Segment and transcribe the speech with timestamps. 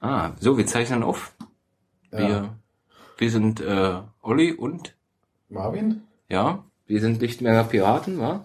[0.00, 1.34] Ah, so, wir zeichnen auf.
[2.10, 2.58] Wir, Ja.
[3.18, 4.96] wir sind äh, Olli und
[5.48, 6.02] Marvin?
[6.28, 8.44] ja, wir sind Lichtenberger Piraten, wa?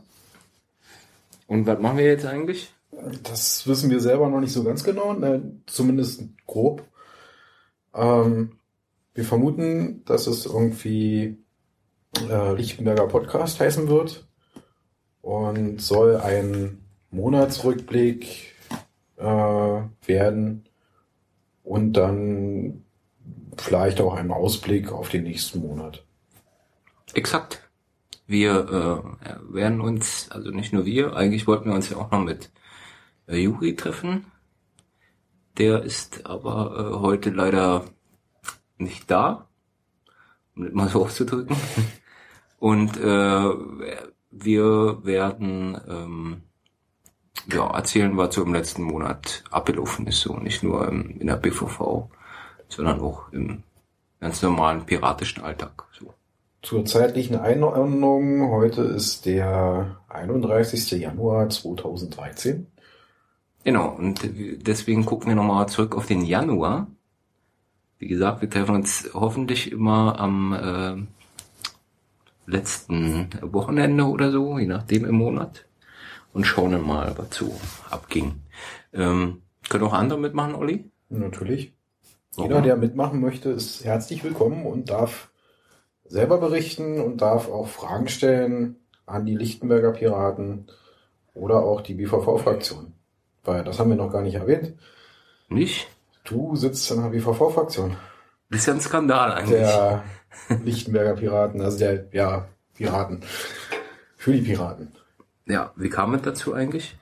[1.48, 2.74] Und was machen wir jetzt eigentlich?
[3.24, 6.84] Das wissen wir selber noch nicht so ganz genau, ne, zumindest grob.
[7.94, 8.58] Ähm,
[9.14, 11.38] wir vermuten, dass es irgendwie
[12.30, 14.28] äh, Lichtenberger Podcast heißen wird
[15.22, 18.56] und soll ein Monatsrückblick
[19.18, 20.66] äh, werden
[21.64, 22.84] und dann
[23.58, 26.06] vielleicht auch ein Ausblick auf den nächsten Monat.
[27.14, 27.70] Exakt.
[28.26, 32.24] Wir äh, werden uns, also nicht nur wir, eigentlich wollten wir uns ja auch noch
[32.24, 32.52] mit
[33.28, 34.26] äh, Juri treffen.
[35.58, 37.86] Der ist aber äh, heute leider
[38.78, 39.48] nicht da,
[40.56, 41.56] um das mal so auszudrücken.
[42.60, 43.50] Und äh,
[44.32, 46.42] wir werden ähm,
[47.52, 51.36] ja, erzählen, was so im letzten Monat abgelaufen ist, so nicht nur im, in der
[51.36, 52.08] BVV,
[52.70, 53.64] sondern auch im
[54.20, 55.84] ganz normalen piratischen Alltag.
[55.92, 56.14] So.
[56.62, 60.92] Zur zeitlichen Einordnung, heute ist der 31.
[60.92, 62.68] Januar 2013.
[63.66, 64.22] Genau, und
[64.68, 66.88] deswegen gucken wir nochmal zurück auf den Januar.
[68.00, 75.06] Wie gesagt, wir treffen uns hoffentlich immer am äh, letzten Wochenende oder so, je nachdem
[75.06, 75.66] im Monat.
[76.34, 77.56] Und schauen dann mal, was so
[77.90, 78.42] abging.
[78.92, 80.92] Ähm, können auch andere mitmachen, Olli?
[81.10, 81.74] Natürlich.
[82.36, 82.50] Warum?
[82.50, 85.30] Jeder, der mitmachen möchte, ist herzlich willkommen und darf
[86.06, 90.68] selber berichten und darf auch Fragen stellen an die Lichtenberger Piraten
[91.36, 92.94] oder auch die BVV-Fraktion.
[93.44, 94.74] Weil das haben wir noch gar nicht erwähnt.
[95.50, 95.88] Nicht?
[96.24, 97.96] Du sitzt in der BVV-Fraktion.
[98.50, 99.60] Ist ja ein Skandal eigentlich.
[99.60, 100.04] Der
[100.64, 103.22] Lichtenberger Piraten, also der, ja, Piraten.
[104.16, 104.94] Für die Piraten.
[105.46, 106.96] Ja, wie kam es dazu eigentlich?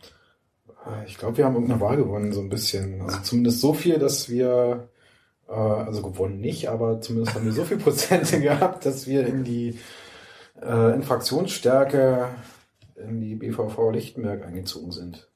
[1.05, 3.01] Ich glaube, wir haben irgendeine Wahl gewonnen, so ein bisschen.
[3.01, 4.89] Also zumindest so viel, dass wir,
[5.47, 9.43] äh, also gewonnen nicht, aber zumindest haben wir so viel Prozente gehabt, dass wir in
[9.43, 9.77] die
[10.61, 12.29] äh, in Fraktionsstärke
[12.95, 15.27] in die BVV Lichtenberg eingezogen sind.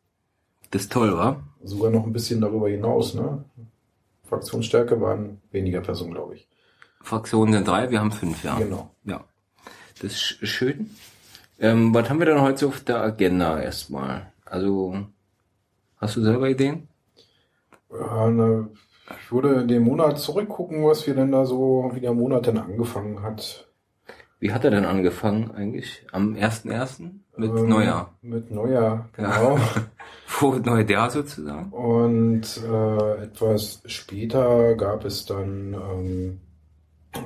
[0.72, 1.43] Das ist toll, wa?
[1.63, 3.43] Sogar noch ein bisschen darüber hinaus, ne?
[4.23, 6.47] Fraktionsstärke waren weniger Personen, glaube ich.
[7.01, 8.57] Fraktionen sind drei, wir haben fünf, ja.
[8.57, 8.89] Genau.
[9.03, 9.23] Ja,
[10.01, 10.89] das ist sch- schön.
[11.59, 14.31] Ähm, was haben wir denn heute so auf der Agenda erstmal?
[14.45, 15.05] Also,
[15.97, 16.88] hast du selber Ideen?
[17.91, 18.69] Ja, ne,
[19.09, 22.57] ich würde in den Monat zurückgucken, was wir denn da so, wie der Monat denn
[22.57, 23.67] angefangen hat.
[24.39, 26.05] Wie hat er denn angefangen eigentlich?
[26.11, 27.21] Am 1.1.
[27.38, 28.13] mit Ähm, Neujahr.
[28.22, 29.31] Mit Neujahr, Ja.
[29.31, 29.57] genau.
[30.25, 31.72] Vor neue Jahr sozusagen.
[31.72, 36.41] Und äh, etwas später gab es dann ähm,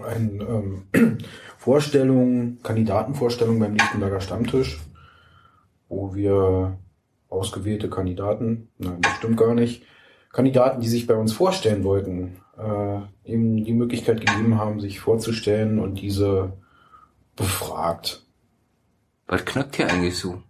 [0.05, 0.43] eine
[0.93, 1.17] ähm,
[1.57, 4.79] Vorstellung, Kandidatenvorstellung beim Lichtenberger Stammtisch,
[5.87, 6.77] wo wir
[7.29, 9.83] ausgewählte Kandidaten, nein, das stimmt gar nicht,
[10.31, 15.79] Kandidaten, die sich bei uns vorstellen wollten, äh, ihm die Möglichkeit gegeben haben, sich vorzustellen
[15.79, 16.53] und diese
[17.35, 18.25] befragt.
[19.27, 20.41] Was knackt hier eigentlich so?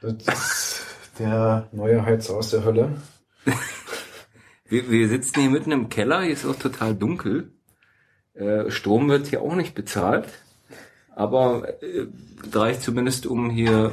[0.00, 0.86] Das ist
[1.18, 2.96] der neue Heizer aus der Hölle.
[4.66, 7.52] Wir, wir sitzen hier mitten im Keller, hier ist auch total dunkel.
[8.34, 10.28] Äh, Strom wird hier auch nicht bezahlt.
[11.14, 12.06] Aber äh,
[12.52, 13.92] reicht zumindest, um hier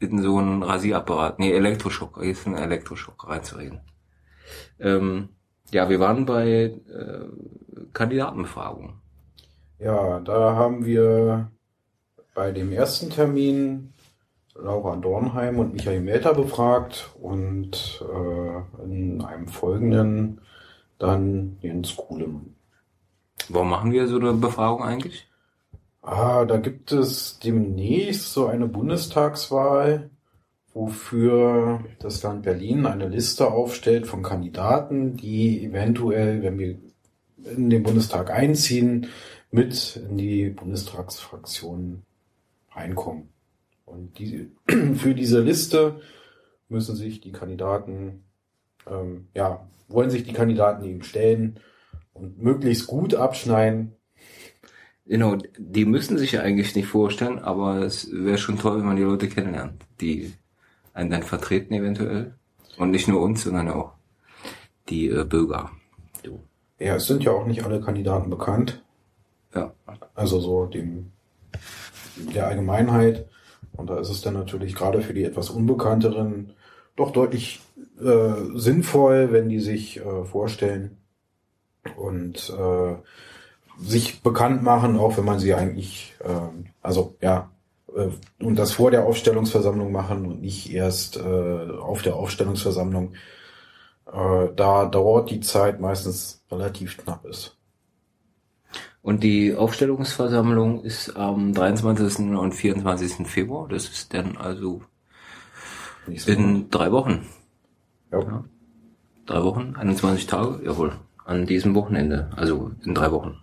[0.00, 3.80] äh, in so einen Rasierapparat, nee, Elektroschock, hier ist ein Elektroschock reinzureden.
[4.80, 5.28] Ähm,
[5.70, 6.74] ja, wir waren bei äh,
[7.92, 8.94] Kandidatenbefragung.
[9.78, 11.50] Ja, da haben wir
[12.34, 13.92] bei dem ersten Termin
[14.54, 20.40] Laura Dornheim und Michael Melter befragt und äh, in einem folgenden
[20.98, 22.54] dann Jens Kuhlemann.
[23.52, 25.28] Warum machen wir so eine Befragung eigentlich?
[26.00, 30.08] Ah, da gibt es demnächst so eine Bundestagswahl,
[30.72, 36.78] wofür das Land Berlin eine Liste aufstellt von Kandidaten, die eventuell, wenn wir
[37.44, 39.08] in den Bundestag einziehen,
[39.50, 42.04] mit in die Bundestagsfraktion
[42.70, 43.28] reinkommen.
[43.84, 44.50] Und die,
[44.94, 46.00] für diese Liste
[46.70, 48.24] müssen sich die Kandidaten,
[48.90, 51.60] ähm, ja, wollen sich die Kandidaten eben stellen
[52.12, 53.96] und möglichst gut abschneiden,
[55.04, 58.96] Genau, die müssen sich ja eigentlich nicht vorstellen, aber es wäre schon toll, wenn man
[58.96, 60.32] die Leute kennenlernt, die
[60.94, 62.34] einen dann vertreten eventuell.
[62.78, 63.92] Und nicht nur uns, sondern auch
[64.88, 65.70] die äh, Bürger.
[66.24, 66.40] So.
[66.78, 68.82] Ja, es sind ja auch nicht alle Kandidaten bekannt.
[69.54, 69.74] Ja.
[70.14, 71.12] Also so dem
[72.16, 73.28] der Allgemeinheit.
[73.72, 76.52] Und da ist es dann natürlich gerade für die etwas Unbekannteren
[76.96, 77.60] doch deutlich
[78.00, 81.01] äh, sinnvoll, wenn die sich äh, vorstellen
[81.96, 82.96] und äh,
[83.80, 87.50] sich bekannt machen, auch wenn man sie eigentlich, äh, also ja,
[87.94, 88.08] äh,
[88.44, 93.14] und das vor der Aufstellungsversammlung machen und nicht erst äh, auf der Aufstellungsversammlung.
[94.12, 97.56] äh, da dauert die Zeit meistens relativ knapp ist.
[99.02, 102.30] Und die Aufstellungsversammlung ist am 23.
[102.38, 103.26] und 24.
[103.26, 103.68] Februar.
[103.68, 104.82] Das ist dann also
[106.06, 107.26] in drei Wochen.
[108.12, 108.20] ja.
[108.20, 108.44] Ja.
[109.24, 110.94] Drei Wochen, 21 Tage, jawohl.
[111.24, 113.36] An diesem Wochenende, also in drei Wochen.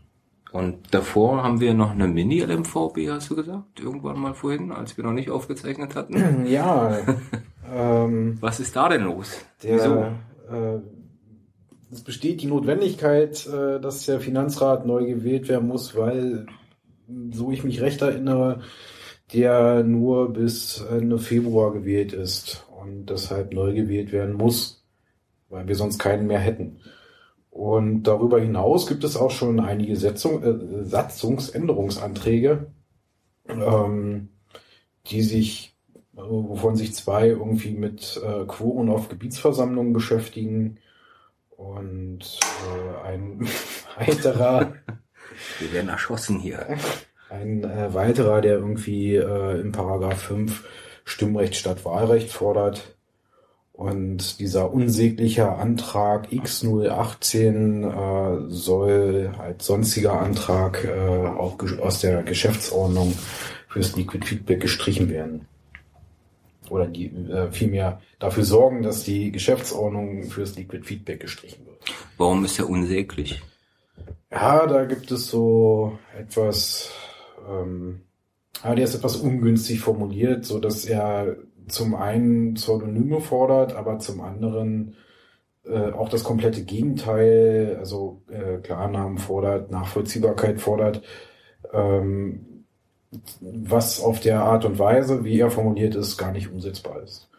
[0.52, 3.80] Und davor haben wir noch eine Mini-LMVB, hast du gesagt?
[3.80, 6.46] Irgendwann mal vorhin, als wir noch nicht aufgezeichnet hatten.
[6.48, 7.00] ja
[7.72, 9.46] ähm, Was ist da denn los?
[9.64, 10.14] der,
[10.50, 10.80] äh,
[11.92, 16.48] es besteht die Notwendigkeit, äh, dass der Finanzrat neu gewählt werden muss, weil,
[17.32, 18.62] so ich mich recht erinnere,
[19.34, 24.84] der nur bis Ende Februar gewählt ist und deshalb neu gewählt werden muss,
[25.50, 26.80] weil wir sonst keinen mehr hätten.
[27.60, 32.68] Und darüber hinaus gibt es auch schon einige Setzung, äh, Satzungsänderungsanträge,
[33.50, 34.30] ähm,
[35.08, 35.76] die sich,
[36.14, 40.78] wovon sich zwei irgendwie mit äh, Quoren auf Gebietsversammlungen beschäftigen
[41.50, 43.46] und äh, ein
[43.98, 44.76] weiterer,
[45.60, 46.66] Wir werden erschossen hier.
[47.30, 50.66] ein äh, weiterer, der irgendwie äh, im Paragraph 5
[51.04, 52.96] Stimmrecht statt Wahlrecht fordert.
[53.80, 63.14] Und dieser unsägliche Antrag X018 äh, soll als sonstiger Antrag äh, auch aus der Geschäftsordnung
[63.70, 65.48] fürs Liquid Feedback gestrichen werden.
[66.70, 71.78] Oder die äh, vielmehr dafür sorgen, dass die Geschäftsordnung fürs Liquid Feedback gestrichen wird.
[72.18, 73.42] Warum ist er unsäglich?
[74.30, 76.92] Ja, da gibt es so etwas,
[77.50, 78.02] ähm,
[78.62, 81.38] ah, der ist etwas ungünstig formuliert, so dass er
[81.70, 84.96] zum einen Pseudonyme fordert, aber zum anderen
[85.66, 91.02] äh, auch das komplette Gegenteil, also äh, Klarnamen fordert, Nachvollziehbarkeit fordert,
[91.74, 92.66] ähm,
[93.42, 97.30] was auf der Art und Weise, wie er formuliert ist, gar nicht umsetzbar ist.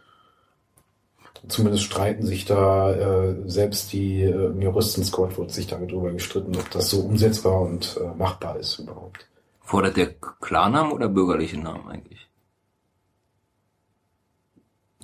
[1.49, 6.91] Zumindest streiten sich da äh, selbst die äh, Juristensquad wird sich darüber gestritten, ob das
[6.91, 9.27] so umsetzbar und äh, machbar ist überhaupt.
[9.61, 12.29] Fordert der Klarnamen oder bürgerliche Namen eigentlich?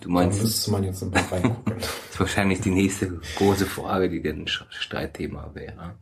[0.00, 1.76] Du Da meinst, das müsste man jetzt ein paar reingucken.
[1.76, 5.94] ist wahrscheinlich die nächste große Frage, die ein Streitthema wäre.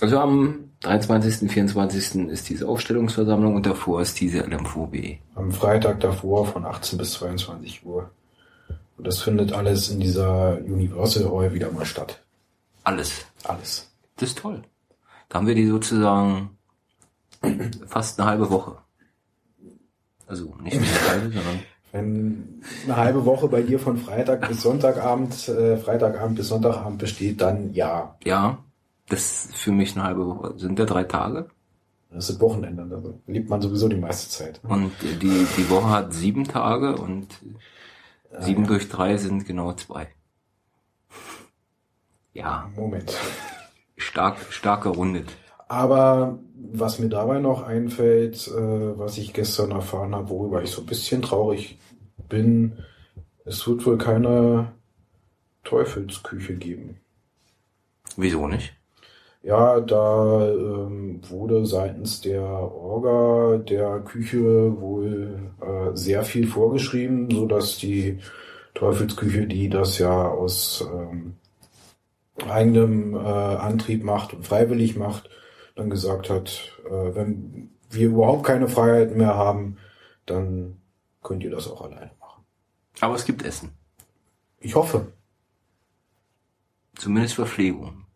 [0.00, 2.28] Also am 23., 24.
[2.28, 5.18] ist diese Aufstellungsversammlung und davor ist diese LMVB.
[5.34, 8.10] Am Freitag davor von 18 bis 22 Uhr.
[8.96, 12.22] Und das findet alles in dieser Universal Hall wieder mal statt.
[12.84, 13.26] Alles.
[13.44, 13.90] Alles.
[14.16, 14.62] Das ist toll.
[15.28, 16.50] Da haben wir die sozusagen
[17.86, 18.78] fast eine halbe Woche.
[20.26, 21.60] Also nicht eine halbe, sondern
[21.92, 27.40] Wenn eine halbe Woche bei dir von Freitag bis Sonntagabend, äh, Freitagabend bis Sonntagabend besteht,
[27.40, 28.16] dann ja.
[28.24, 28.58] ja,
[29.08, 30.58] das ist für mich eine halbe Woche.
[30.58, 31.48] Sind ja drei Tage.
[32.10, 32.86] Das ist Wochenende.
[32.86, 34.60] Da lebt man sowieso die meiste Zeit.
[34.64, 37.28] Und die, die Woche hat sieben Tage und
[38.38, 40.08] sieben durch drei sind genau zwei.
[42.32, 43.14] Ja, Moment.
[43.96, 45.36] stark, stark gerundet.
[45.68, 46.38] Aber
[46.72, 50.86] was mir dabei noch einfällt, äh, was ich gestern erfahren habe, worüber ich so ein
[50.86, 51.78] bisschen traurig
[52.28, 52.78] bin,
[53.44, 54.72] es wird wohl keine
[55.64, 56.98] Teufelsküche geben.
[58.16, 58.74] Wieso nicht?
[59.42, 67.46] Ja, da ähm, wurde seitens der Orga der Küche wohl äh, sehr viel vorgeschrieben, so
[67.46, 68.18] dass die
[68.74, 71.36] Teufelsküche, die das ja aus ähm,
[72.46, 75.30] eigenem äh, Antrieb macht und freiwillig macht,
[75.78, 79.76] dann gesagt hat, äh, wenn wir überhaupt keine Freiheit mehr haben,
[80.26, 80.76] dann
[81.22, 82.42] könnt ihr das auch alleine machen.
[83.00, 83.70] Aber es gibt Essen.
[84.60, 85.12] Ich hoffe,
[86.96, 88.06] Zumindest Verpflegung.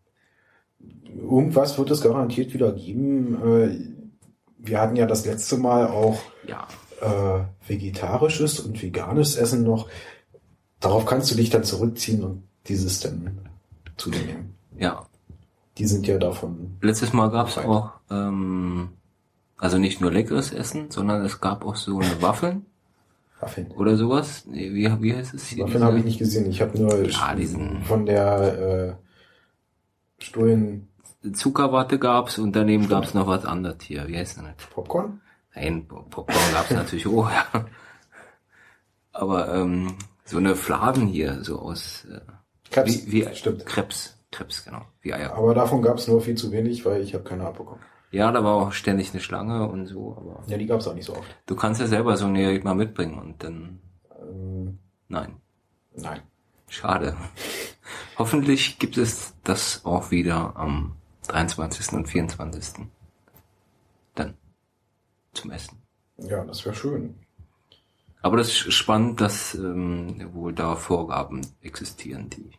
[1.15, 3.35] irgendwas wird es garantiert wieder geben.
[3.41, 3.79] Äh,
[4.57, 6.67] wir hatten ja das letzte Mal auch Ja.
[7.01, 9.87] äh, vegetarisches und veganes Essen noch.
[10.81, 13.49] Darauf kannst du dich dann zurückziehen und dieses dann
[13.95, 14.55] zu dir nehmen.
[14.77, 15.05] Ja.
[15.77, 16.77] Die sind ja davon.
[16.81, 17.65] Letztes Mal gab's Right.
[17.67, 18.89] auch, ähm,
[19.57, 22.65] also nicht nur leckeres Essen, sondern es gab auch so eine Waffeln
[23.39, 23.71] Waffeln.
[23.71, 24.45] oder sowas.
[24.45, 25.63] Nee, Wie, wie heißt es hier?
[25.65, 26.49] Waffeln habe ich nicht gesehen.
[26.49, 28.97] Ich habe nur Ja, diesen- von der
[30.19, 30.87] äh, Stullen
[31.33, 34.07] Zuckerwatte gab's und daneben gab's noch was anderes hier.
[34.07, 34.43] Wie heißt das?
[34.43, 34.69] nicht?
[34.69, 35.21] Popcorn.
[35.55, 37.65] Nein, Pop- Popcorn gab's natürlich auch, ja.
[39.11, 42.19] Aber ähm, so eine Fladen hier, so aus äh,
[42.71, 43.05] Krebs.
[43.07, 43.65] wie, wie Stimmt.
[43.65, 45.33] Krebs, Krebs, genau, wie Eier.
[45.33, 47.81] Aber davon gab es nur viel zu wenig, weil ich habe keine abbekommen.
[48.11, 50.93] Ja, da war auch ständig eine Schlange und so, aber Ja, die gab es auch
[50.93, 51.35] nicht so oft.
[51.45, 53.79] du kannst ja selber so eine mal mitbringen und dann,
[54.21, 55.37] Ähm, nein,
[55.95, 56.21] nein.
[56.67, 57.15] schade.
[58.17, 60.95] Hoffentlich gibt es das auch wieder am
[61.27, 61.93] 23.
[61.93, 62.85] und 24.
[64.15, 64.35] Dann
[65.33, 65.81] zum Essen.
[66.17, 67.15] Ja, das wäre schön.
[68.21, 72.51] Aber das ist spannend, dass ähm, wohl da Vorgaben existieren, die.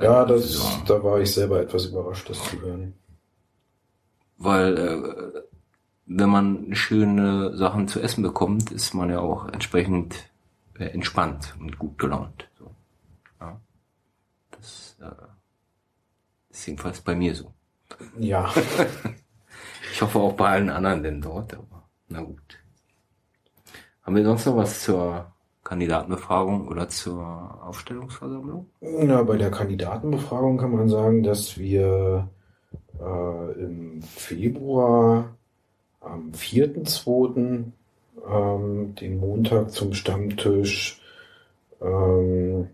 [0.00, 2.94] Ja, das, da war ich selber etwas überrascht, das zu hören.
[4.36, 5.42] Weil äh,
[6.06, 10.30] wenn man schöne Sachen zu essen bekommt, ist man ja auch entsprechend
[10.78, 12.48] äh, entspannt und gut gelaunt.
[12.58, 12.70] So.
[13.40, 13.60] Ja.
[14.52, 15.10] Das äh,
[16.50, 17.52] ist jedenfalls bei mir so.
[18.18, 18.52] Ja.
[19.92, 22.58] ich hoffe auch bei allen anderen denn dort, aber na gut.
[24.02, 25.32] Haben wir sonst noch was zur
[25.68, 27.22] Kandidatenbefragung oder zur
[27.62, 28.66] Aufstellungsversammlung?
[28.80, 32.28] Ja, bei der Kandidatenbefragung kann man sagen, dass wir
[32.98, 35.36] äh, im Februar
[36.00, 37.64] am 4.2.
[38.26, 41.02] Ähm, den Montag zum Stammtisch
[41.82, 42.68] ähm,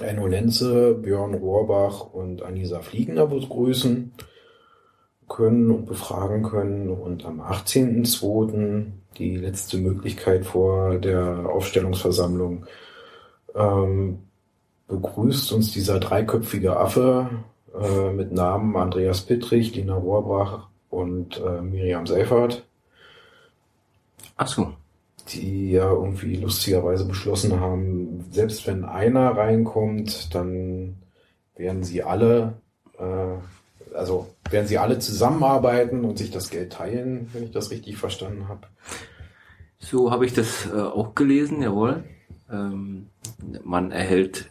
[0.00, 4.12] Enno Lenze, Björn Rohrbach und Anisa Fliegender begrüßen
[5.30, 6.90] können und befragen können.
[6.90, 8.86] Und am 18.02.
[9.16, 12.66] die letzte Möglichkeit vor der Aufstellungsversammlung
[13.54, 14.18] ähm,
[14.88, 17.30] begrüßt uns dieser dreiköpfige Affe
[17.80, 22.66] äh, mit Namen Andreas Pittrich, Lina Rohrbach und äh, Miriam Seifert.
[24.36, 24.72] Ach so.
[25.28, 30.96] Die ja irgendwie lustigerweise beschlossen haben, selbst wenn einer reinkommt, dann
[31.54, 32.54] werden sie alle,
[32.98, 33.36] äh,
[33.94, 38.48] also werden sie alle zusammenarbeiten und sich das Geld teilen, wenn ich das richtig verstanden
[38.48, 38.66] habe.
[39.78, 42.04] So habe ich das äh, auch gelesen, jawohl.
[42.50, 43.06] Ähm,
[43.64, 44.46] man erhält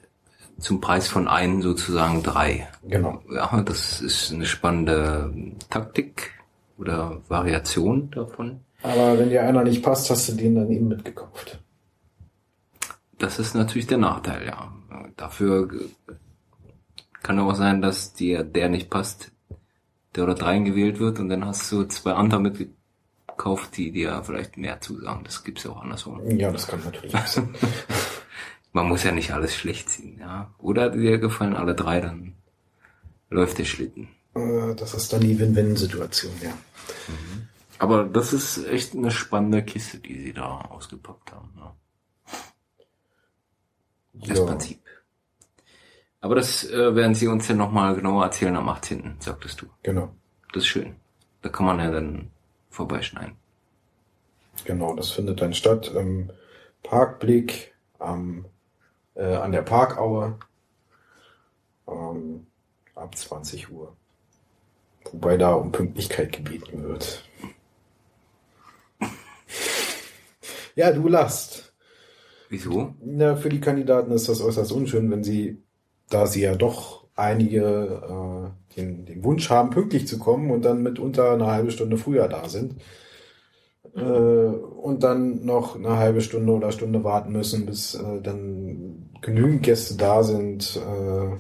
[0.59, 2.67] zum Preis von einem sozusagen drei.
[2.83, 3.21] Genau.
[3.33, 5.33] Ja, das ist eine spannende
[5.69, 6.31] Taktik
[6.77, 8.61] oder Variation davon.
[8.81, 11.59] Aber wenn dir einer nicht passt, hast du den dann eben mitgekauft.
[13.17, 14.73] Das ist natürlich der Nachteil, ja.
[15.17, 15.69] Dafür
[17.23, 19.31] kann auch sein, dass dir der nicht passt,
[20.15, 24.57] der oder dreien gewählt wird und dann hast du zwei andere mitgekauft, die dir vielleicht
[24.57, 25.23] mehr zusagen.
[25.23, 26.21] Das gibt's ja auch andersrum.
[26.37, 27.53] Ja, das kann natürlich auch sein.
[28.71, 30.53] Man muss ja nicht alles schlecht ziehen, ja.
[30.59, 32.35] Oder dir gefallen alle drei, dann
[33.29, 34.09] läuft der Schlitten.
[34.35, 36.51] Äh, das ist dann die Win-Win-Situation, ja.
[36.51, 37.47] Mhm.
[37.79, 41.49] Aber das ist echt eine spannende Kiste, die sie da ausgepackt haben.
[41.57, 41.75] Ja.
[44.13, 44.45] Das ja.
[44.45, 44.79] Prinzip.
[46.21, 49.67] Aber das äh, werden sie uns ja nochmal genauer erzählen am 18., sagtest du.
[49.83, 50.13] Genau.
[50.53, 50.95] Das ist schön.
[51.41, 52.31] Da kann man ja dann
[52.69, 53.35] vorbeischneiden.
[54.65, 56.31] Genau, das findet dann statt im
[56.83, 58.45] Parkblick am
[59.15, 60.39] äh, an der Parkaue
[61.87, 62.47] ähm,
[62.95, 63.95] ab 20 Uhr.
[65.11, 67.23] Wobei da um Pünktlichkeit gebeten wird.
[70.75, 71.73] Ja, du lachst.
[72.47, 72.95] Wieso?
[73.03, 75.61] Na, für die Kandidaten ist das äußerst unschön, wenn sie,
[76.09, 80.83] da sie ja doch einige äh, den, den Wunsch haben, pünktlich zu kommen und dann
[80.83, 82.75] mitunter eine halbe Stunde früher da sind,
[83.95, 89.63] äh, und dann noch eine halbe Stunde oder Stunde warten müssen, bis äh, dann genügend
[89.63, 91.37] Gäste da sind, äh,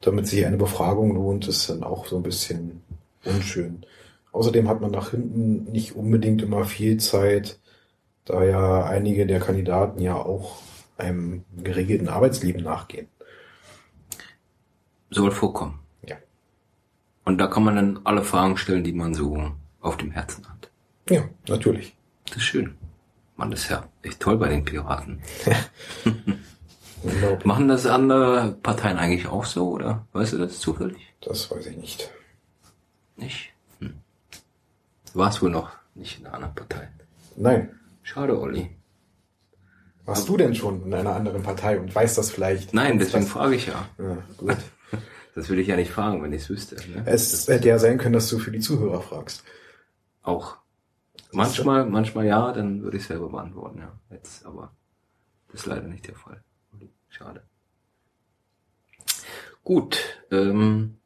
[0.00, 2.82] damit sich eine Befragung lohnt, ist dann auch so ein bisschen
[3.24, 3.84] unschön.
[4.32, 7.58] Außerdem hat man nach hinten nicht unbedingt immer viel Zeit,
[8.24, 10.56] da ja einige der Kandidaten ja auch
[10.96, 13.08] einem geregelten Arbeitsleben nachgehen.
[15.12, 15.78] Soll vorkommen.
[16.06, 16.16] Ja.
[17.24, 20.70] Und da kann man dann alle Fragen stellen, die man so auf dem Herzen hat.
[21.08, 21.94] Ja, natürlich.
[22.26, 22.74] Das ist schön.
[23.36, 25.20] Man, das ist ja echt toll bei den Piraten.
[27.44, 30.06] Machen das andere Parteien eigentlich auch so, oder?
[30.12, 31.14] Weißt du das zufällig?
[31.20, 32.10] Das weiß ich nicht.
[33.16, 33.52] Nicht?
[33.80, 33.94] Hm.
[35.14, 36.88] Warst wohl noch nicht in einer anderen Partei?
[37.36, 37.80] Nein.
[38.02, 38.70] Schade, Olli.
[40.04, 42.74] Warst du denn schon in einer anderen Partei und weißt das vielleicht?
[42.74, 43.88] Nein, deswegen frage ich ja.
[43.98, 44.56] ja gut.
[45.34, 46.76] Das würde ich ja nicht fragen, wenn ich es wüsste.
[46.76, 47.02] Ne?
[47.06, 49.44] Es hätte ja sein können, dass du für die Zuhörer fragst.
[50.22, 50.56] Auch.
[51.32, 53.92] Manchmal, manchmal ja, dann würde ich selber beantworten, ja.
[54.10, 54.72] Jetzt, aber
[55.50, 56.42] das ist leider nicht der Fall.
[57.08, 57.42] Schade.
[59.64, 59.98] Gut,
[60.30, 60.96] ähm,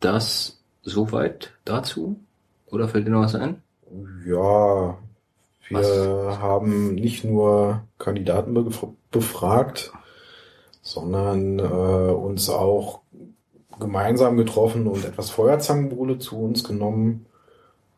[0.00, 2.20] das soweit dazu?
[2.66, 3.62] Oder fällt dir noch was ein?
[4.26, 4.98] Ja,
[5.68, 6.38] wir was?
[6.38, 8.54] haben nicht nur Kandidaten
[9.10, 9.92] befragt,
[10.88, 13.00] sondern äh, uns auch
[13.78, 17.26] gemeinsam getroffen und etwas Feuerzangenbowle zu uns genommen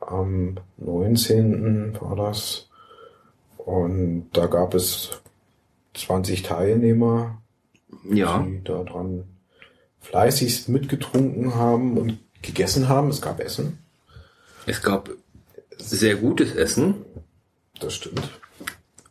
[0.01, 1.97] am 19.
[2.01, 2.69] war das.
[3.59, 5.21] Und da gab es
[5.95, 7.41] 20 Teilnehmer,
[8.11, 8.43] ja.
[8.43, 9.25] die daran
[10.01, 13.11] fleißigst mitgetrunken haben und gegessen haben.
[13.11, 13.79] Es gab Essen.
[14.67, 15.11] Es gab
[15.79, 17.05] sehr gutes Essen.
[17.79, 18.29] Das stimmt.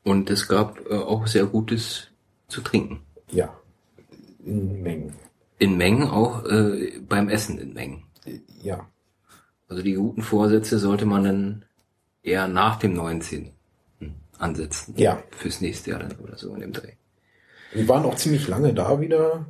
[0.03, 2.07] Und es gab äh, auch sehr gutes
[2.49, 2.99] zu trinken.
[3.31, 3.58] Ja.
[4.39, 5.13] In Mengen.
[5.57, 8.03] In Mengen, auch äh, beim Essen in Mengen.
[8.61, 8.87] Ja.
[9.67, 11.65] Also die guten Vorsätze sollte man dann
[12.23, 13.51] eher nach dem 19.
[14.37, 14.93] ansetzen.
[14.97, 15.21] Ja.
[15.31, 16.93] Fürs nächste Jahr dann oder so in dem Dreh.
[17.73, 19.45] Wir waren auch ziemlich lange da wieder.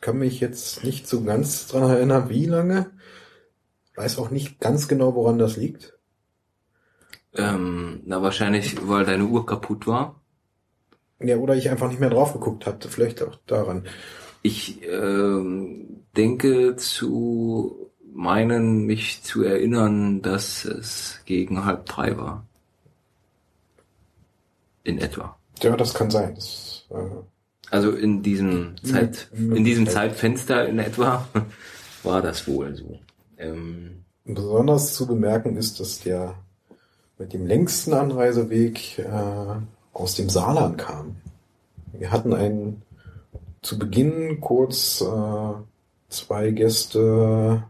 [0.00, 2.90] Kann mich jetzt nicht so ganz dran erinnern, wie lange.
[3.94, 5.98] Weiß auch nicht ganz genau, woran das liegt.
[7.34, 10.21] Ähm, na wahrscheinlich, weil deine Uhr kaputt war.
[11.24, 12.88] Ja, oder ich einfach nicht mehr drauf geguckt hatte.
[12.88, 13.84] Vielleicht auch daran.
[14.42, 22.46] Ich ähm, denke zu meinen, mich zu erinnern, dass es gegen halb drei war.
[24.84, 25.36] In etwa.
[25.62, 26.34] Ja, das kann sein.
[26.34, 26.96] Das, äh,
[27.70, 29.86] Also in diesem Zeit, in diesem.
[29.86, 31.28] Zeitfenster in etwa
[32.02, 32.98] war das wohl so.
[33.38, 36.34] Ähm, besonders zu bemerken ist, dass der
[37.18, 39.54] mit dem längsten Anreiseweg äh,
[39.92, 41.16] aus dem Saarland kam.
[41.92, 42.82] Wir hatten einen
[43.60, 45.54] zu Beginn kurz äh,
[46.08, 47.64] zwei Gäste,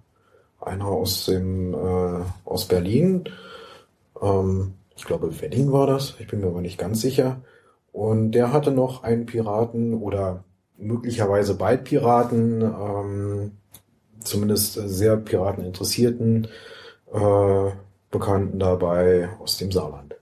[0.60, 3.24] einer aus dem äh, aus Berlin,
[4.22, 7.40] ähm, ich glaube Berlin war das, ich bin mir aber nicht ganz sicher.
[7.92, 10.44] Und der hatte noch einen Piraten oder
[10.78, 13.52] möglicherweise beide Piraten, ähm,
[14.20, 16.48] zumindest sehr pirateninteressierten
[17.12, 17.70] äh,
[18.10, 20.14] Bekannten dabei aus dem Saarland.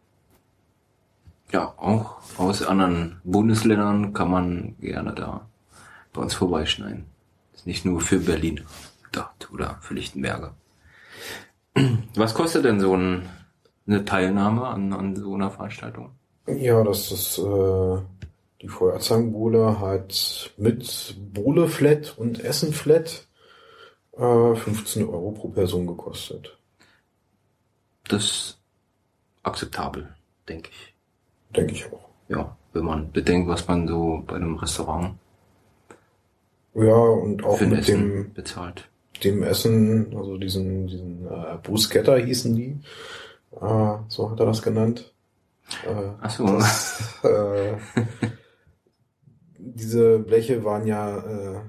[1.52, 5.48] Ja, auch aus anderen Bundesländern kann man gerne da
[6.12, 7.06] bei uns vorbeischneiden.
[7.54, 8.64] Ist nicht nur für Berlin
[9.02, 10.54] gedacht oder für Lichtenberger.
[12.16, 13.28] Was kostet denn so ein,
[13.86, 16.12] eine Teilnahme an, an so einer Veranstaltung?
[16.46, 17.98] Ja, das ist äh,
[18.62, 23.26] die Feuerzangenbowle hat mit Bohle-Flat und Essen-Flat
[24.12, 26.58] äh, 15 Euro pro Person gekostet.
[28.08, 28.58] Das ist
[29.42, 30.14] akzeptabel,
[30.48, 30.89] denke ich.
[31.56, 32.08] Denke ich auch.
[32.28, 35.14] Ja, wenn man bedenkt, was man so bei einem Restaurant
[36.74, 38.88] Ja, und auch mit Essen dem, bezahlt.
[39.24, 42.78] dem Essen, also diesen, diesen äh, Bruschetta hießen die.
[43.60, 45.12] Äh, so hat er das genannt.
[45.86, 46.46] Äh, Ach so.
[46.46, 47.76] Das, äh,
[49.58, 51.60] diese Bleche waren ja, äh,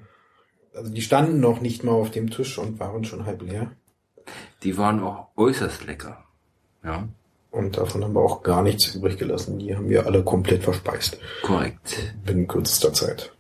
[0.76, 3.72] also die standen noch nicht mal auf dem Tisch und waren schon halb leer.
[4.64, 6.24] Die waren auch äußerst lecker.
[6.84, 7.08] Ja,
[7.52, 9.60] Und davon haben wir auch gar nichts übrig gelassen.
[9.60, 11.18] Die haben wir alle komplett verspeist.
[11.44, 12.14] korrekt.
[12.26, 13.32] Binnen kürzester Zeit.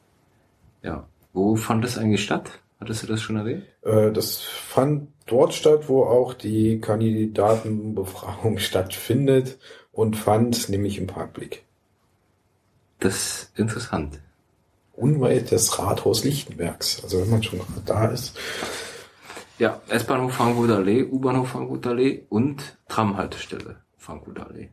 [0.83, 1.07] Ja.
[1.33, 2.51] Wo fand das eigentlich statt?
[2.81, 3.63] Hattest du das schon erwähnt?
[3.83, 9.57] Äh, das fand dort statt, wo auch die Kandidatenbefragung stattfindet
[9.93, 11.63] und fand, nämlich im Parkblick.
[12.99, 14.19] Das ist interessant.
[14.93, 17.01] Unweit des Rathaus Lichtenbergs.
[17.01, 18.37] Also wenn man schon da ist.
[19.57, 24.69] Ja, S-Bahnhof Frankfurter Allee, U-Bahnhof Frankfurter Allee und Tramhaltestelle Allee.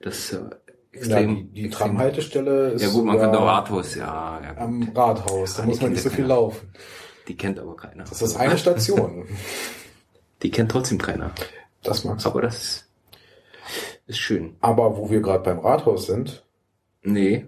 [0.00, 0.48] Das ist ja Ja,
[0.92, 1.36] extrem.
[1.36, 4.40] die, die extrem- Tramhaltestelle ist Ja gut, man könnte auch Rathaus, ja.
[4.42, 5.54] ja am Rathaus.
[5.56, 6.28] Da Ah, muss man nicht so viel keiner.
[6.34, 6.72] laufen.
[7.28, 8.04] Die kennt aber keiner.
[8.04, 9.26] Das ist eine Station.
[10.42, 11.32] Die kennt trotzdem keiner.
[11.82, 12.32] Das mag sein.
[12.32, 12.90] Aber das ist,
[14.06, 14.56] ist schön.
[14.60, 16.44] Aber wo wir gerade beim Rathaus sind,
[17.02, 17.46] Nee,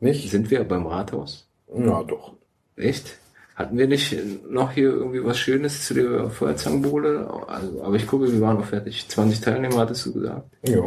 [0.00, 0.30] nicht?
[0.30, 1.48] sind wir beim Rathaus?
[1.72, 2.34] Ja, doch.
[2.76, 3.16] Echt?
[3.60, 4.16] Hatten wir nicht
[4.48, 7.30] noch hier irgendwie was Schönes zu der Feuerzangenbowle?
[7.46, 9.06] Also, aber ich gucke, wir waren noch fertig.
[9.06, 10.50] 20 Teilnehmer hattest du gesagt.
[10.66, 10.80] Ja.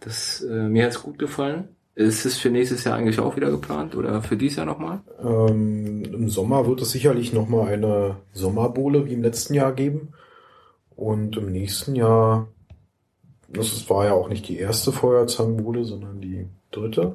[0.00, 1.68] Das, äh, mir hat's gut gefallen.
[1.94, 5.02] Ist es für nächstes Jahr eigentlich auch wieder geplant oder für dieses Jahr nochmal?
[5.22, 10.08] Ähm, Im Sommer wird es sicherlich nochmal eine Sommerbohle wie im letzten Jahr geben.
[10.96, 12.48] Und im nächsten Jahr,
[13.48, 17.14] das war ja auch nicht die erste Feuerzangenbowle, sondern die dritte,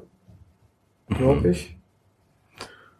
[1.10, 1.76] glaube ich.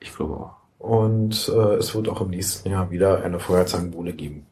[0.00, 0.59] Ich glaube auch.
[0.80, 4.46] Und äh, es wird auch im nächsten Jahr wieder eine Feuerzangenbowle geben.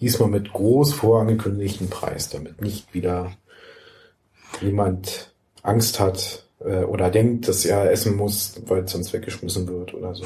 [0.00, 3.32] Diesmal mit groß vorangekündigten Preis, damit nicht wieder
[4.60, 9.92] jemand Angst hat äh, oder denkt, dass er essen muss, weil es sonst weggeschmissen wird
[9.92, 10.24] oder so.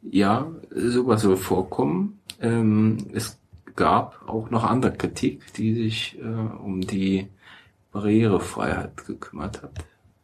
[0.00, 2.20] Ja, sowas soll vorkommen.
[2.40, 3.36] Ähm, es
[3.74, 7.26] gab auch noch andere Kritik, die sich äh, um die
[7.90, 9.72] Barrierefreiheit gekümmert hat.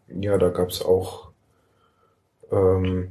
[0.09, 1.34] Ja, da gab es auch
[2.51, 3.09] ähm,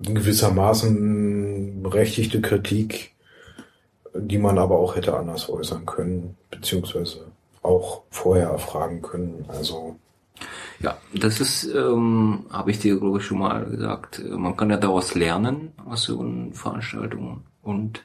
[0.00, 3.14] gewissermaßen berechtigte Kritik,
[4.14, 7.26] die man aber auch hätte anders äußern können, beziehungsweise
[7.62, 9.44] auch vorher erfragen können.
[9.48, 9.96] Also
[10.80, 14.22] Ja, das ist, ähm, habe ich dir, glaube ich, schon mal gesagt.
[14.28, 18.04] Man kann ja daraus lernen, aus so einer Veranstaltung und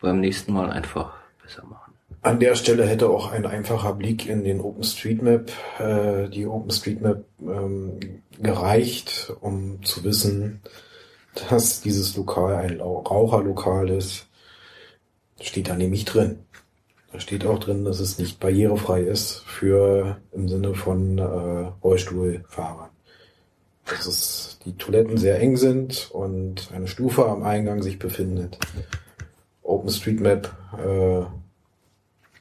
[0.00, 1.81] beim nächsten Mal einfach besser machen.
[2.22, 7.98] An der Stelle hätte auch ein einfacher Blick in den OpenStreetMap, äh, die OpenStreetMap ähm,
[8.40, 10.60] gereicht, um zu wissen,
[11.48, 14.28] dass dieses Lokal ein Raucherlokal ist.
[15.40, 16.38] Steht da nämlich drin.
[17.12, 22.90] Da steht auch drin, dass es nicht barrierefrei ist für im Sinne von äh, Rollstuhlfahrern.
[23.84, 28.58] Dass es die Toiletten sehr eng sind und eine Stufe am Eingang sich befindet.
[29.62, 31.24] OpenStreetMap äh,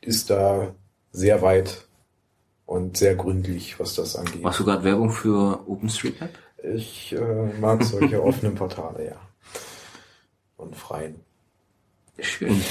[0.02, 0.74] ist da
[1.12, 1.86] sehr weit
[2.66, 4.42] und sehr gründlich, was das angeht.
[4.42, 6.30] Machst du gerade Werbung für OpenStreetMap?
[6.76, 9.16] Ich äh, mag solche offenen Portale, ja.
[10.58, 11.16] Und freien.
[12.20, 12.62] Schön.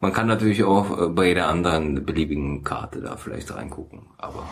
[0.00, 4.46] Man kann natürlich auch äh, bei jeder anderen beliebigen Karte da vielleicht reingucken, aber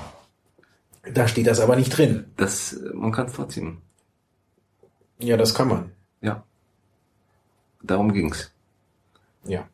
[1.14, 2.24] Da steht das aber nicht drin.
[2.36, 3.78] das, man kann es trotzdem.
[5.18, 5.92] Ja, das kann man.
[6.20, 6.42] Ja.
[7.82, 8.50] Darum ging's.
[9.44, 9.68] Ja.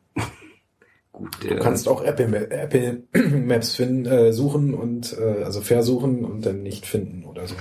[1.19, 6.23] Gut, Du äh, kannst auch Apple, Apple Maps finden, äh, suchen und äh, also versuchen
[6.23, 7.55] und dann nicht finden oder so.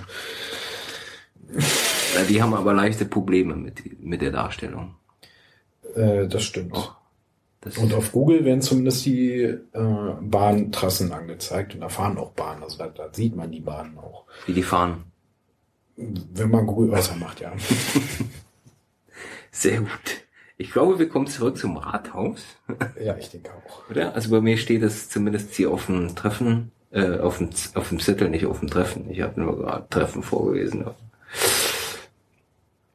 [2.29, 4.95] die haben aber leichte Probleme mit, mit der Darstellung.
[5.97, 6.73] Äh, das stimmt.
[6.77, 6.89] Oh.
[7.63, 9.59] Das Und auf Google werden zumindest die äh,
[10.21, 12.63] Bahntrassen angezeigt und da fahren auch Bahnen.
[12.63, 14.25] Also da, da sieht man die Bahnen auch.
[14.47, 15.03] wie die fahren.
[15.97, 17.53] Wenn man Google Earth macht, ja.
[19.51, 20.28] Sehr gut.
[20.61, 22.45] Ich glaube, wir kommen zurück zum Rathaus,
[23.01, 23.89] ja, ich denke auch.
[23.89, 24.15] oder?
[24.15, 28.01] Also bei mir steht es zumindest hier auf dem Treffen, äh, auf dem, auf dem
[28.01, 29.09] Zettel, nicht auf dem Treffen.
[29.09, 30.85] Ich habe nur gerade Treffen vorgelesen.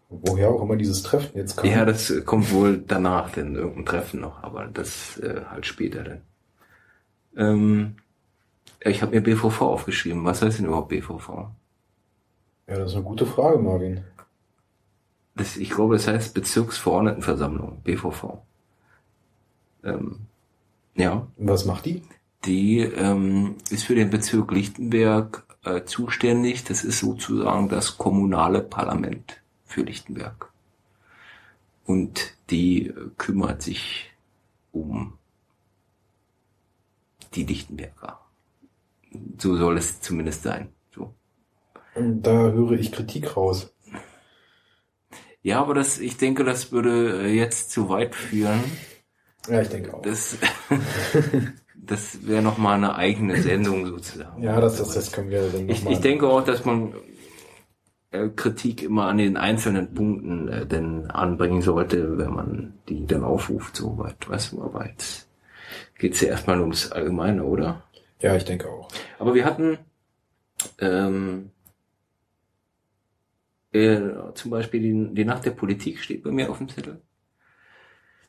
[0.09, 1.69] Woher auch immer dieses Treffen jetzt kam.
[1.69, 6.21] Ja, das kommt wohl danach, denn irgendein Treffen noch, aber das äh, halt später dann.
[7.37, 7.95] Ähm,
[8.81, 10.25] ich habe mir BVV aufgeschrieben.
[10.25, 11.29] Was heißt denn überhaupt BVV?
[12.67, 14.03] ja, das ist eine gute Frage, Marvin.
[15.35, 18.39] Das, ich glaube, es heißt Bezirksverordnetenversammlung, BVV.
[19.83, 20.19] Ähm,
[20.95, 22.03] ja, was macht die?
[22.45, 26.63] die ähm, ist für den Bezirk Lichtenberg äh, zuständig.
[26.63, 30.51] Das ist sozusagen das kommunale Parlament für Lichtenberg.
[31.85, 34.11] Und die äh, kümmert sich
[34.71, 35.13] um
[37.33, 38.19] die Lichtenberger.
[39.37, 40.69] So soll es zumindest sein.
[40.93, 41.13] So.
[41.95, 43.72] Und da höre ich Kritik raus.
[45.43, 48.63] Ja, aber das, ich denke, das würde äh, jetzt zu weit führen.
[49.49, 50.01] Ja, ich denke auch.
[50.01, 50.37] Das,
[51.75, 54.41] das wäre noch mal eine eigene Sendung sozusagen.
[54.41, 55.93] ja, das, das, das können wir dann Ich, nochmal.
[55.93, 56.93] ich denke auch, dass man
[58.11, 63.25] äh, Kritik immer an den einzelnen Punkten äh, denn anbringen sollte, wenn man die dann
[63.25, 65.27] aufruft, so weit, weißt du, aber jetzt
[65.99, 67.83] geht's ja erstmal ums Allgemeine, oder?
[68.21, 68.87] Ja, ich denke auch.
[69.19, 69.77] Aber wir hatten
[70.79, 71.49] ähm,
[73.73, 77.01] äh, zum Beispiel die, die Nacht der Politik steht bei mir auf dem Zettel.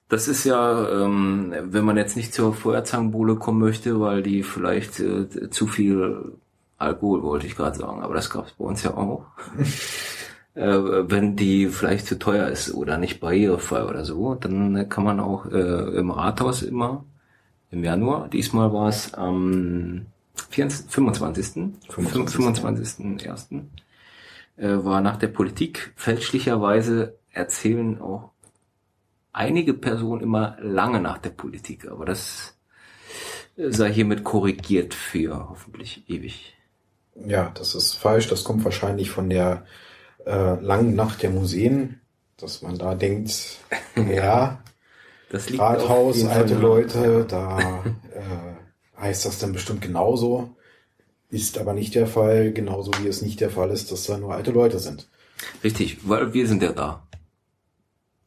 [0.09, 5.01] Das ist ja, ähm, wenn man jetzt nicht zur Feuerzangenbowle kommen möchte, weil die vielleicht
[5.01, 6.33] äh, zu viel
[6.79, 9.27] Alkohol, wollte ich gerade sagen, aber das gab's bei uns ja auch.
[10.55, 10.65] äh,
[11.11, 15.47] wenn die vielleicht zu teuer ist oder nicht barrierefrei oder so, dann kann man auch
[15.47, 17.05] äh, im Rathaus immer
[17.75, 20.07] im Januar, diesmal war es am
[20.51, 21.73] 24, 25.
[21.89, 22.41] 25.
[22.41, 23.59] 25.01.
[23.59, 23.63] Äh,
[24.57, 25.93] war nach der Politik.
[25.97, 28.31] Fälschlicherweise erzählen auch
[29.35, 32.57] einige Personen immer lange nach der Politik, aber das
[33.57, 36.55] äh, sei hiermit korrigiert für hoffentlich ewig.
[37.15, 38.29] Ja, das ist falsch.
[38.29, 39.67] Das kommt wahrscheinlich von der
[40.25, 42.01] äh, langen Nacht der Museen,
[42.37, 43.59] dass man da denkt,
[43.97, 44.63] ja,
[45.31, 50.57] Das liegt Rathaus, alte Leute, da äh, heißt das dann bestimmt genauso.
[51.35, 54.33] Ist aber nicht der Fall, genauso wie es nicht der Fall ist, dass da nur
[54.33, 55.09] alte Leute sind.
[55.65, 57.09] Richtig, weil wir sind ja da.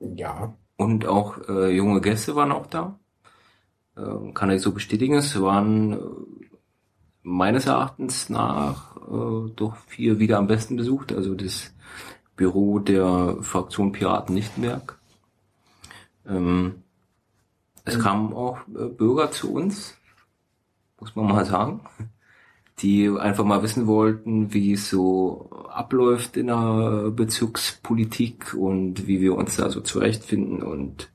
[0.02, 3.00] Ja, Und auch äh, junge Gäste waren auch da.
[3.96, 5.16] Ähm, kann ich so bestätigen.
[5.16, 5.98] Es waren äh,
[7.24, 11.14] meines Erachtens nach äh, doch vier wieder am besten besucht.
[11.14, 11.74] Also das
[12.36, 15.00] Büro der Fraktion Piraten Lichtenberg.
[16.28, 16.84] Ähm,
[17.86, 19.96] es kamen auch äh, Bürger zu uns,
[21.00, 21.80] muss man mal sagen,
[22.80, 29.36] die einfach mal wissen wollten, wie es so abläuft in der Bezirkspolitik und wie wir
[29.36, 31.10] uns da so zurechtfinden und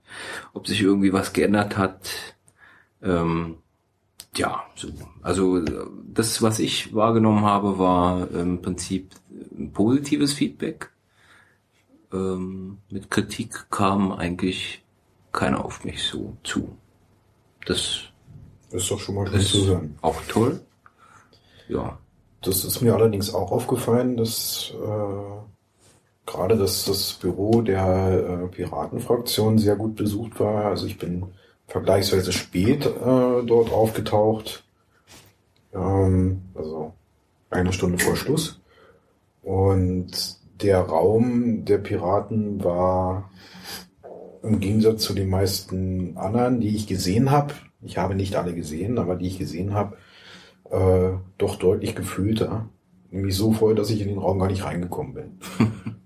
[0.52, 2.10] ob sich irgendwie was geändert hat.
[3.00, 3.58] Ähm,
[4.36, 4.88] ja, so.
[5.22, 9.12] Also das, was ich wahrgenommen habe, war im Prinzip
[9.56, 10.90] ein positives Feedback.
[12.12, 14.82] Ähm, mit Kritik kam eigentlich
[15.32, 16.76] keiner auf mich so zu.
[17.66, 18.00] Das
[18.70, 19.98] ist doch schon mal schön ist zu hören.
[20.00, 20.60] auch toll.
[21.68, 21.98] Ja.
[22.42, 29.58] Das ist mir allerdings auch aufgefallen, dass äh, gerade das, das Büro der äh, Piratenfraktion
[29.58, 30.66] sehr gut besucht war.
[30.66, 31.26] Also ich bin
[31.68, 34.64] vergleichsweise spät äh, dort aufgetaucht.
[35.72, 36.92] Ähm, also
[37.50, 38.60] eine Stunde vor Schluss.
[39.42, 43.30] Und der Raum der Piraten war
[44.42, 48.98] im Gegensatz zu den meisten anderen, die ich gesehen habe, ich habe nicht alle gesehen,
[48.98, 49.96] aber die ich gesehen habe,
[50.72, 52.68] äh, doch deutlich gefühlter.
[53.10, 55.38] Nämlich so voll, dass ich in den Raum gar nicht reingekommen bin.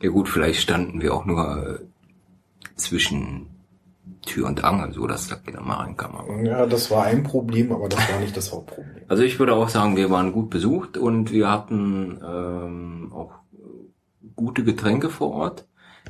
[0.00, 1.78] Ja gut, vielleicht standen wir auch nur äh,
[2.76, 3.48] zwischen
[4.24, 6.14] Tür und Angel, so dass da keiner mal reinkam.
[6.14, 9.02] Aber Ja, das war ein Problem, aber das war nicht das Hauptproblem.
[9.08, 13.32] Also ich würde auch sagen, wir waren gut besucht und wir hatten ähm, auch
[14.36, 15.66] gute Getränke vor Ort,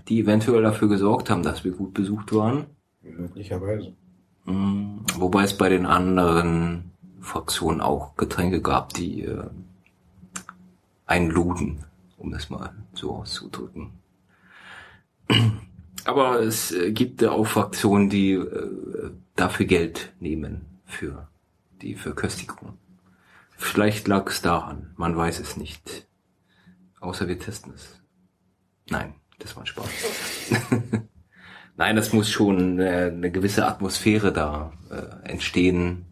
[0.08, 2.66] die eventuell dafür gesorgt haben, dass wir gut besucht waren.
[3.00, 3.94] Möglicherweise.
[4.44, 9.44] Mm, Wobei es bei den anderen Fraktionen auch Getränke gab, die äh,
[11.06, 11.84] einluden,
[12.16, 13.92] um das mal so auszudrücken.
[16.04, 21.28] Aber es äh, gibt ja auch Fraktionen, die äh, dafür Geld nehmen für
[21.82, 22.78] die Verköstigung.
[23.50, 26.06] Vielleicht lag es daran, man weiß es nicht.
[27.00, 28.00] Außer wir testen es.
[28.88, 29.88] Nein, das war ein Spaß.
[31.76, 36.06] Nein, das muss schon äh, eine gewisse Atmosphäre da äh, entstehen,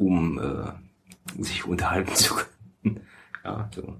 [0.00, 3.00] um äh, sich unterhalten zu können.
[3.44, 3.96] ja, so.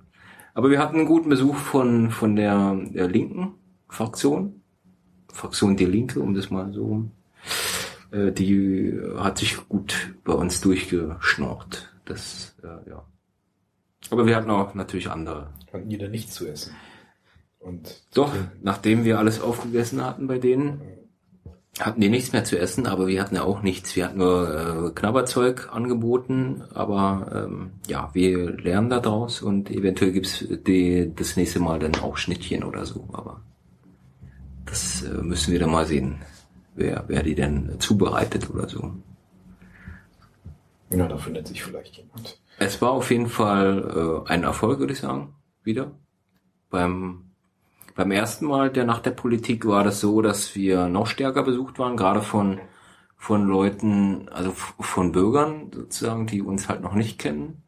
[0.55, 3.55] Aber wir hatten einen guten Besuch von von der, der linken
[3.89, 4.63] Fraktion,
[5.33, 7.05] Fraktion Die Linke, um das mal so.
[8.11, 11.95] Äh, die hat sich gut bei uns durchgeschnorrt.
[12.05, 13.05] Das äh, ja.
[14.11, 16.75] Aber wir hatten auch natürlich andere Hatten die da nichts zu essen.
[17.61, 20.81] Und doch, nachdem wir alles aufgegessen hatten bei denen,
[21.87, 23.97] hatten die nichts mehr zu essen, aber wir hatten ja auch nichts.
[23.97, 30.13] Wir hatten nur äh, Knabberzeug angeboten, aber ähm, ja, wir lernen da draus und eventuell
[30.13, 33.43] gibt's die, das nächste Mal dann auch Schnittchen oder so, aber
[34.67, 36.19] das äh, müssen wir dann mal sehen,
[36.75, 38.93] wer, wer die denn zubereitet oder so.
[40.91, 42.41] ja, da findet sich vielleicht jemand.
[42.59, 45.93] Es war auf jeden Fall äh, ein Erfolg, würde ich sagen, wieder.
[46.69, 47.30] Beim,
[47.95, 51.79] beim ersten Mal der Nacht der Politik war das so, dass wir noch stärker besucht
[51.79, 52.61] waren, gerade von,
[53.17, 57.63] von Leuten, also von Bürgern sozusagen, die uns halt noch nicht kennen.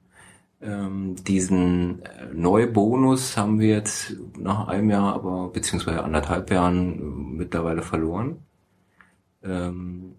[0.60, 7.02] Ähm, diesen äh, Neubonus haben wir jetzt nach einem Jahr, aber beziehungsweise anderthalb Jahren äh,
[7.38, 8.38] mittlerweile verloren.
[9.42, 10.16] Ähm,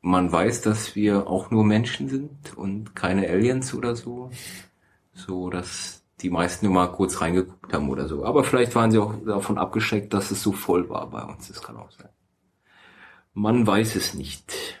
[0.00, 4.30] man weiß, dass wir auch nur Menschen sind und keine Aliens oder so.
[5.12, 8.24] So, dass die meisten nur mal kurz reingeguckt haben oder so.
[8.24, 11.48] Aber vielleicht waren sie auch davon abgeschreckt, dass es so voll war bei uns.
[11.48, 12.08] Das kann auch sein.
[13.34, 14.80] Man weiß es nicht.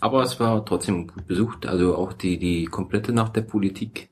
[0.00, 1.66] Aber es war trotzdem gut besucht.
[1.66, 4.08] Also auch die, die komplette Nacht der Politik.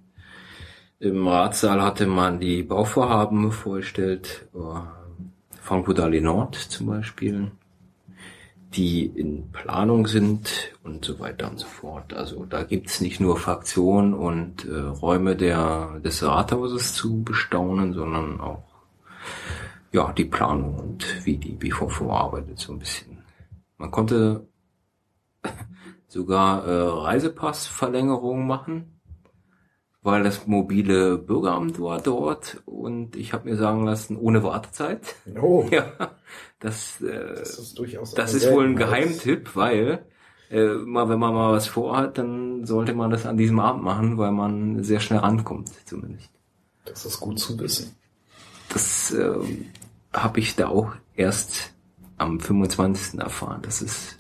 [0.99, 4.49] Im Ratssaal hatte man die Bauvorhaben vorgestellt.
[4.55, 4.81] äh,
[5.61, 7.51] Frankfurt Allee Nord zum Beispiel
[8.77, 12.13] die in Planung sind und so weiter und so fort.
[12.13, 18.41] Also da gibt's nicht nur Fraktionen und äh, Räume der, des Rathauses zu bestaunen, sondern
[18.41, 18.65] auch
[19.93, 23.25] ja die Planung und wie die BVV arbeitet so ein bisschen.
[23.79, 24.47] Man konnte
[26.09, 28.96] sogar äh, Reisepassverlängerungen machen,
[30.07, 35.01] weil das mobile Bürgeramt war dort und ich habe mir sagen lassen, ohne Wartezeit.
[35.41, 35.93] Oh, Ja,
[36.61, 38.77] das äh, das ist durchaus das ist wohl ein.
[38.77, 40.07] Geheimtipp, weil
[40.51, 44.17] äh, mal wenn man mal was vorhat, dann sollte man das an diesem Abend machen,
[44.17, 46.31] weil man sehr schnell rankommt, zumindest.
[46.85, 47.97] Das ist gut zu wissen.
[48.73, 49.35] Das äh,
[50.13, 51.75] habe ich da auch erst
[52.17, 53.19] am 25.
[53.19, 53.61] erfahren.
[53.63, 54.19] Das ist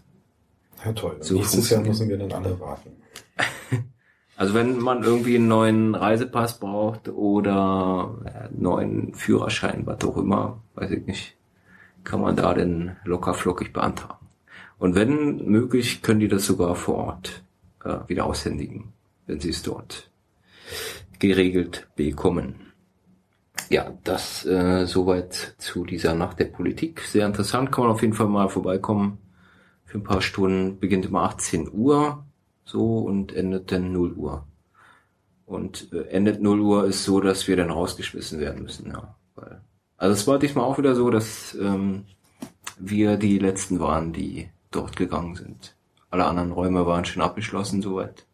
[0.84, 1.16] Ja, toll.
[1.20, 2.90] So Nächstes Jahr müssen wir dann alle warten.
[4.36, 10.18] also wenn man irgendwie einen neuen Reisepass braucht oder äh, einen neuen Führerschein, was auch
[10.18, 11.36] immer, weiß ich nicht,
[12.04, 14.26] kann man da denn locker flockig beantragen.
[14.78, 17.42] Und wenn möglich, können die das sogar vor Ort
[17.82, 18.92] äh, wieder aushändigen,
[19.26, 20.10] wenn sie es dort
[21.18, 22.56] geregelt bekommen.
[23.70, 27.00] Ja, das äh, soweit zu dieser Nacht der Politik.
[27.00, 29.16] Sehr interessant, kann man auf jeden Fall mal vorbeikommen.
[29.86, 32.25] Für ein paar Stunden beginnt immer 18 Uhr
[32.66, 34.46] so und endet dann 0 Uhr.
[35.46, 39.16] Und äh, endet 0 Uhr ist so, dass wir dann rausgeschmissen werden müssen, ja.
[39.36, 39.62] Weil,
[39.96, 42.04] also es war diesmal auch wieder so, dass ähm,
[42.78, 45.76] wir die letzten waren, die dort gegangen sind.
[46.10, 48.26] Alle anderen Räume waren schon abgeschlossen soweit.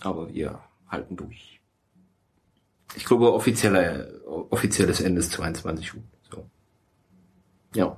[0.00, 1.60] Aber wir halten durch.
[2.94, 4.06] Ich glaube, offizieller,
[4.50, 6.02] offizielles Ende ist 22 Uhr.
[6.30, 6.46] So.
[7.74, 7.96] Ja.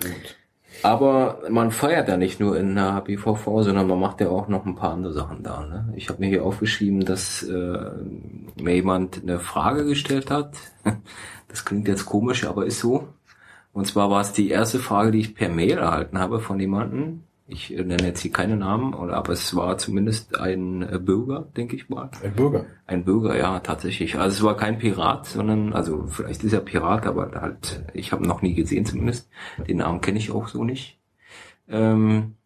[0.00, 0.36] Gut.
[0.82, 4.66] Aber man feiert ja nicht nur in der BVV, sondern man macht ja auch noch
[4.66, 5.64] ein paar andere Sachen da.
[5.66, 5.92] Ne?
[5.96, 7.90] Ich habe mir hier aufgeschrieben, dass äh,
[8.60, 10.54] mir jemand eine Frage gestellt hat.
[11.48, 13.08] Das klingt jetzt komisch, aber ist so.
[13.74, 17.24] Und zwar war es die erste Frage, die ich per Mail erhalten habe von jemandem.
[17.52, 21.48] Ich äh, nenne jetzt hier keine Namen, oder aber es war zumindest ein äh, Bürger,
[21.56, 22.10] denke ich mal.
[22.22, 22.64] Ein Bürger.
[22.86, 24.18] Ein Bürger, ja, tatsächlich.
[24.18, 28.24] Also es war kein Pirat, sondern, also vielleicht ist er Pirat, aber halt, ich habe
[28.24, 29.28] ihn noch nie gesehen zumindest.
[29.68, 30.98] Den Namen kenne ich auch so nicht.
[31.68, 32.36] Ähm,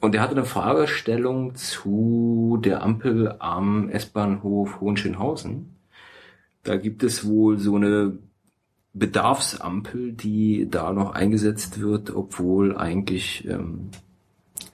[0.00, 5.76] und er hatte eine Fragestellung zu der Ampel am S-Bahnhof Hohenschönhausen.
[6.64, 8.18] Da gibt es wohl so eine
[8.94, 13.90] Bedarfsampel, die da noch eingesetzt wird, obwohl eigentlich ähm,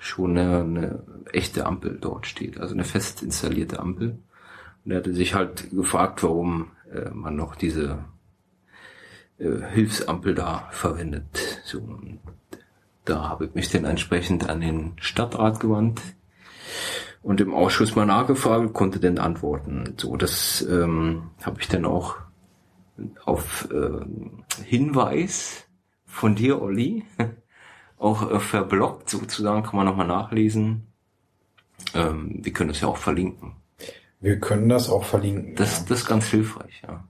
[0.05, 4.19] schon eine, eine echte Ampel dort steht, also eine fest installierte Ampel.
[4.85, 8.05] Und er hatte sich halt gefragt, warum äh, man noch diese
[9.39, 11.63] äh, Hilfsampel da verwendet.
[11.65, 12.21] So, und
[13.07, 16.03] da habe ich mich dann entsprechend an den Stadtrat gewandt
[17.23, 19.95] und im Ausschuss mal nachgefragt, konnte dann antworten.
[19.97, 22.17] So, das ähm, habe ich dann auch
[23.25, 24.05] auf äh,
[24.63, 25.65] Hinweis
[26.05, 27.05] von dir, Olli,
[28.05, 30.87] auch äh, verblockt sozusagen, kann man nochmal nachlesen.
[31.95, 33.57] Ähm, wir können das ja auch verlinken.
[34.21, 35.55] Wir können das auch verlinken.
[35.57, 35.85] Das, ja.
[35.89, 37.05] das ist ganz hilfreich, ja.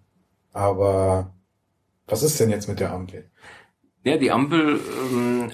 [0.53, 1.35] Aber
[2.07, 3.31] was ist denn jetzt mit der Ampel?
[4.05, 4.81] Ja, die Ampel
[5.13, 5.51] ähm,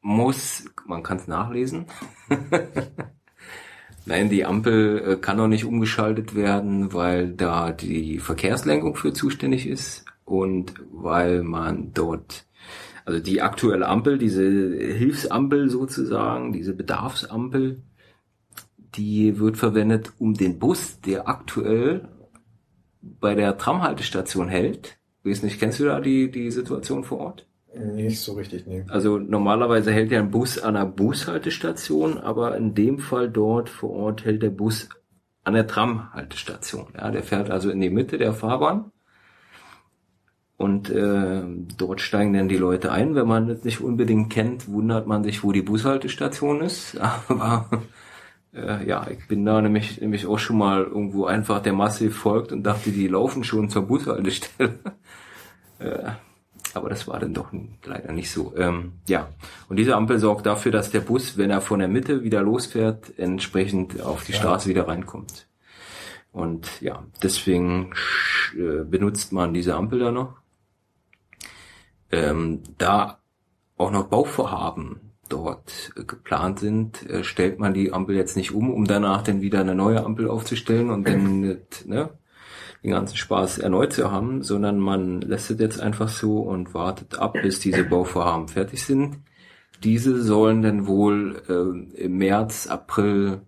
[0.00, 1.86] muss, man kann es nachlesen.
[4.06, 9.66] Nein, die Ampel äh, kann noch nicht umgeschaltet werden, weil da die Verkehrslenkung für zuständig
[9.66, 12.45] ist und weil man dort,
[13.06, 17.80] also die aktuelle Ampel, diese Hilfsampel sozusagen, diese Bedarfsampel,
[18.96, 22.08] die wird verwendet, um den Bus, der aktuell
[23.00, 24.98] bei der Tramhaltestation hält.
[25.22, 27.46] Ich weiß nicht, kennst du da die, die Situation vor Ort?
[27.74, 28.84] Nicht so richtig, nee.
[28.88, 33.90] Also normalerweise hält ja ein Bus an einer Bushaltestation, aber in dem Fall dort vor
[33.90, 34.88] Ort hält der Bus
[35.44, 36.86] an der Tramhaltestation.
[36.96, 38.90] Ja, der fährt also in die Mitte der Fahrbahn
[40.56, 41.42] und äh,
[41.76, 43.14] dort steigen dann die Leute ein.
[43.14, 46.98] Wenn man das nicht unbedingt kennt, wundert man sich, wo die Bushaltestation ist.
[47.28, 47.68] Aber
[48.54, 52.52] äh, ja, ich bin da nämlich, nämlich auch schon mal irgendwo einfach der Masse folgt
[52.52, 54.78] und dachte, die laufen schon zur Bushaltestelle.
[55.78, 56.10] äh,
[56.74, 57.52] aber das war dann doch
[57.84, 58.54] leider nicht so.
[58.56, 59.28] Ähm, ja,
[59.68, 63.18] und diese Ampel sorgt dafür, dass der Bus, wenn er von der Mitte wieder losfährt,
[63.18, 64.38] entsprechend auf die ja.
[64.38, 65.46] Straße wieder reinkommt.
[66.32, 67.94] Und ja, deswegen
[68.54, 70.34] äh, benutzt man diese Ampel da noch.
[72.12, 73.18] Ähm, da
[73.76, 78.72] auch noch Bauvorhaben dort äh, geplant sind, äh, stellt man die Ampel jetzt nicht um,
[78.72, 81.40] um danach dann wieder eine neue Ampel aufzustellen und dann
[81.84, 82.10] ne,
[82.82, 87.18] den ganzen Spaß erneut zu haben, sondern man lässt es jetzt einfach so und wartet
[87.18, 89.18] ab, bis diese Bauvorhaben fertig sind.
[89.82, 93.42] Diese sollen dann wohl äh, im März, April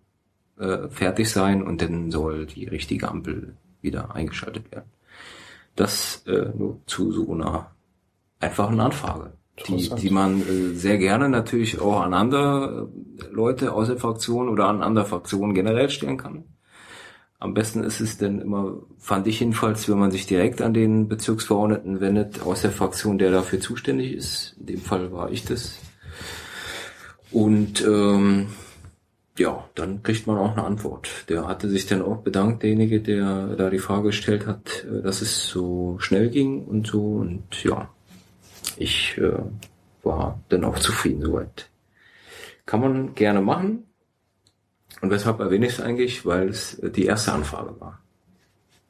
[0.58, 4.90] äh, fertig sein und dann soll die richtige Ampel wieder eingeschaltet werden.
[5.76, 7.70] Das äh, nur zu so einer
[8.40, 9.32] einfachen Anfrage,
[9.66, 12.88] die, die man äh, sehr gerne natürlich auch an andere
[13.20, 16.44] äh, Leute aus der Fraktion oder an andere Fraktionen generell stellen kann.
[17.40, 21.06] Am besten ist es denn immer, fand ich jedenfalls, wenn man sich direkt an den
[21.06, 24.56] Bezirksverordneten wendet, aus der Fraktion, der dafür zuständig ist.
[24.58, 25.78] In dem Fall war ich das.
[27.30, 28.48] Und ähm,
[29.38, 31.08] ja, dann kriegt man auch eine Antwort.
[31.28, 35.22] Der hatte sich dann auch bedankt, derjenige, der da die Frage gestellt hat, äh, dass
[35.22, 37.02] es so schnell ging und so.
[37.02, 37.88] Und ja,
[38.78, 39.32] ich äh,
[40.02, 41.68] war dann auch zufrieden soweit.
[42.66, 43.84] Kann man gerne machen.
[45.00, 46.26] Und weshalb erwähne ich es eigentlich?
[46.26, 48.00] Weil es die erste Anfrage war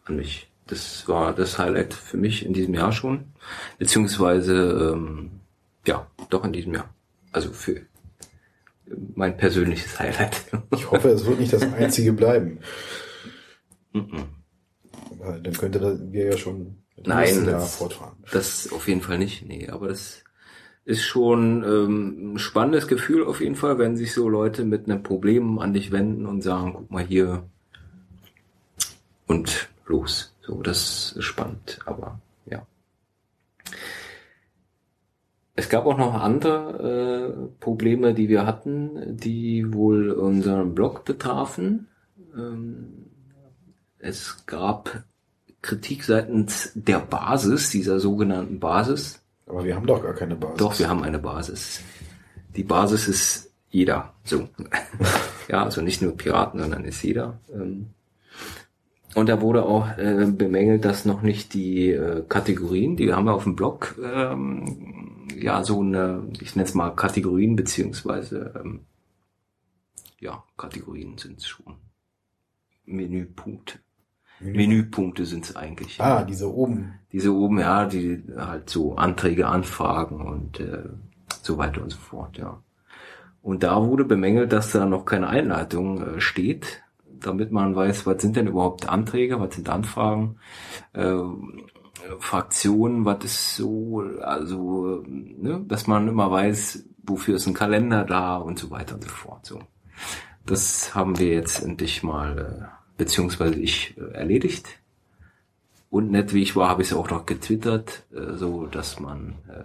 [0.05, 0.51] an mich.
[0.67, 3.33] Das war das Highlight für mich in diesem Jahr schon.
[3.79, 5.41] Beziehungsweise, ähm,
[5.87, 6.95] ja, doch in diesem Jahr.
[7.33, 7.83] Also für
[9.15, 10.45] mein persönliches Highlight.
[10.73, 12.61] Ich hoffe, es wird nicht das einzige bleiben.
[13.93, 17.85] Weil dann könnte wir ja schon Nein, das,
[18.33, 19.47] das auf jeden Fall nicht.
[19.47, 20.25] Nee, aber das
[20.85, 25.03] ist schon ähm, ein spannendes Gefühl auf jeden Fall, wenn sich so Leute mit einem
[25.03, 27.45] Problem an dich wenden und sagen, guck mal hier
[29.27, 30.35] und los.
[30.41, 32.67] So, das ist spannend, aber ja.
[35.57, 41.89] Es gab auch noch andere äh, Probleme, die wir hatten, die wohl unseren Blog betrafen.
[42.35, 43.11] Ähm,
[43.99, 45.05] es gab
[45.63, 50.59] Kritik seitens der Basis, dieser sogenannten Basis, aber wir haben doch gar keine Basis.
[50.59, 51.81] Doch, wir haben eine Basis.
[52.55, 54.15] Die Basis ist jeder.
[54.25, 54.49] So.
[55.49, 57.41] ja, also nicht nur Piraten, sondern ist jeder.
[57.53, 57.89] Ähm,
[59.15, 63.35] und da wurde auch äh, bemängelt, dass noch nicht die äh, Kategorien, die haben wir
[63.35, 68.81] auf dem Blog, ähm, ja, so eine, ich nenne es mal Kategorien, beziehungsweise, ähm,
[70.21, 71.77] ja, Kategorien sind es schon.
[72.85, 73.79] Menüpunkte.
[74.41, 74.57] Menü.
[74.57, 76.01] Menüpunkte sind es eigentlich.
[76.01, 76.95] Ah, diese oben.
[77.13, 80.85] Diese oben, ja, die halt so Anträge, Anfragen und äh,
[81.43, 82.61] so weiter und so fort, ja.
[83.43, 86.83] Und da wurde bemängelt, dass da noch keine Einleitung äh, steht,
[87.21, 90.37] damit man weiß, was sind denn überhaupt Anträge, was sind Anfragen,
[90.93, 91.15] äh,
[92.19, 98.37] Fraktionen, was ist so, also, ne, dass man immer weiß, wofür ist ein Kalender da
[98.37, 99.47] und so weiter und so fort.
[99.47, 99.61] So,
[100.47, 104.69] das haben wir jetzt endlich mal äh, beziehungsweise ich äh, erledigt.
[105.91, 109.37] und nett wie ich war, habe ich es auch noch getwittert, äh, so dass man
[109.49, 109.63] äh,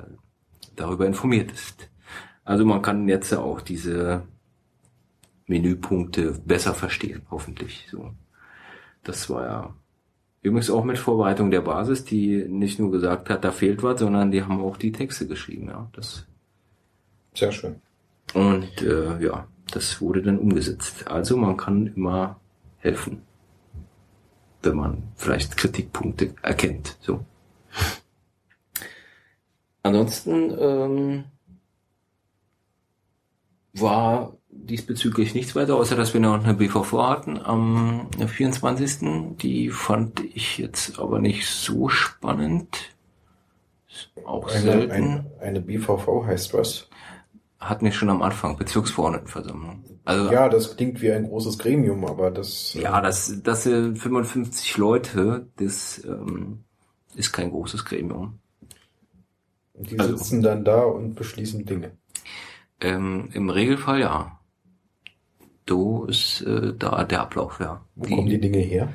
[0.78, 1.90] darüber informiert ist.
[2.46, 4.24] Also man kann jetzt auch diese
[5.48, 7.88] Menüpunkte besser verstehen, hoffentlich.
[7.92, 8.14] So,
[9.04, 9.76] das war ja
[10.42, 14.32] übrigens auch mit Vorbereitung der Basis, die nicht nur gesagt hat, da fehlt was, sondern
[14.32, 15.68] die haben auch die Texte geschrieben.
[15.68, 16.26] Ja, das
[17.34, 17.82] sehr schön.
[18.34, 21.08] Und äh, ja, das wurde dann umgesetzt.
[21.08, 22.40] Also man kann immer
[22.84, 23.22] helfen,
[24.62, 26.98] wenn man vielleicht Kritikpunkte erkennt.
[27.02, 27.26] So.
[29.82, 31.24] Ansonsten ähm,
[33.74, 39.38] war diesbezüglich nichts weiter, außer dass wir noch eine BVV hatten am 24.
[39.42, 42.78] Die fand ich jetzt aber nicht so spannend.
[44.26, 44.92] Auch eine, selten.
[44.92, 46.90] Eine, eine BVV heißt was?
[47.64, 49.84] Hatten wir schon am Anfang, Bezirksverordnetenversammlung.
[50.06, 52.74] Also, ja, das klingt wie ein großes Gremium, aber das...
[52.74, 56.66] Ja, das, das sind 55 Leute, das ähm,
[57.16, 58.40] ist kein großes Gremium.
[59.76, 61.92] Die also, sitzen dann da und beschließen Dinge.
[62.82, 64.40] Ähm, Im Regelfall ja.
[65.68, 67.86] So ist äh, da der Ablauf, ja.
[67.96, 68.94] Wo die, kommen die Dinge her?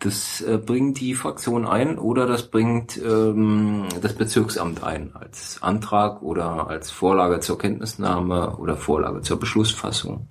[0.00, 6.22] Das äh, bringt die Fraktion ein oder das bringt ähm, das Bezirksamt ein als Antrag
[6.22, 10.28] oder als Vorlage zur Kenntnisnahme oder Vorlage zur Beschlussfassung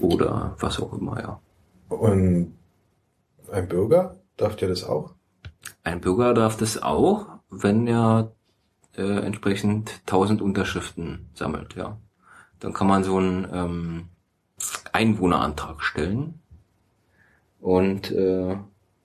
[0.00, 1.40] oder was auch immer, ja.
[1.88, 2.54] Und
[3.52, 5.14] ein Bürger darf der das auch?
[5.84, 8.32] Ein Bürger darf das auch, wenn er
[8.96, 11.98] äh, entsprechend 1000 Unterschriften sammelt, ja.
[12.58, 14.08] Dann kann man so einen ähm,
[14.92, 16.40] Einwohnerantrag stellen.
[17.64, 18.56] Und äh,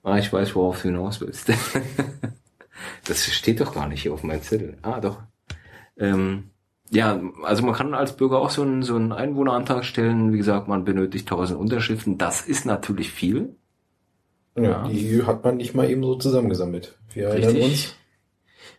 [0.02, 1.48] ah, ich weiß, worauf du hinaus willst.
[3.06, 4.76] das steht doch gar nicht hier auf meinem Zettel.
[4.82, 5.22] Ah, doch.
[5.96, 6.50] Ähm,
[6.90, 10.34] ja, also man kann als Bürger auch so einen, so einen Einwohnerantrag stellen.
[10.34, 12.18] Wie gesagt, man benötigt 1000 Unterschriften.
[12.18, 13.56] Das ist natürlich viel.
[14.56, 14.88] Ja, ja.
[14.88, 16.98] die hat man nicht mal eben so zusammengesammelt.
[17.14, 17.64] Wir erinnern Richtig.
[17.64, 17.96] uns.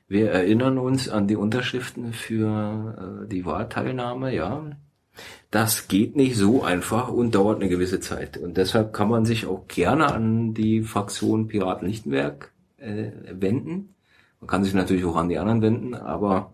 [0.08, 4.64] Wir erinnern uns an die Unterschriften für äh, die Wahlteilnahme, ja.
[5.49, 8.38] Das geht nicht so einfach und dauert eine gewisse Zeit.
[8.38, 13.95] Und deshalb kann man sich auch gerne an die Fraktion Piraten Lichtenberg äh, wenden.
[14.39, 16.53] Man kann sich natürlich auch an die anderen wenden, aber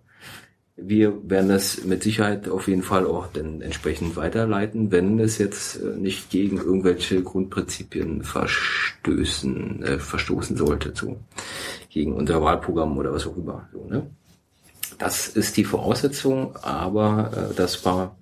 [0.77, 5.81] wir werden das mit Sicherheit auf jeden Fall auch dann entsprechend weiterleiten, wenn es jetzt
[5.81, 11.17] äh, nicht gegen irgendwelche Grundprinzipien verstößen, äh, verstoßen sollte, so
[11.89, 13.67] gegen unser Wahlprogramm oder was auch immer.
[13.73, 14.07] So, ne?
[14.99, 18.15] Das ist die Voraussetzung, aber äh, das war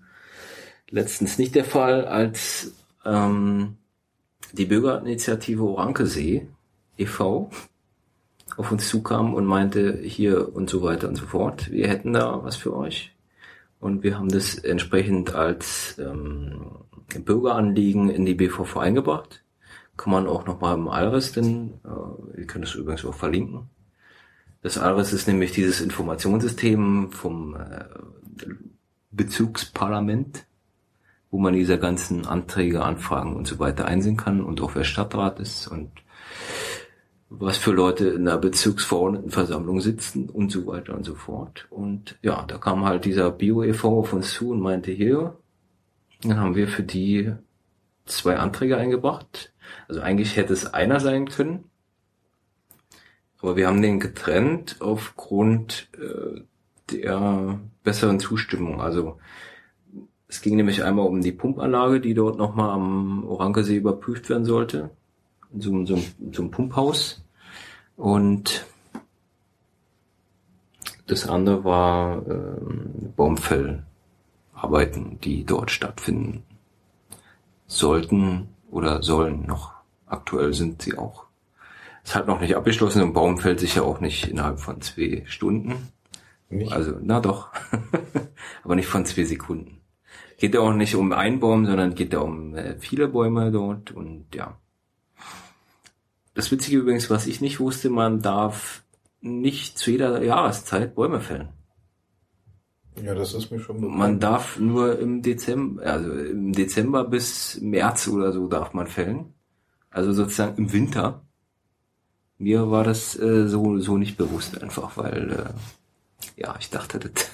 [0.89, 2.73] letztens nicht der Fall, als
[3.05, 3.77] ähm,
[4.53, 6.47] die Bürgerinitiative Orankesee
[6.97, 7.49] e.V
[8.57, 12.43] auf uns zukam und meinte, hier und so weiter und so fort, wir hätten da
[12.43, 13.13] was für euch.
[13.79, 16.71] Und wir haben das entsprechend als ähm,
[17.23, 19.43] Bürgeranliegen in die BVV eingebracht.
[19.97, 23.69] Kann man auch nochmal im Alres, denn äh, wir können das übrigens auch verlinken.
[24.61, 27.85] Das Alres ist nämlich dieses Informationssystem vom äh,
[29.11, 30.45] Bezugsparlament,
[31.35, 35.41] wo man diese ganzen Anträge, Anfragen und so weiter einsehen kann und auch wer Stadtrat
[35.41, 35.91] ist und
[37.27, 41.67] was für Leute in der Bezirksverordnetenversammlung sitzen und so weiter und so fort.
[41.69, 45.35] Und ja, da kam halt dieser Bio-EV auf uns zu und meinte, hier,
[46.21, 47.33] dann haben wir für die
[48.05, 49.51] zwei Anträge eingebracht.
[49.89, 51.65] Also eigentlich hätte es einer sein können,
[53.41, 56.43] aber wir haben den getrennt aufgrund äh,
[56.93, 58.79] der besseren Zustimmung.
[58.79, 59.17] Also
[60.35, 64.91] es ging nämlich einmal um die Pumpanlage, die dort nochmal am Orankesee überprüft werden sollte
[65.57, 67.23] so, so, so ein Pumphaus.
[67.95, 68.65] Und
[71.07, 76.43] das andere war ähm, Baumfellarbeiten, die dort stattfinden
[77.67, 79.73] sollten oder sollen noch.
[80.07, 81.25] Aktuell sind sie auch.
[82.03, 85.23] Es hat noch nicht abgeschlossen und Baum fällt sich ja auch nicht innerhalb von zwei
[85.25, 85.89] Stunden.
[86.49, 86.71] Nicht?
[86.71, 87.49] Also, na doch.
[88.63, 89.81] Aber nicht von zwei Sekunden.
[90.37, 93.91] Geht ja auch nicht um einen Baum, sondern geht ja um äh, viele Bäume dort
[93.91, 94.57] und ja.
[96.33, 98.83] Das Witzige übrigens, was ich nicht wusste, man darf
[99.21, 101.49] nicht zu jeder Jahreszeit Bäume fällen.
[103.01, 103.97] Ja, das ist mir schon bekannt.
[103.97, 109.33] Man darf nur im Dezember, also im Dezember bis März oder so darf man fällen.
[109.89, 111.21] Also sozusagen im Winter.
[112.37, 117.31] Mir war das äh, so so nicht bewusst einfach, weil äh, ja, ich dachte, das,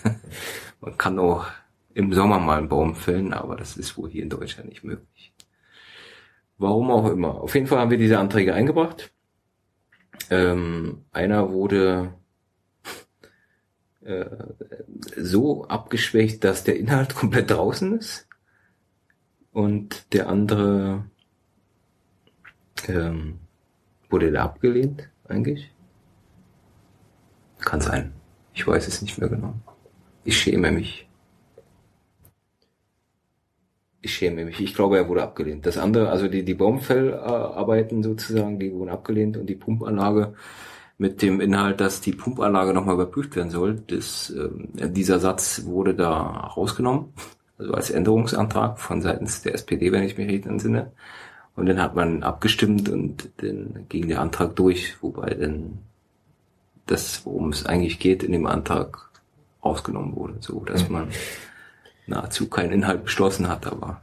[0.79, 1.45] man kann auch
[1.93, 5.33] im Sommer mal einen Baum fällen, aber das ist wohl hier in Deutschland nicht möglich.
[6.57, 7.41] Warum auch immer.
[7.41, 9.11] Auf jeden Fall haben wir diese Anträge eingebracht.
[10.29, 12.13] Ähm, einer wurde
[14.01, 14.25] äh,
[15.17, 18.27] so abgeschwächt, dass der Inhalt komplett draußen ist.
[19.51, 21.05] Und der andere
[22.87, 23.39] ähm,
[24.11, 25.71] Wurde der abgelehnt eigentlich?
[27.59, 28.11] Kann sein.
[28.53, 29.53] Ich weiß es nicht mehr genau.
[30.25, 31.07] Ich schäme mich.
[34.01, 34.59] Ich schäme mich.
[34.59, 35.65] Ich glaube, er wurde abgelehnt.
[35.65, 40.33] Das andere, also die, die Baumfellarbeiten sozusagen, die wurden abgelehnt und die Pumpanlage
[40.97, 43.81] mit dem Inhalt, dass die Pumpanlage nochmal überprüft werden soll.
[43.87, 47.13] Das, äh, dieser Satz wurde da rausgenommen,
[47.57, 50.91] also als Änderungsantrag von seitens der SPD, wenn ich mich richtig entsinne.
[51.55, 55.79] Und dann hat man abgestimmt und dann ging der Antrag durch, wobei dann
[56.87, 59.09] das, worum es eigentlich geht, in dem Antrag
[59.59, 61.09] ausgenommen wurde, so dass man
[62.12, 64.01] nahezu keinen Inhalt beschlossen hat, aber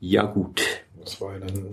[0.00, 0.62] ja gut.
[1.00, 1.70] Das war dann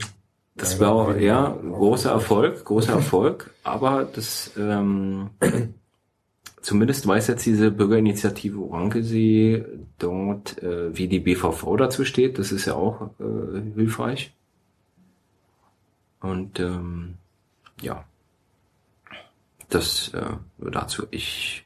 [0.59, 5.29] das war ja großer Erfolg, großer Erfolg, aber das ähm,
[6.61, 9.63] zumindest weiß jetzt diese Bürgerinitiative Orankesee
[9.97, 12.39] dort, äh, wie die BVV dazu steht.
[12.39, 14.33] Das ist ja auch äh, hilfreich.
[16.19, 17.15] Und ähm,
[17.81, 18.03] ja,
[19.69, 21.07] das äh, dazu.
[21.11, 21.65] Ich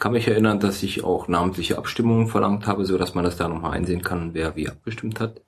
[0.00, 3.48] kann mich erinnern, dass ich auch namentliche Abstimmungen verlangt habe, so dass man das da
[3.48, 5.42] nochmal einsehen kann, wer wie abgestimmt hat.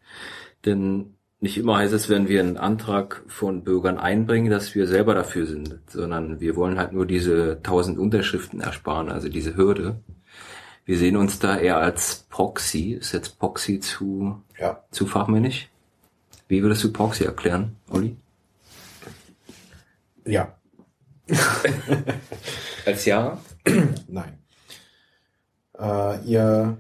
[0.64, 5.14] Denn nicht immer heißt es, wenn wir einen Antrag von Bürgern einbringen, dass wir selber
[5.14, 9.96] dafür sind, sondern wir wollen halt nur diese tausend Unterschriften ersparen, also diese Hürde.
[10.84, 12.92] Wir sehen uns da eher als Proxy.
[12.92, 14.84] Ist jetzt Proxy zu, Ja.
[14.90, 15.68] zu fachmännisch?
[16.46, 18.16] Wie würdest du Proxy erklären, Olli?
[20.24, 20.54] Ja.
[22.86, 23.40] Als Ja?
[24.08, 24.41] Nein.
[25.78, 26.76] Äh, ihr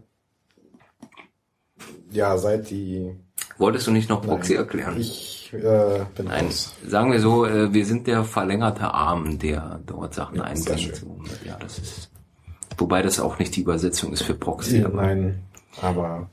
[2.10, 3.14] ja, seid die
[3.58, 4.96] Wolltest du nicht noch Proxy Nein, erklären?
[5.00, 6.74] Ich äh, bin Nein, raus.
[6.86, 11.02] sagen wir so, äh, wir sind der verlängerte Arm, der dort Sachen Ja, einbringt.
[11.44, 12.10] ja, das ist,
[12.78, 14.78] wobei das auch nicht die Übersetzung ist für Proxy.
[14.80, 15.42] Ja, aber, Nein,
[15.80, 16.28] aber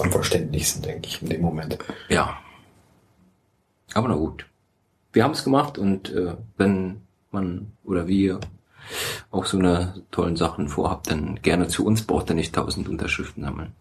[0.00, 1.78] am verständlichsten, denke ich, in dem Moment.
[2.08, 2.36] ja.
[3.94, 4.46] Aber na gut.
[5.12, 8.40] Wir haben es gemacht und äh, wenn man oder wir
[9.30, 13.42] auch so eine tollen Sachen vorhabt, dann gerne zu uns, braucht ihr nicht tausend Unterschriften
[13.42, 13.72] sammeln.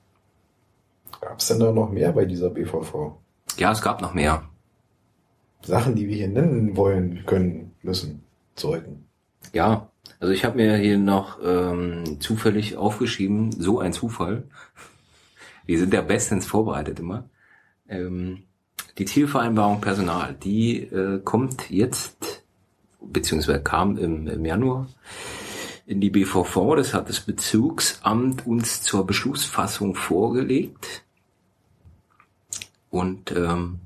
[1.19, 3.13] Gab es denn da noch mehr bei dieser BVV?
[3.57, 4.43] Ja, es gab noch mehr.
[5.61, 8.23] Sachen, die wir hier nennen wollen, können, müssen,
[8.55, 9.05] sollten.
[9.53, 9.89] Ja,
[10.19, 14.43] also ich habe mir hier noch ähm, zufällig aufgeschrieben, so ein Zufall.
[15.65, 17.29] Wir sind ja bestens vorbereitet immer.
[17.87, 18.43] Ähm,
[18.97, 22.17] die Zielvereinbarung Personal, die äh, kommt jetzt,
[23.01, 24.87] beziehungsweise kam im, im Januar
[25.85, 26.75] in die BVV.
[26.75, 31.03] Das hat das Bezugsamt uns zur Beschlussfassung vorgelegt.
[32.89, 33.79] Und ähm,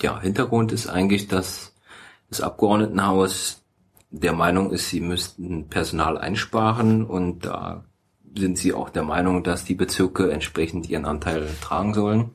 [0.00, 1.74] ja, Hintergrund ist eigentlich, dass
[2.28, 3.62] das Abgeordnetenhaus
[4.10, 7.84] der Meinung ist, sie müssten Personal einsparen und da
[8.36, 12.30] sind sie auch der Meinung, dass die Bezirke entsprechend ihren Anteil tragen sollen.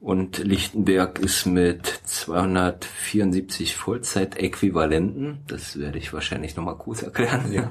[0.00, 7.50] Und Lichtenberg ist mit 274 Vollzeitäquivalenten, das werde ich wahrscheinlich nochmal kurz erklären.
[7.52, 7.70] Ja.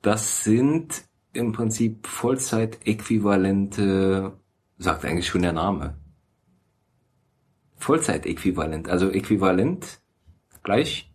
[0.00, 4.32] Das sind im Prinzip Vollzeitäquivalente,
[4.78, 5.96] sagt eigentlich schon der Name.
[7.76, 10.00] Vollzeitäquivalent, also äquivalent
[10.62, 11.12] gleich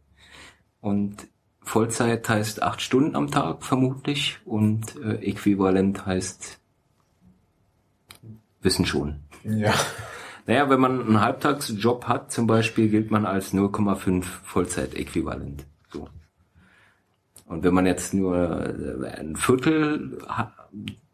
[0.82, 1.28] und
[1.62, 6.60] Vollzeit heißt acht Stunden am Tag vermutlich und äh, äquivalent heißt
[8.62, 9.20] wissen schon.
[9.44, 9.74] Ja.
[10.48, 15.66] Naja, wenn man einen Halbtagsjob hat zum Beispiel, gilt man als 0,5 Vollzeitäquivalent.
[15.92, 16.08] So.
[17.46, 20.54] Und wenn man jetzt nur äh, ein Viertel ha-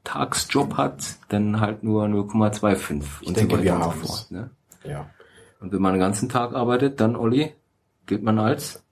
[0.03, 4.31] Tagsjob hat, dann halt nur 0,25 und denke, so wir weiter und so fort.
[4.31, 4.49] Ne?
[4.84, 5.09] Ja.
[5.59, 7.53] Und wenn man den ganzen Tag arbeitet, dann Olli,
[8.05, 8.84] gilt man als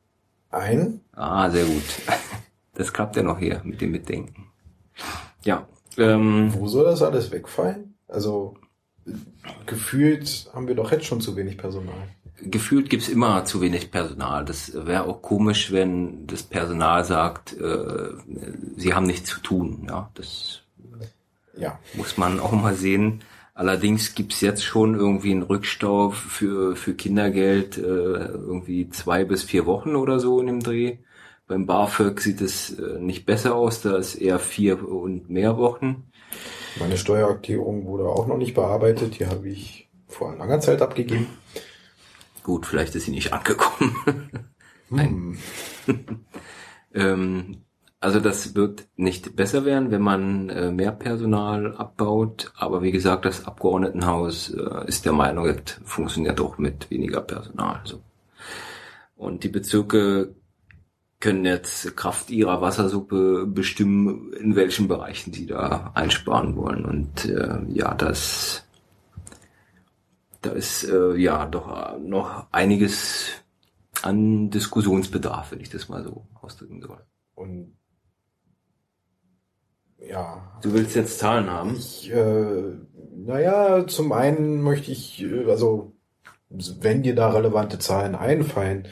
[0.49, 1.01] Ein?
[1.13, 1.83] Ah, sehr gut.
[2.73, 4.47] Das klappt ja noch hier mit dem Mitdenken.
[5.43, 5.67] Ja,
[5.97, 7.95] ähm, Wo soll das alles wegfallen?
[8.07, 8.55] Also
[9.65, 12.07] gefühlt haben wir doch jetzt schon zu wenig Personal.
[12.43, 14.45] gefühlt gibt's immer zu wenig Personal.
[14.45, 18.09] Das wäre auch komisch, wenn das Personal sagt, äh,
[18.77, 19.85] sie haben nichts zu tun.
[19.87, 20.61] Ja, das
[21.57, 21.79] Ja.
[21.93, 23.21] muss man auch mal sehen.
[23.53, 29.65] Allerdings gibt's jetzt schon irgendwie einen Rückstau für, für Kindergeld, äh, irgendwie zwei bis vier
[29.65, 30.97] Wochen oder so in dem Dreh.
[31.47, 36.05] Beim BAföG sieht es äh, nicht besser aus, da ist eher vier und mehr Wochen.
[36.79, 39.19] Meine Steuererklärung wurde auch noch nicht bearbeitet.
[39.19, 41.27] Die habe ich vor langer Zeit abgegeben.
[42.43, 43.95] Gut, vielleicht ist sie nicht angekommen.
[44.89, 45.37] Hm.
[46.93, 47.63] Ähm,
[48.01, 52.51] also das wird nicht besser werden, wenn man äh, mehr Personal abbaut.
[52.57, 57.79] Aber wie gesagt, das Abgeordnetenhaus äh, ist der Meinung, es funktioniert auch mit weniger Personal.
[57.85, 58.01] So.
[59.15, 60.35] Und die Bezirke
[61.21, 66.83] können jetzt Kraft ihrer Wassersuppe bestimmen, in welchen Bereichen sie da einsparen wollen.
[66.83, 68.65] Und äh, ja, das
[70.41, 73.27] da ist äh, ja doch noch einiges
[74.01, 76.97] an Diskussionsbedarf, wenn ich das mal so ausdrücken soll.
[77.35, 77.77] Und
[79.99, 80.59] ja.
[80.63, 81.75] Du willst jetzt Zahlen haben?
[81.75, 82.73] Ich, äh,
[83.15, 85.93] naja, zum einen möchte ich, äh, also
[86.49, 88.87] wenn dir da relevante Zahlen einfallen,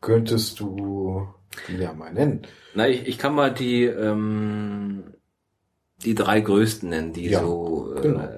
[0.00, 1.28] könntest du
[1.68, 2.42] die ja mal nennen.
[2.74, 5.04] Na, ich, ich kann mal die ähm,
[6.04, 8.28] die drei größten nennen, die ja, so äh, genau.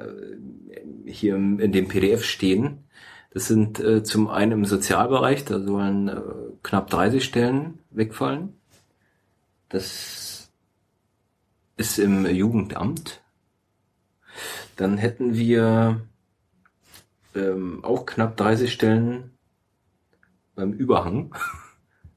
[1.06, 2.84] hier in dem PDF stehen.
[3.30, 6.20] Das sind äh, zum einen im Sozialbereich, da sollen äh,
[6.62, 8.54] knapp 30 Stellen wegfallen.
[9.68, 10.50] Das
[11.76, 13.20] ist im Jugendamt.
[14.76, 16.00] Dann hätten wir
[17.34, 19.37] ähm, auch knapp 30 Stellen
[20.58, 21.32] beim Überhang.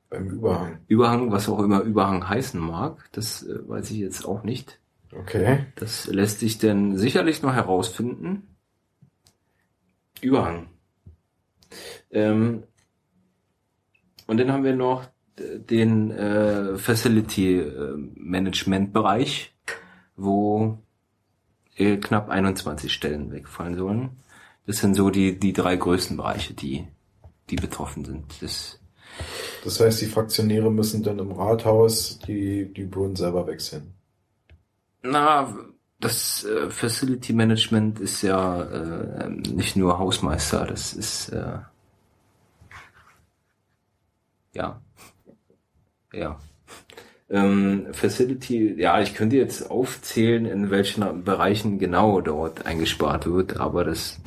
[0.10, 0.80] Beim Überhang.
[0.88, 4.80] Überhang, was auch immer Überhang heißen mag, das äh, weiß ich jetzt auch nicht.
[5.14, 5.68] Okay.
[5.76, 8.56] Das lässt sich denn sicherlich noch herausfinden.
[10.22, 10.70] Überhang.
[12.10, 12.64] Ähm,
[14.26, 15.06] und dann haben wir noch
[15.38, 19.56] den äh, Facility äh, Management Bereich,
[20.16, 20.80] wo
[21.76, 24.10] äh, knapp 21 Stellen wegfallen sollen.
[24.66, 26.88] Das sind so die, die drei größten Bereiche, die,
[27.52, 28.24] die betroffen sind.
[28.42, 28.80] Das,
[29.64, 33.94] das heißt, die Fraktionäre müssen dann im Rathaus die, die Brunnen selber wechseln.
[35.04, 35.54] Na,
[36.00, 41.60] das äh, Facility Management ist ja äh, nicht nur Hausmeister, das ist äh,
[44.54, 44.82] ja
[46.12, 46.40] ja
[47.32, 53.86] ähm, Facility, ja, ich könnte jetzt aufzählen, in welchen Bereichen genau dort eingespart wird, aber
[53.86, 54.20] das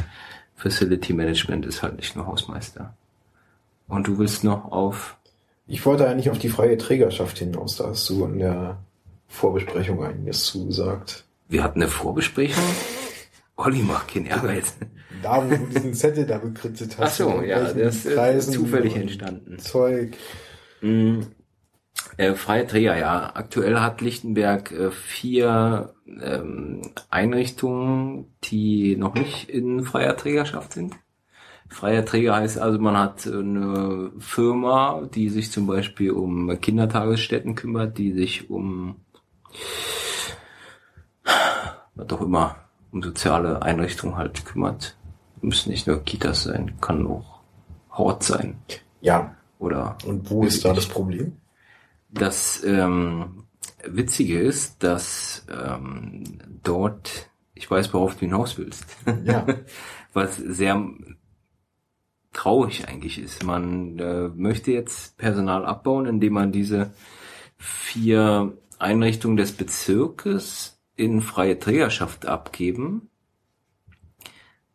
[0.57, 2.97] Facility Management ist halt nicht nur Hausmeister.
[3.89, 5.17] Und du willst noch auf?
[5.67, 8.79] Ich wollte eigentlich auf die freie Trägerschaft hinaus, da hast du in der
[9.29, 11.25] Vorbesprechung einiges zugesagt.
[11.49, 12.65] Wir hatten eine Vorbesprechung?
[13.57, 14.75] Olli macht keinen Ehrgeiz.
[15.23, 17.21] Da, wo du diesen Zettel da bekritzelt hast.
[17.21, 19.59] Ach so, ja, das ist zufällig entstanden.
[19.59, 20.17] Zeug.
[20.81, 21.29] Mhm.
[22.17, 23.31] Äh, freie Träger, ja.
[23.35, 30.95] Aktuell hat Lichtenberg äh, vier ähm, Einrichtungen, die noch nicht in freier Trägerschaft sind.
[31.75, 37.99] Freier Träger heißt also, man hat eine Firma, die sich zum Beispiel um Kindertagesstätten kümmert,
[37.99, 38.97] die sich um
[41.97, 42.57] was auch immer,
[42.93, 44.97] um soziale Einrichtungen halt kümmert.
[45.41, 47.41] Müssen nicht nur Kitas sein, kann auch
[47.91, 48.57] Hort sein.
[49.01, 49.35] Ja.
[49.59, 49.99] Oder.
[50.07, 51.37] Und wo ist da das Problem?
[52.09, 53.47] Das ähm,
[53.85, 58.87] Witzige ist, dass ähm, dort, ich weiß, worauf du hinaus willst.
[59.25, 59.45] Ja.
[60.13, 60.81] Was sehr
[62.35, 63.43] traurig eigentlich ist.
[63.45, 66.93] Man äh, möchte jetzt Personal abbauen, indem man diese
[67.57, 73.09] vier Einrichtungen des Bezirkes in freie Trägerschaft abgeben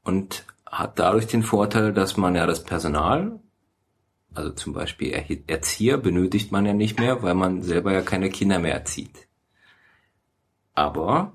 [0.03, 3.39] und hat dadurch den Vorteil, dass man ja das Personal
[4.33, 5.11] also zum Beispiel
[5.47, 9.27] Erzieher benötigt man ja nicht mehr, weil man selber ja keine Kinder mehr erzieht.
[10.73, 11.33] Aber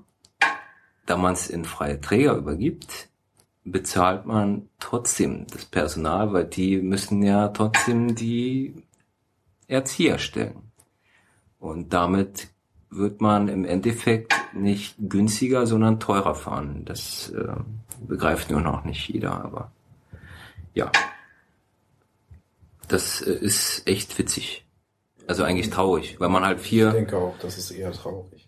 [1.05, 3.09] da man es in freie Träger übergibt,
[3.65, 8.75] bezahlt man trotzdem das Personal, weil die müssen ja trotzdem die
[9.67, 10.71] Erzieher stellen.
[11.59, 12.49] Und damit
[12.91, 16.85] wird man im Endeffekt nicht günstiger, sondern teurer fahren.
[16.85, 17.55] Das äh,
[18.07, 19.71] begreift nur noch nicht jeder, aber
[20.73, 20.91] ja.
[22.87, 24.63] Das äh, ist echt witzig.
[25.27, 26.89] Also eigentlich traurig, weil man halt vier.
[26.89, 28.44] Ich denke auch, das ist eher traurig.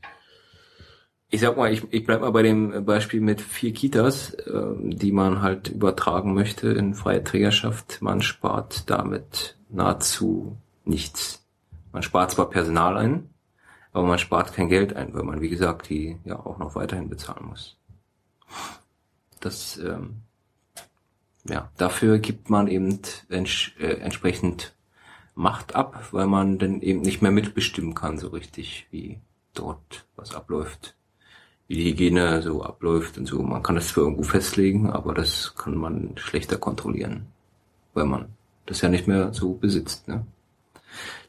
[1.29, 5.11] Ich sag mal, ich, ich bleib mal bei dem Beispiel mit vier Kitas, äh, die
[5.11, 8.01] man halt übertragen möchte in freie Trägerschaft.
[8.01, 11.45] Man spart damit nahezu nichts.
[11.91, 13.29] Man spart zwar Personal ein,
[13.91, 17.09] aber man spart kein Geld ein, weil man, wie gesagt, die ja auch noch weiterhin
[17.09, 17.77] bezahlen muss.
[19.41, 20.21] Das ähm,
[21.49, 22.99] ja, dafür gibt man eben
[23.29, 24.75] ents äh, entsprechend
[25.35, 29.21] Macht ab, weil man dann eben nicht mehr mitbestimmen kann so richtig, wie
[29.53, 30.96] dort was abläuft,
[31.67, 33.41] wie die Hygiene so abläuft und so.
[33.41, 37.27] Man kann das zwar irgendwo festlegen, aber das kann man schlechter kontrollieren,
[37.93, 38.29] weil man
[38.65, 40.07] das ja nicht mehr so besitzt.
[40.07, 40.25] Ne?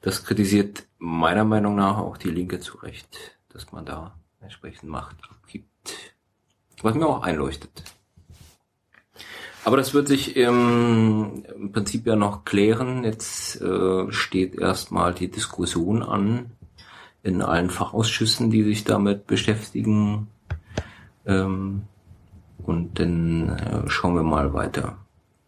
[0.03, 5.17] Das kritisiert meiner Meinung nach auch die Linke zu Recht, dass man da entsprechend Macht
[5.29, 5.69] abgibt.
[6.83, 7.83] Was mir auch einleuchtet.
[9.65, 13.05] Aber das wird sich im, im Prinzip ja noch klären.
[13.05, 16.53] Jetzt äh, steht erstmal die Diskussion an
[17.23, 20.29] in allen Fachausschüssen, die sich damit beschäftigen.
[21.27, 21.83] Ähm,
[22.65, 24.99] und dann äh, schauen wir mal weiter.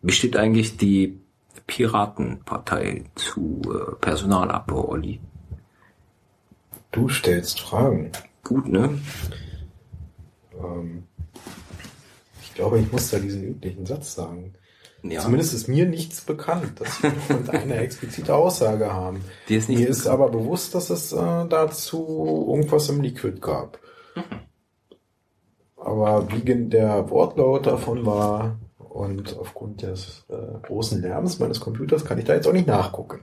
[0.02, 1.20] Wie steht eigentlich die
[1.66, 5.20] Piratenpartei zu äh, Personalabbau, Olli?
[6.92, 8.10] Du stellst Fragen.
[8.42, 8.98] Gut, ne?
[10.54, 11.04] Ähm,
[12.60, 14.52] glaube, ich muss da diesen üblichen Satz sagen.
[15.02, 15.20] Ja.
[15.20, 17.12] Zumindest ist mir nichts bekannt, dass wir
[17.52, 19.24] eine explizite Aussage haben.
[19.48, 23.78] Die ist nicht mir ist aber bewusst, dass es äh, dazu irgendwas im Liquid gab.
[25.76, 30.34] Aber wie der Wortlaut davon war und aufgrund des äh,
[30.66, 33.20] großen Lärms meines Computers kann ich da jetzt auch nicht nachgucken.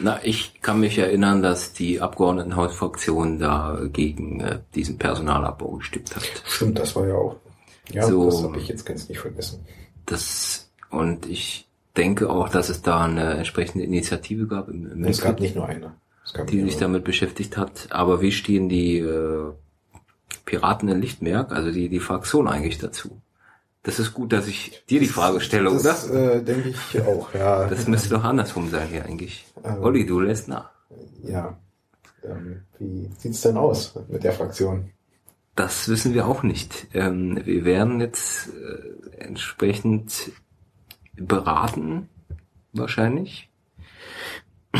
[0.00, 6.22] Na, ich kann mich erinnern, dass die Abgeordnetenhausfraktion da gegen äh, diesen Personalabbau gestimmt hat.
[6.44, 7.36] Stimmt, das war ja auch.
[7.90, 8.26] Ja, So.
[8.26, 9.64] das habe ich jetzt ganz nicht vergessen.
[10.06, 15.20] Das und ich denke auch, dass es da eine entsprechende Initiative gab im, im Es
[15.20, 15.94] gab nicht nur eine.
[16.24, 17.88] Es gab die sich damit beschäftigt hat.
[17.90, 19.52] Aber wie stehen die äh,
[20.44, 23.20] Piraten in Lichtmerk, also die die Fraktion eigentlich dazu?
[23.82, 25.82] Das ist gut, dass ich dir die Frage stelle, oder?
[25.82, 27.66] Das äh, denke ich auch, ja.
[27.66, 29.46] Das müsste doch andersrum sein hier eigentlich.
[29.64, 29.82] Ähm.
[29.82, 30.70] Olli, du lässt nach.
[31.22, 31.56] ja.
[32.24, 34.90] Ähm, wie sieht's denn aus mit der Fraktion?
[35.54, 36.88] Das wissen wir auch nicht.
[36.92, 40.32] Ähm, wir werden jetzt äh, entsprechend
[41.20, 42.08] beraten,
[42.72, 43.50] wahrscheinlich,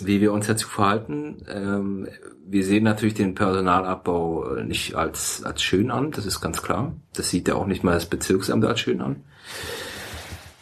[0.00, 1.44] wie wir uns dazu verhalten.
[1.48, 2.08] Ähm,
[2.46, 6.94] wir sehen natürlich den Personalabbau äh, nicht als, als schön an, das ist ganz klar.
[7.14, 9.24] Das sieht ja auch nicht mal das Bezirksamt als schön an.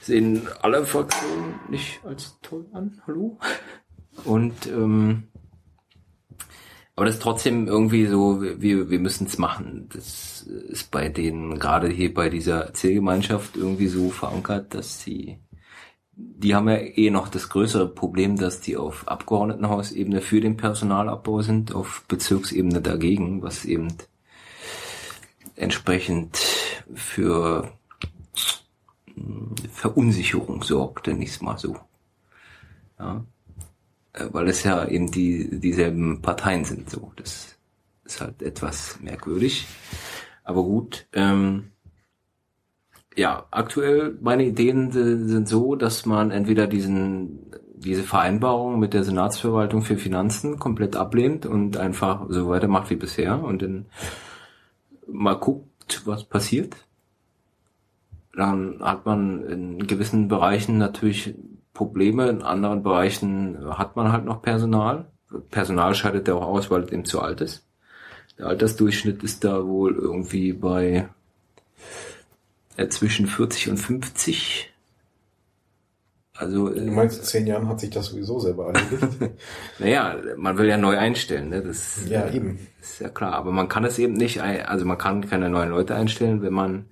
[0.00, 3.00] Sehen alle Fraktionen nicht als toll an.
[3.06, 3.38] Hallo?
[4.24, 5.28] Und ähm,
[6.94, 9.88] aber das ist trotzdem irgendwie so, wir, wir müssen es machen.
[9.92, 15.38] Das ist bei denen, gerade hier bei dieser Erzählgemeinschaft irgendwie so verankert, dass sie,
[16.14, 21.40] die haben ja eh noch das größere Problem, dass die auf Abgeordnetenhausebene für den Personalabbau
[21.40, 23.88] sind, auf Bezirksebene dagegen, was eben
[25.56, 26.36] entsprechend
[26.94, 27.72] für
[29.14, 31.78] mh, Verunsicherung sorgt, nenne ich mal so.
[32.98, 33.24] Ja
[34.30, 36.90] weil es ja eben die dieselben Parteien sind.
[36.90, 37.56] So, das
[38.04, 39.66] ist halt etwas merkwürdig.
[40.44, 41.06] Aber gut.
[41.12, 41.70] Ähm,
[43.16, 49.02] ja, aktuell meine Ideen si- sind so, dass man entweder diesen diese Vereinbarung mit der
[49.02, 53.86] Senatsverwaltung für Finanzen komplett ablehnt und einfach so weitermacht wie bisher und dann
[55.08, 56.76] mal guckt, was passiert.
[58.34, 61.34] Dann hat man in gewissen Bereichen natürlich
[61.74, 65.06] Probleme, in anderen Bereichen hat man halt noch Personal.
[65.50, 67.66] Personal scheidet ja auch aus, weil es eben zu alt ist.
[68.38, 71.08] Der Altersdurchschnitt ist da wohl irgendwie bei
[72.76, 74.72] äh, zwischen 40 und 50.
[76.34, 79.38] Also, Du äh, meinst, in zehn Jahren hat sich das sowieso selber erledigt?
[79.78, 81.62] naja, man will ja neu einstellen, ne?
[81.62, 82.58] Das ja, eben.
[82.80, 83.34] ist ja klar.
[83.34, 86.86] Aber man kann es eben nicht, also man kann keine neuen Leute einstellen, wenn man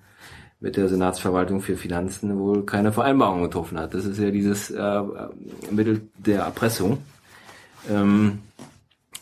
[0.60, 3.94] mit der Senatsverwaltung für Finanzen wohl keine Vereinbarung getroffen hat.
[3.94, 5.02] Das ist ja dieses äh,
[5.70, 6.98] Mittel der Erpressung.
[7.88, 8.40] Ähm,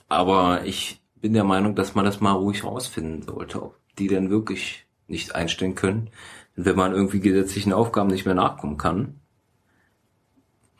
[0.09, 4.30] aber ich bin der Meinung, dass man das mal ruhig rausfinden sollte, ob die denn
[4.30, 6.11] wirklich nicht einstellen können.
[6.57, 9.20] Wenn man irgendwie gesetzlichen Aufgaben nicht mehr nachkommen kann,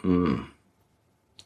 [0.03, 0.41] mh,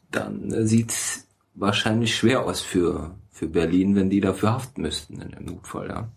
[0.09, 5.31] dann äh, sieht's wahrscheinlich schwer aus für, für Berlin, wenn die dafür haften müssten in
[5.31, 6.09] dem Notfall, ja.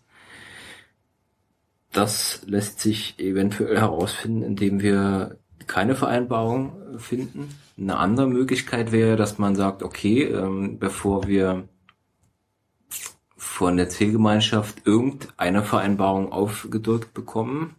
[1.97, 7.49] Das lässt sich eventuell herausfinden, indem wir keine Vereinbarung finden.
[7.78, 11.70] Eine andere Möglichkeit wäre, dass man sagt, okay, ähm, bevor wir
[13.38, 17.76] von der Zielgemeinschaft irgendeine Vereinbarung aufgedrückt bekommen,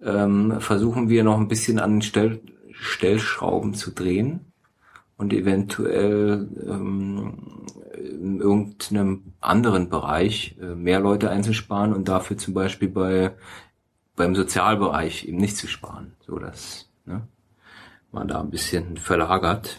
[0.00, 2.40] ähm, versuchen wir noch ein bisschen an den Stell
[2.72, 4.49] Stellschrauben zu drehen
[5.20, 12.88] und eventuell ähm, in irgendeinem anderen Bereich äh, mehr Leute einzusparen und dafür zum Beispiel
[12.88, 13.32] bei
[14.16, 17.28] beim Sozialbereich eben nicht zu sparen, so dass ne,
[18.12, 19.78] man da ein bisschen verlagert.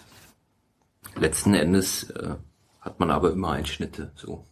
[1.17, 2.35] Letzten Endes äh,
[2.79, 4.11] hat man aber immer Einschnitte.
[4.15, 4.45] So,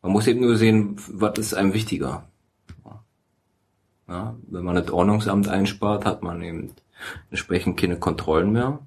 [0.00, 2.26] man muss eben nur sehen, was ist einem wichtiger.
[4.08, 6.72] Ja, wenn man das Ordnungsamt einspart, hat man eben
[7.30, 8.80] entsprechend keine Kontrollen mehr.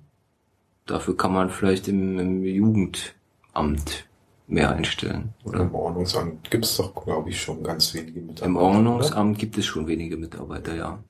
[0.86, 4.06] Dafür kann man vielleicht im, im Jugendamt
[4.48, 5.34] mehr einstellen.
[5.46, 5.62] Oder?
[5.62, 8.46] Im Ordnungsamt gibt es doch, glaube ich, schon ganz wenige Mitarbeiter.
[8.46, 8.66] Im oder?
[8.66, 11.04] Ordnungsamt gibt es schon wenige Mitarbeiter, ja.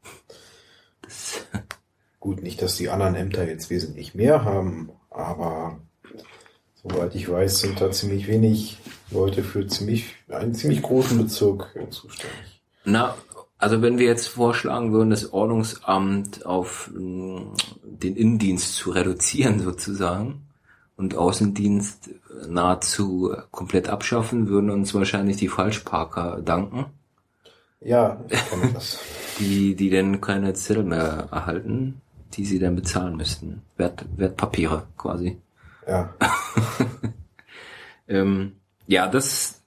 [1.02, 1.46] Das,
[2.20, 5.80] Gut, nicht, dass die anderen Ämter jetzt wesentlich mehr haben, aber
[6.76, 8.78] soweit ich weiß, sind da ziemlich wenig
[9.12, 12.62] Leute für ziemlich einen ziemlich großen Bezirk äh, zuständig.
[12.86, 13.16] na,
[13.58, 17.54] also wenn wir jetzt vorschlagen würden, das Ordnungsamt auf mh,
[18.00, 20.48] den Innendienst zu reduzieren sozusagen
[20.96, 22.12] und Außendienst
[22.48, 26.86] nahezu komplett abschaffen, würden uns wahrscheinlich die Falschparker danken.
[27.82, 28.24] Ja,
[29.40, 32.02] die, die dann keine Zettel mehr erhalten,
[32.34, 33.62] die sie dann bezahlen müssten.
[33.76, 35.38] Wert, Wertpapiere quasi.
[35.86, 36.14] Ja,
[38.08, 38.54] Ähm,
[38.88, 39.62] ja, das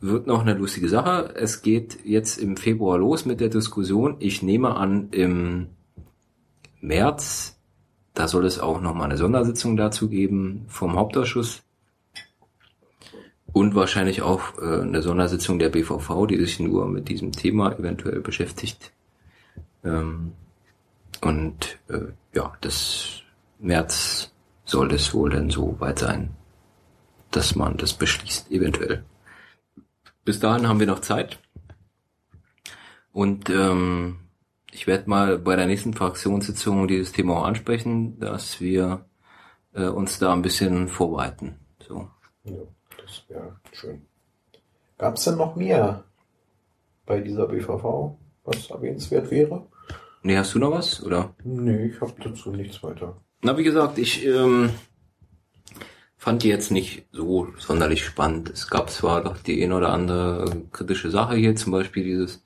[0.00, 1.34] wird noch eine lustige Sache.
[1.36, 4.16] Es geht jetzt im Februar los mit der Diskussion.
[4.18, 5.68] Ich nehme an, im
[6.80, 7.55] März,
[8.16, 11.62] da soll es auch noch mal eine Sondersitzung dazu geben vom Hauptausschuss
[13.52, 18.20] und wahrscheinlich auch äh, eine Sondersitzung der BVV, die sich nur mit diesem Thema eventuell
[18.20, 18.90] beschäftigt.
[19.84, 20.32] Ähm,
[21.20, 23.20] und äh, ja, das
[23.58, 24.32] März
[24.64, 26.30] soll es wohl dann so weit sein,
[27.30, 29.04] dass man das beschließt, eventuell.
[30.24, 31.38] Bis dahin haben wir noch Zeit.
[33.12, 34.16] Und ähm,
[34.76, 39.06] ich werde mal bei der nächsten Fraktionssitzung dieses Thema auch ansprechen, dass wir
[39.72, 41.56] äh, uns da ein bisschen vorbereiten.
[41.88, 42.10] So.
[42.44, 42.58] Ja,
[42.98, 44.02] das wäre schön.
[44.98, 46.04] Gab es denn noch mehr
[47.06, 49.66] bei dieser BVV, was erwähnenswert wäre?
[50.22, 51.34] Nee, hast du noch was, oder?
[51.42, 53.16] Nee, ich habe dazu nichts weiter.
[53.40, 54.70] Na, wie gesagt, ich ähm,
[56.18, 58.50] fand die jetzt nicht so sonderlich spannend.
[58.50, 62.44] Es gab zwar doch die ein oder andere kritische Sache hier, zum Beispiel dieses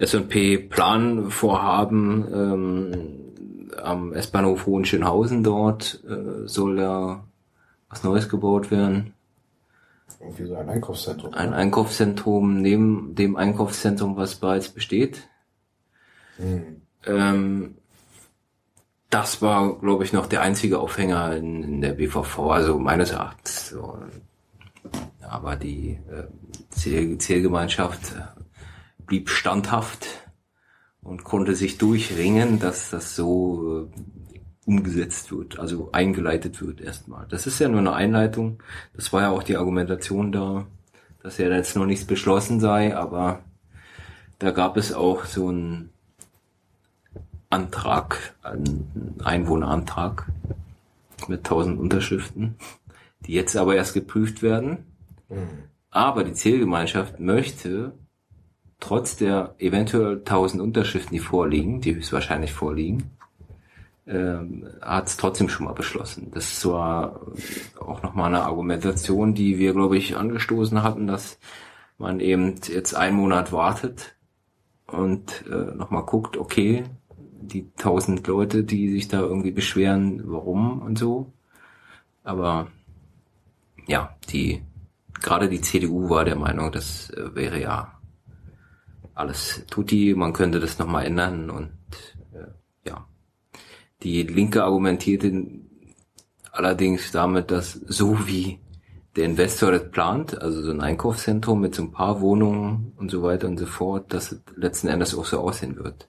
[0.00, 3.20] S&P-Planvorhaben ähm,
[3.82, 7.24] am S-Bahnhof Hohenschönhausen dort äh, soll da
[7.88, 9.14] was Neues gebaut werden.
[10.20, 11.34] Irgendwie so ein Einkaufszentrum.
[11.34, 15.28] Ein Einkaufszentrum neben dem Einkaufszentrum, was bereits besteht.
[16.36, 16.82] Hm.
[17.06, 17.76] Ähm,
[19.08, 23.70] das war, glaube ich, noch der einzige Aufhänger in, in der BVV, also meines Erachtens.
[23.70, 23.98] So.
[25.20, 26.24] Aber die äh,
[28.12, 28.40] äh,
[29.10, 30.06] blieb standhaft
[31.02, 34.30] und konnte sich durchringen, dass das so äh,
[34.66, 37.26] umgesetzt wird, also eingeleitet wird erstmal.
[37.26, 38.62] Das ist ja nur eine Einleitung.
[38.94, 40.64] Das war ja auch die Argumentation da,
[41.24, 43.40] dass ja jetzt noch nichts beschlossen sei, aber
[44.38, 45.90] da gab es auch so ein
[47.48, 50.30] Antrag, einen Einwohnerantrag
[51.26, 52.54] mit 1000 Unterschriften,
[53.26, 54.86] die jetzt aber erst geprüft werden.
[55.28, 55.48] Hm.
[55.90, 57.92] Aber die Zählgemeinschaft möchte
[58.80, 63.10] trotz der eventuell 1000 Unterschriften, die vorliegen, die höchstwahrscheinlich vorliegen,
[64.06, 66.30] ähm, hat es trotzdem schon mal beschlossen.
[66.32, 67.20] Das war
[67.78, 71.38] auch nochmal eine Argumentation, die wir, glaube ich, angestoßen hatten, dass
[71.98, 74.16] man eben jetzt einen Monat wartet
[74.86, 76.84] und äh, nochmal guckt, okay,
[77.40, 81.32] die tausend Leute, die sich da irgendwie beschweren, warum und so.
[82.24, 82.68] Aber
[83.86, 84.62] ja, die
[85.20, 87.99] gerade die CDU war der Meinung, das äh, wäre ja
[89.20, 91.70] alles tutti, man könnte das nochmal ändern und
[92.32, 93.06] äh, ja.
[94.02, 95.32] Die Linke argumentierte
[96.52, 98.60] allerdings damit, dass so wie
[99.16, 103.22] der Investor das plant, also so ein Einkaufszentrum mit so ein paar Wohnungen und so
[103.22, 106.08] weiter und so fort, dass es letzten Endes auch so aussehen wird.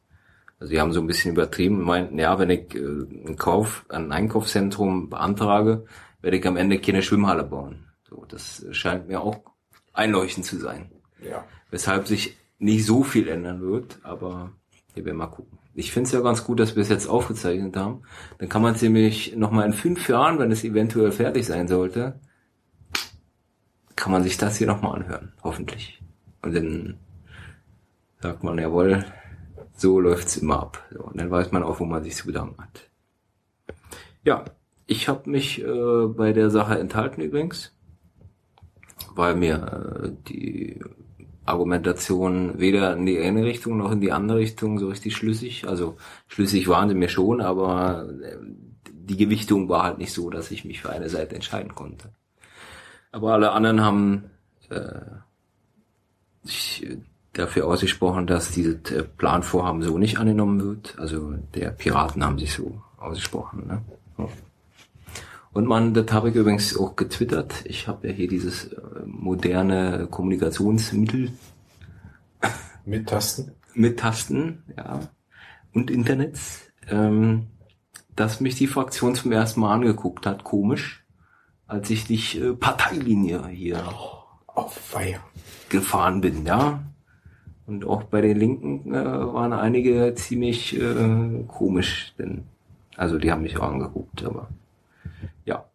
[0.59, 3.86] Also sie haben so ein bisschen übertrieben und meinten, ja, wenn ich äh, einen Kauf,
[3.89, 5.86] ein Einkaufszentrum beantrage,
[6.22, 7.88] werde ich am Ende keine Schwimmhalle bauen.
[8.07, 9.39] So, das scheint mir auch
[9.93, 10.91] einleuchtend zu sein.
[11.28, 11.45] Ja.
[11.72, 14.51] Weshalb sich nicht so viel ändern wird, aber
[14.93, 15.57] wir werden mal gucken.
[15.74, 18.03] Ich finde es ja ganz gut, dass wir es jetzt aufgezeichnet haben.
[18.38, 22.20] Dann kann man es nämlich nochmal in fünf Jahren, wenn es eventuell fertig sein sollte,
[23.95, 26.01] kann man sich das hier nochmal anhören, hoffentlich.
[26.43, 26.97] Und dann
[28.20, 29.05] sagt man, jawohl,
[29.76, 30.88] so läuft's immer ab.
[30.91, 32.89] So, und dann weiß man auch, wo man sich zu bedanken hat.
[34.24, 34.45] Ja,
[34.86, 37.76] ich habe mich äh, bei der Sache enthalten übrigens,
[39.16, 40.80] weil mir äh, die
[41.46, 45.68] Argumentation weder in die eine Richtung noch in die andere Richtung so richtig schlüssig.
[45.68, 48.38] Also schlüssig waren sie mir schon, aber äh,
[48.92, 52.10] die Gewichtung war halt nicht so, dass ich mich für eine Seite entscheiden konnte.
[53.12, 54.24] Aber alle anderen haben
[54.70, 55.02] äh,
[56.44, 56.88] sich
[57.34, 60.98] dafür ausgesprochen, dass dieses äh, Planvorhaben so nicht angenommen wird.
[60.98, 63.68] Also der Piraten haben sich so ausgesprochen.
[63.68, 64.28] Ne?
[65.54, 67.66] Und man, das habe ich übrigens auch getwittert.
[67.66, 71.32] Ich habe ja hier dieses äh, moderne Kommunikationsmittel.
[72.86, 73.52] Mit Tasten?
[73.74, 75.02] Mit Tasten, ja.
[75.74, 76.62] Und Internets.
[76.88, 77.47] Ähm,
[78.16, 81.04] dass mich die Fraktion zum ersten Mal angeguckt hat, komisch,
[81.68, 83.84] als ich die äh, Parteilinie hier
[84.56, 85.20] oh, feier.
[85.70, 86.84] gefahren bin, ja.
[87.68, 92.43] Und auch bei den Linken äh, waren einige ziemlich äh, komisch, denn
[92.97, 94.49] also die haben mich auch angeguckt, aber
[95.45, 95.65] ja,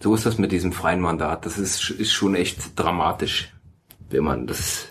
[0.00, 1.46] so ist das mit diesem freien Mandat.
[1.46, 3.52] Das ist, ist schon echt dramatisch,
[4.10, 4.88] wenn man das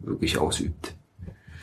[0.00, 0.94] wirklich ausübt.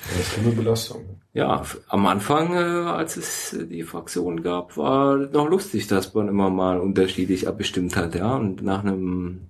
[0.10, 1.04] Das ist eine Belastung.
[1.34, 6.50] Ja, am Anfang, äh, als es die Fraktion gab, war noch lustig, dass man immer
[6.50, 8.36] mal unterschiedlich abgestimmt hat, ja.
[8.36, 9.42] Und nach einem,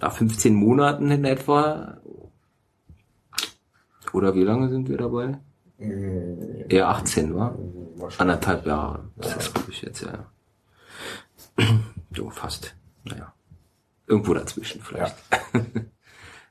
[0.00, 1.98] nach 15 Monaten in etwa
[4.12, 5.38] oder wie lange sind wir dabei?
[6.68, 7.58] Eher 18, war?
[8.18, 9.08] Anderthalb Jahre.
[9.16, 9.36] Das Ja.
[9.38, 10.26] ist, glaube ich, jetzt, ja.
[12.16, 12.76] So, fast.
[13.02, 13.34] Naja.
[14.06, 15.16] Irgendwo dazwischen vielleicht.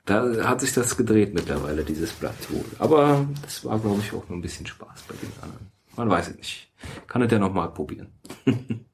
[0.06, 2.66] Da hat sich das gedreht mittlerweile, dieses Plateau.
[2.78, 5.72] Aber das war, glaube ich, auch nur ein bisschen Spaß bei den anderen.
[5.96, 6.72] Man weiß es nicht.
[7.08, 8.10] Kann es ja nochmal probieren.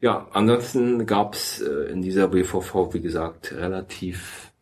[0.00, 4.52] ja, ansonsten gab's äh, in dieser BVV, wie gesagt, relativ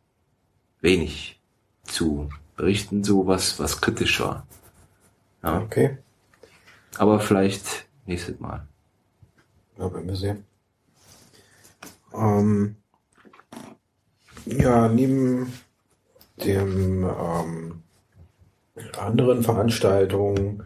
[0.81, 1.41] wenig
[1.85, 4.47] zu berichten, so was, was kritisch war.
[5.45, 5.61] Ja.
[5.61, 5.99] Okay.
[6.97, 8.68] Aber vielleicht nächstes Mal.
[9.79, 10.45] Ja, werden wir sehen.
[12.13, 12.77] Ähm,
[14.45, 15.53] ja, neben
[16.45, 17.83] dem ähm,
[18.99, 20.65] anderen Veranstaltungen,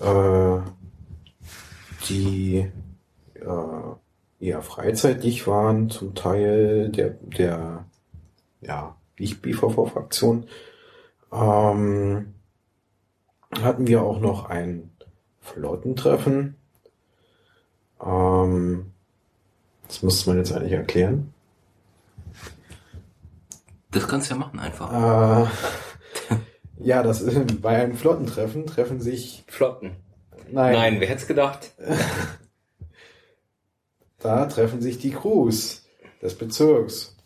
[0.00, 0.58] äh,
[2.08, 2.70] die
[3.34, 7.84] äh, eher freizeitlich waren, zum Teil der, der
[8.60, 10.46] ja, nicht BVV-Fraktion,
[11.32, 12.34] ähm,
[13.60, 14.90] hatten wir auch noch ein
[15.40, 16.56] Flottentreffen.
[18.04, 18.92] Ähm,
[19.88, 21.32] das muss man jetzt eigentlich erklären.
[23.90, 24.92] Das kannst du ja machen einfach.
[24.92, 25.46] Äh,
[26.78, 29.44] ja, das ist, bei einem Flottentreffen treffen sich.
[29.46, 29.92] Flotten.
[30.50, 31.72] Nein, Nein, wer hätte es gedacht?
[34.18, 35.84] da treffen sich die Crews
[36.20, 37.16] des Bezirks.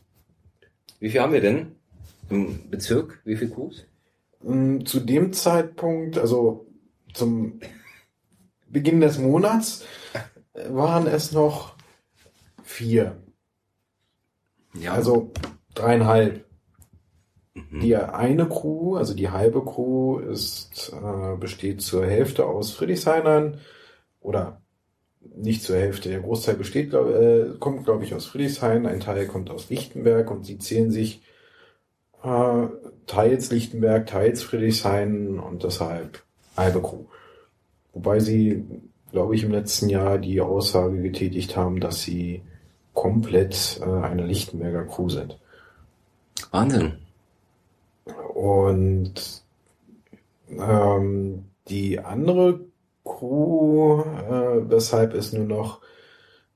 [1.00, 1.76] Wie viel haben wir denn
[2.28, 3.20] im Bezirk?
[3.24, 3.84] Wie viel Crews?
[4.42, 6.66] Mm, Zu dem Zeitpunkt, also
[7.14, 7.60] zum
[8.68, 9.84] Beginn des Monats,
[10.68, 11.74] waren es noch
[12.62, 13.16] vier.
[14.74, 15.32] Ja, Also
[15.74, 16.44] dreieinhalb.
[17.54, 17.80] mhm.
[17.80, 23.58] Die eine Crew, also die halbe Crew, ist, äh, besteht zur Hälfte aus Friedrichshainern
[24.20, 24.60] oder
[25.20, 26.08] nicht zur Hälfte.
[26.08, 30.30] Der Großteil besteht, glaub, äh, kommt, glaube ich, aus Friedrichshain, ein Teil kommt aus Lichtenberg
[30.30, 31.22] und sie zählen sich
[32.22, 32.66] äh,
[33.06, 36.22] teils Lichtenberg, teils Friedrichshain und deshalb
[36.56, 37.04] halbe Crew.
[37.92, 38.64] Wobei sie,
[39.10, 42.42] glaube ich, im letzten Jahr die Aussage getätigt haben, dass sie
[42.94, 45.38] komplett äh, eine Lichtenberger Crew sind.
[46.50, 46.98] Wahnsinn.
[48.34, 49.42] Und
[50.50, 52.60] ähm, die andere
[53.04, 55.80] Crew, äh, weshalb es nur noch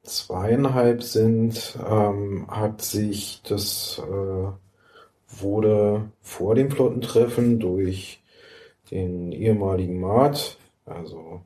[0.03, 4.53] zweieinhalb sind, ähm, hat sich das äh,
[5.41, 8.23] wurde vor dem Flottentreffen durch
[8.91, 11.41] den ehemaligen Mart, also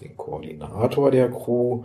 [0.00, 1.84] den Koordinator der Crew,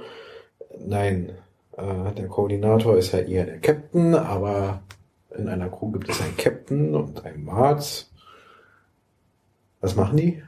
[0.79, 1.31] nein,
[1.77, 4.81] äh, der Koordinator ist ja eher der Captain, aber
[5.37, 8.07] in einer Crew gibt es einen Captain und einen Mart.
[9.81, 10.41] Was machen die?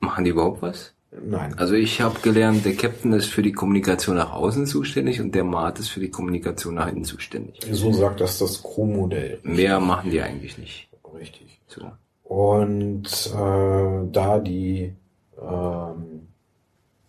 [0.00, 0.94] Machen die überhaupt was?
[1.10, 1.54] Nein.
[1.58, 5.44] Also ich habe gelernt, der Captain ist für die Kommunikation nach außen zuständig und der
[5.44, 7.60] Mart ist für die Kommunikation nach innen zuständig.
[7.70, 9.40] So sagt das das Crewmodell.
[9.42, 10.88] Mehr machen die eigentlich nicht.
[11.18, 11.60] Richtig.
[11.66, 11.90] So.
[12.24, 14.92] Und äh, da die
[15.40, 16.28] ähm,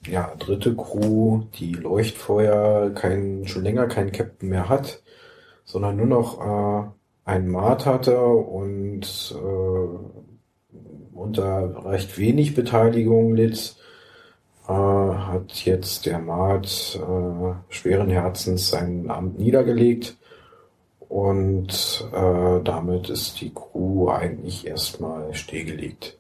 [0.08, 5.02] ja, dritte Crew, die Leuchtfeuer, kein, schon länger keinen Captain mehr hat,
[5.66, 6.90] sondern nur noch äh,
[7.30, 13.76] einen Mart hatte und äh, unter recht wenig Beteiligung litt,
[14.68, 20.18] äh, hat jetzt der Mart äh, schweren Herzens sein Amt niedergelegt
[21.10, 26.18] und äh, damit ist die Crew eigentlich erstmal stillgelegt.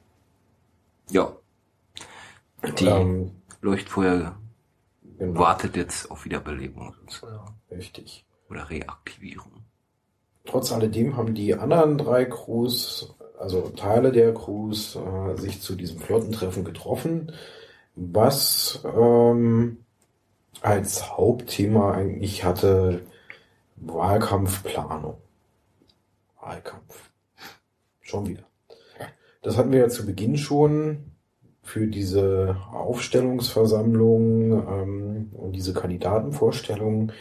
[1.12, 1.32] Ja.
[2.80, 3.32] Die Ähm,
[3.62, 4.38] Leuchtfeuer
[5.18, 7.56] genau, wartet jetzt auf Wiederbelebung sozusagen.
[7.72, 8.26] richtig.
[8.50, 9.52] Oder Reaktivierung.
[10.46, 16.00] Trotz alledem haben die anderen drei Crews, also Teile der Crews, äh, sich zu diesem
[16.00, 17.32] Flottentreffen getroffen,
[17.96, 19.78] was ähm,
[20.62, 23.02] als Hauptthema eigentlich hatte
[23.76, 25.18] Wahlkampfplanung.
[26.42, 27.12] Wahlkampf.
[28.02, 28.44] Schon wieder.
[29.42, 31.12] Das hatten wir ja zu Beginn schon
[31.70, 37.12] für diese Aufstellungsversammlung ähm, und diese Kandidatenvorstellung.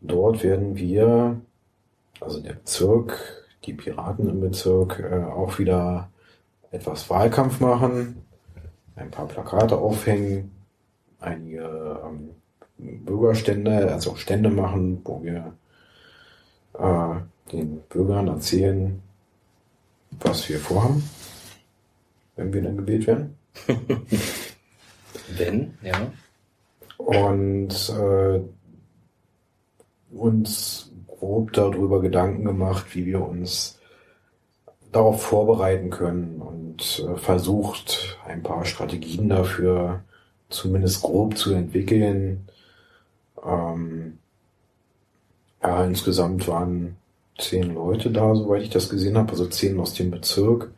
[0.00, 1.38] Dort werden wir
[2.18, 6.08] also der Bezirk, die Piraten im Bezirk, äh, auch wieder
[6.70, 8.22] etwas Wahlkampf machen,
[8.96, 10.50] ein paar Plakate aufhängen,
[11.20, 12.30] einige ähm,
[13.04, 15.52] Bürgerstände, also Stände machen, wo wir
[16.78, 19.02] äh, den Bürgern erzählen,
[20.20, 21.02] was wir vorhaben,
[22.36, 23.37] wenn wir dann gewählt werden.
[25.36, 26.10] Wenn, ja.
[26.96, 28.40] und äh,
[30.14, 33.78] uns grob darüber Gedanken gemacht, wie wir uns
[34.92, 40.02] darauf vorbereiten können und äh, versucht, ein paar Strategien dafür
[40.48, 42.48] zumindest grob zu entwickeln.
[43.44, 44.18] Ähm,
[45.62, 46.96] ja, insgesamt waren
[47.38, 50.70] zehn Leute da, soweit ich das gesehen habe, also zehn aus dem Bezirk,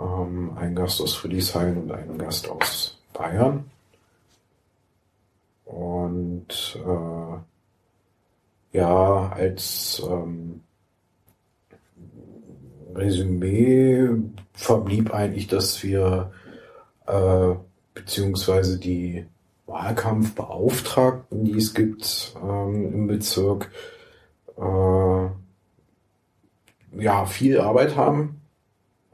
[0.00, 3.70] ähm, ein Gast aus Friedrichshain und ein Gast aus Bayern.
[5.64, 7.38] Und äh,
[8.76, 10.62] ja, als ähm,
[12.94, 14.08] Resümee
[14.52, 16.32] verblieb eigentlich, dass wir
[17.06, 17.54] äh,
[17.94, 19.26] beziehungsweise die
[19.66, 23.70] Wahlkampfbeauftragten, die es gibt ähm, im Bezirk,
[24.56, 25.26] äh,
[26.98, 28.40] ja viel Arbeit haben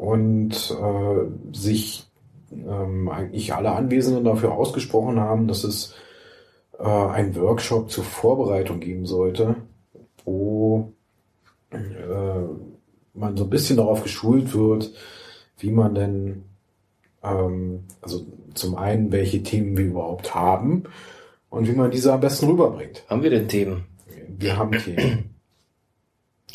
[0.03, 2.11] und äh, sich
[2.51, 5.95] ähm, eigentlich alle Anwesenden dafür ausgesprochen haben, dass es
[6.77, 9.55] äh, einen Workshop zur Vorbereitung geben sollte,
[10.25, 10.93] wo
[11.71, 11.77] äh,
[13.15, 14.93] man so ein bisschen darauf geschult wird,
[15.59, 16.43] wie man denn,
[17.23, 20.83] ähm, also zum einen, welche Themen wir überhaupt haben
[21.49, 23.05] und wie man diese am besten rüberbringt.
[23.09, 23.85] Haben wir denn Themen?
[24.27, 25.37] Wir haben Themen.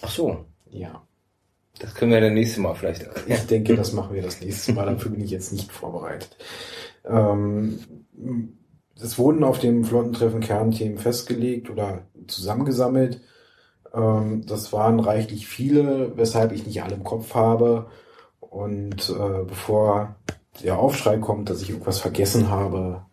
[0.02, 0.44] Ach so.
[0.70, 1.07] Ja.
[1.80, 3.08] Das können wir dann nächstes Mal vielleicht.
[3.28, 4.86] Ich denke, das machen wir das nächste Mal.
[4.86, 6.36] Dafür bin ich jetzt nicht vorbereitet.
[7.06, 7.80] Ähm,
[8.96, 13.22] es wurden auf dem Flottentreffen Kernthemen festgelegt oder zusammengesammelt.
[13.94, 17.88] Ähm, das waren reichlich viele, weshalb ich nicht alle im Kopf habe.
[18.40, 20.16] Und äh, bevor
[20.64, 23.06] der Aufschrei kommt, dass ich irgendwas vergessen habe,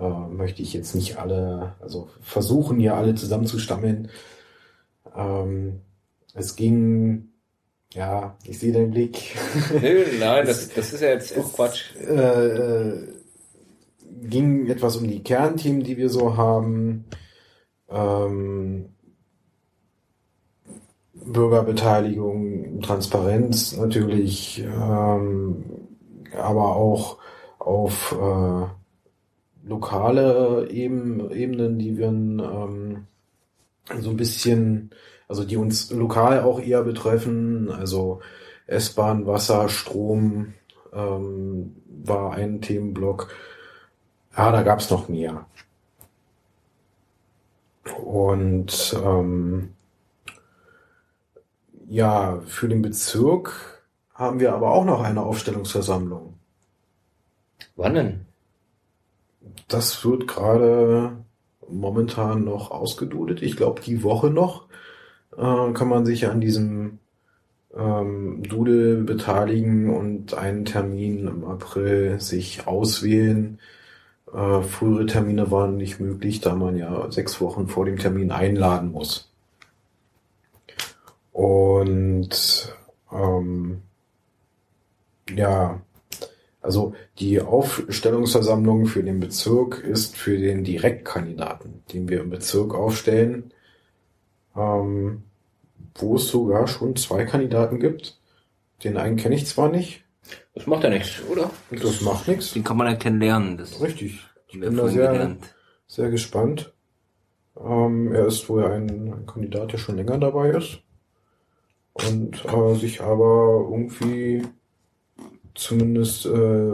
[0.00, 4.08] äh, möchte ich jetzt nicht alle, also versuchen hier alle zusammenzustammeln.
[5.14, 5.80] Ähm,
[6.32, 7.28] es ging
[7.94, 9.36] ja, ich sehe deinen Blick.
[9.80, 11.94] Nö, nein, das, das ist ja jetzt auch Quatsch.
[11.96, 13.08] Äh, äh,
[14.22, 17.04] ging etwas um die Kernthemen, die wir so haben.
[17.88, 18.88] Ähm,
[21.12, 25.64] Bürgerbeteiligung, Transparenz natürlich, ähm,
[26.36, 27.18] aber auch
[27.58, 28.66] auf äh,
[29.66, 33.06] lokale Eben, Ebenen, die wir ähm,
[34.00, 34.90] so ein bisschen
[35.28, 37.70] also die uns lokal auch eher betreffen.
[37.70, 38.20] Also
[38.66, 40.54] S-Bahn, Wasser, Strom
[40.92, 43.28] ähm, war ein Themenblock.
[44.36, 45.46] Ja, da gab's noch mehr.
[48.02, 49.74] Und ähm,
[51.88, 53.82] ja, für den Bezirk
[54.14, 56.34] haben wir aber auch noch eine Aufstellungsversammlung.
[57.76, 58.26] Wann denn?
[59.68, 61.16] Das wird gerade
[61.68, 63.42] momentan noch ausgedudet.
[63.42, 64.63] Ich glaube, die Woche noch
[65.36, 66.98] äh, kann man sich an diesem
[67.76, 73.58] ähm, Doodle beteiligen und einen Termin im April sich auswählen.
[74.32, 78.92] Äh, frühere Termine waren nicht möglich, da man ja sechs Wochen vor dem Termin einladen
[78.92, 79.30] muss.
[81.32, 82.74] Und
[83.12, 83.82] ähm,
[85.34, 85.80] ja,
[86.60, 93.52] also die Aufstellungsversammlung für den Bezirk ist für den Direktkandidaten, den wir im Bezirk aufstellen,
[94.56, 95.22] ähm,
[95.94, 98.18] wo es sogar schon zwei Kandidaten gibt.
[98.82, 100.04] Den einen kenne ich zwar nicht.
[100.54, 101.50] Das macht ja nichts, oder?
[101.70, 102.52] Das, das macht nichts.
[102.52, 103.56] Den kann man ja kennenlernen.
[103.56, 104.20] Das Richtig.
[104.48, 105.36] Ich bin da sehr,
[105.86, 106.72] sehr gespannt.
[107.58, 110.80] Ähm, er ist wohl ein, ein, Kandidat, der schon länger dabei ist
[111.92, 114.42] und äh, sich aber irgendwie
[115.54, 116.72] zumindest äh,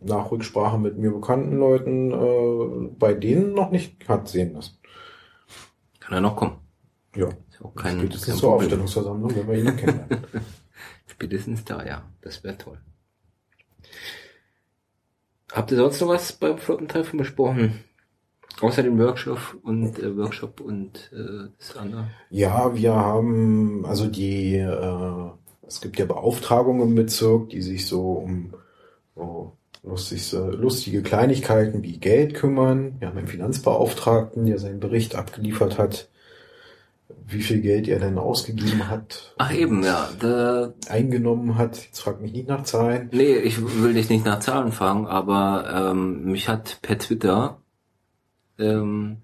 [0.00, 4.78] nach Rücksprache mit mir bekannten Leuten äh, bei denen noch nicht hat sehen lassen.
[5.98, 6.61] Kann er noch kommen?
[7.14, 7.28] Ja.
[7.50, 10.26] Ist auch kein, Spätestens kein zur Aufstellungsversammlung, wenn wir ihn kennenlernen.
[11.06, 12.02] Spätestens da, ja.
[12.22, 12.78] Das wäre toll.
[15.52, 17.84] Habt ihr sonst noch was beim Flottentreffen besprochen?
[18.60, 22.08] Außer dem Workshop und äh, Workshop und äh, das andere?
[22.30, 25.30] Ja, wir haben also die äh,
[25.66, 28.54] es gibt ja Beauftragungen im Bezirk, die sich so um
[29.14, 32.96] so lustig, lustige Kleinigkeiten wie Geld kümmern.
[32.98, 36.08] Wir haben einen Finanzbeauftragten, der seinen Bericht abgeliefert hat
[37.26, 39.34] wie viel Geld er denn ausgegeben hat.
[39.38, 40.08] Ach eben, ja.
[40.20, 41.84] Der, eingenommen hat.
[41.84, 43.08] Jetzt frag mich nicht nach Zahlen.
[43.12, 47.58] Nee, ich will dich nicht nach Zahlen fragen, aber ähm, mich hat per Twitter
[48.58, 49.18] ähm,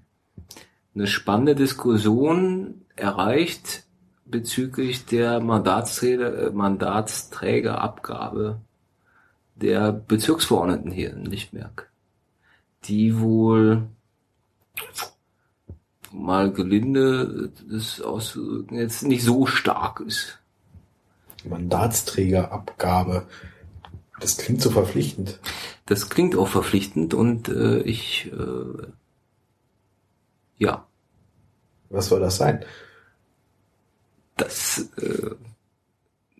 [0.95, 3.85] eine spannende Diskussion erreicht
[4.25, 8.61] bezüglich der Mandatsträger, äh, Mandatsträgerabgabe
[9.55, 11.91] der Bezirksverordneten hier in Lichtmerk,
[12.85, 13.89] die wohl
[16.19, 20.39] mal gelinde das auszudrücken, jetzt nicht so stark ist.
[21.45, 23.27] Mandatsträgerabgabe.
[24.21, 25.39] Das klingt so verpflichtend.
[25.87, 28.87] Das klingt auch verpflichtend und äh, ich äh,
[30.59, 30.87] ja.
[31.91, 32.65] Was soll das sein?
[34.37, 35.31] Das äh,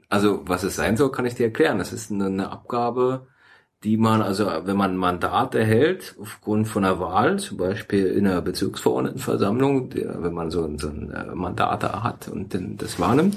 [0.09, 1.79] also was es sein soll, kann ich dir erklären.
[1.79, 3.27] Das ist eine, eine Abgabe,
[3.85, 8.27] die man, also wenn man ein Mandat erhält, aufgrund von einer Wahl, zum Beispiel in
[8.27, 13.37] einer Bezirksverordnetenversammlung, wenn man so, so ein äh, Mandat da hat und dann das wahrnimmt,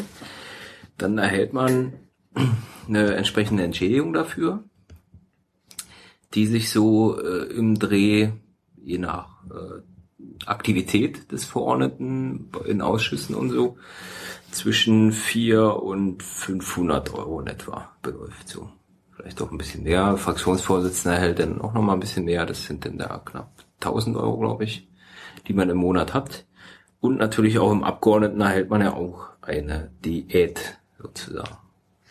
[0.97, 1.93] dann erhält man
[2.87, 4.63] eine entsprechende Entschädigung dafür,
[6.33, 8.31] die sich so äh, im Dreh,
[8.77, 9.81] je nach äh,
[10.47, 13.77] Aktivität des Verordneten in Ausschüssen und so
[14.49, 18.49] zwischen 4 und 500 Euro in etwa beläuft.
[18.49, 18.69] So
[19.21, 20.17] vielleicht auch ein bisschen mehr.
[20.17, 22.45] Fraktionsvorsitzender erhält dann auch noch mal ein bisschen mehr.
[22.45, 24.89] Das sind dann da knapp 1000 Euro, glaube ich,
[25.47, 26.45] die man im Monat hat.
[26.99, 31.57] Und natürlich auch im Abgeordneten erhält man ja auch eine Diät sozusagen.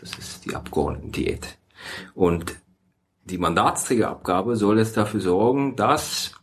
[0.01, 1.59] Das ist die Abgeordneten-Diät.
[2.15, 2.57] Und
[3.24, 6.35] die Mandatsträgerabgabe soll jetzt dafür sorgen, dass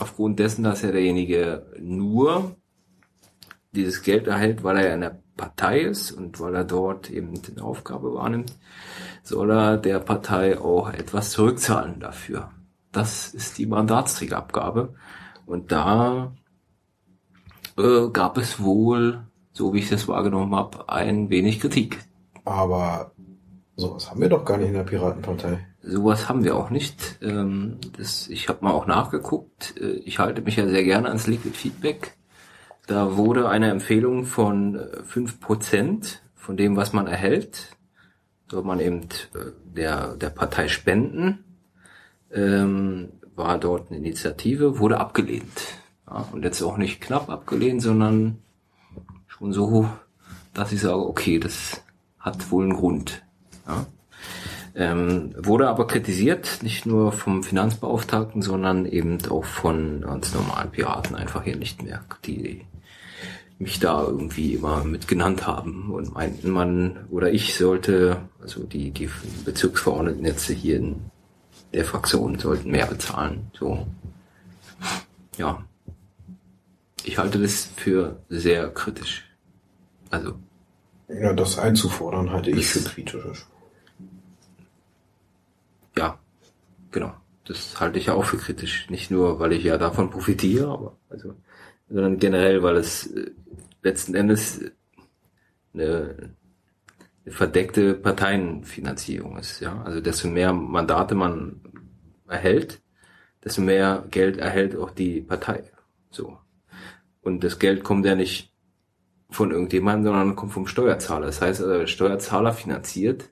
[0.00, 2.56] aufgrund dessen, dass ja derjenige nur
[3.72, 7.64] dieses Geld erhält, weil er in der Partei ist und weil er dort eben eine
[7.64, 8.52] Aufgabe wahrnimmt,
[9.24, 12.50] soll er der Partei auch etwas zurückzahlen dafür.
[12.92, 14.94] Das ist die Mandatsträgerabgabe.
[15.46, 16.32] Und da
[17.76, 21.98] äh, gab es wohl, so wie ich das wahrgenommen habe, ein wenig Kritik.
[22.44, 23.12] Aber
[23.76, 25.66] sowas haben wir doch gar nicht in der Piratenpartei.
[25.82, 27.18] Sowas haben wir auch nicht.
[27.22, 29.74] Ähm, das, ich habe mal auch nachgeguckt.
[29.80, 32.16] Äh, ich halte mich ja sehr gerne ans Liquid Feedback.
[32.86, 37.73] Da wurde eine Empfehlung von äh, fünf Prozent von dem, was man erhält,
[38.54, 39.02] soll man eben
[39.34, 41.44] äh, der, der Partei spenden.
[42.32, 45.78] Ähm, war dort eine Initiative, wurde abgelehnt.
[46.08, 48.38] Ja, und jetzt auch nicht knapp abgelehnt, sondern
[49.26, 49.88] schon so,
[50.52, 51.82] dass ich sage, okay, das
[52.20, 53.24] hat wohl einen Grund.
[53.66, 53.86] Ja.
[54.76, 61.16] Ähm, wurde aber kritisiert, nicht nur vom Finanzbeauftragten, sondern eben auch von ganz normalen Piraten
[61.16, 62.66] einfach hier nicht mehr, die
[63.58, 68.90] mich da irgendwie immer mit genannt haben und meinten man oder ich sollte, also die,
[68.90, 69.08] die
[69.44, 71.10] Bezirksverordneten jetzt hier in
[71.72, 73.50] der Fraktion sollten mehr bezahlen.
[73.58, 73.86] So.
[75.36, 75.64] Ja.
[77.04, 79.24] Ich halte das für sehr kritisch.
[80.10, 80.34] Also.
[81.08, 83.46] Ja, das einzufordern halte ich für kritisch.
[85.96, 86.18] Ja,
[86.90, 87.12] genau.
[87.44, 88.88] Das halte ich ja auch für kritisch.
[88.88, 91.34] Nicht nur, weil ich ja davon profitiere, aber also,
[91.94, 93.30] sondern generell, weil es äh,
[93.82, 94.60] letzten Endes
[95.72, 96.32] eine,
[97.24, 99.60] eine verdeckte Parteienfinanzierung ist.
[99.60, 101.60] Ja, also desto mehr Mandate man
[102.28, 102.82] erhält,
[103.44, 105.70] desto mehr Geld erhält auch die Partei.
[106.10, 106.36] So.
[107.22, 108.52] Und das Geld kommt ja nicht
[109.30, 111.26] von irgendjemandem, sondern kommt vom Steuerzahler.
[111.26, 113.30] Das heißt, der Steuerzahler finanziert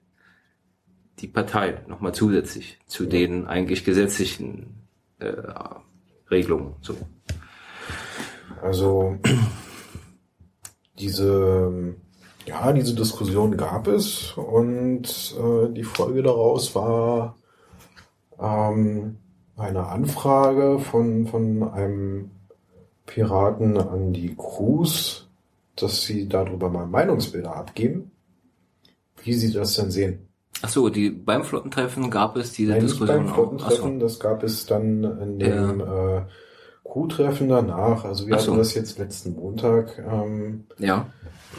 [1.18, 4.86] die Partei nochmal zusätzlich zu den eigentlich gesetzlichen
[5.18, 5.32] äh,
[6.30, 6.76] Regelungen.
[6.80, 6.96] So.
[8.62, 9.16] Also
[10.98, 11.94] diese
[12.46, 17.36] ja, diese Diskussion gab es und äh, die Folge daraus war
[18.40, 19.18] ähm,
[19.56, 22.30] eine Anfrage von, von einem
[23.06, 25.28] Piraten an die Crews,
[25.76, 28.10] dass sie darüber mal Meinungsbilder abgeben,
[29.22, 30.28] wie sie das denn sehen.
[30.62, 34.06] Ach so, die beim Flottentreffen gab es diese Nein, Diskussion nicht beim Flottentreffen, so.
[34.06, 36.18] das gab es dann in dem ja.
[36.18, 36.22] äh,
[36.92, 38.04] Crew-Treffen danach.
[38.04, 38.56] Also wir Ach hatten so.
[38.56, 39.98] das jetzt letzten Montag.
[39.98, 41.06] Ähm, ja.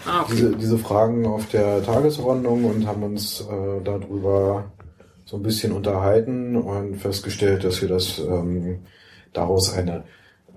[0.05, 0.31] Ah, okay.
[0.31, 4.65] diese, diese Fragen auf der Tagesordnung und haben uns äh, darüber
[5.25, 8.79] so ein bisschen unterhalten und festgestellt, dass wir das ähm,
[9.31, 10.03] daraus eine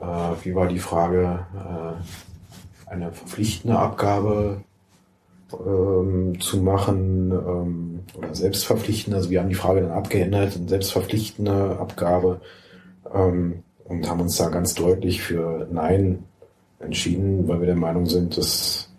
[0.00, 4.62] äh, wie war die Frage, äh, eine verpflichtende Abgabe
[5.52, 9.16] ähm, zu machen ähm, oder selbstverpflichtende.
[9.16, 12.40] Also wir haben die Frage dann abgeändert in selbstverpflichtende Abgabe
[13.14, 16.24] ähm, und haben uns da ganz deutlich für Nein
[16.78, 18.90] entschieden, weil wir der Meinung sind, dass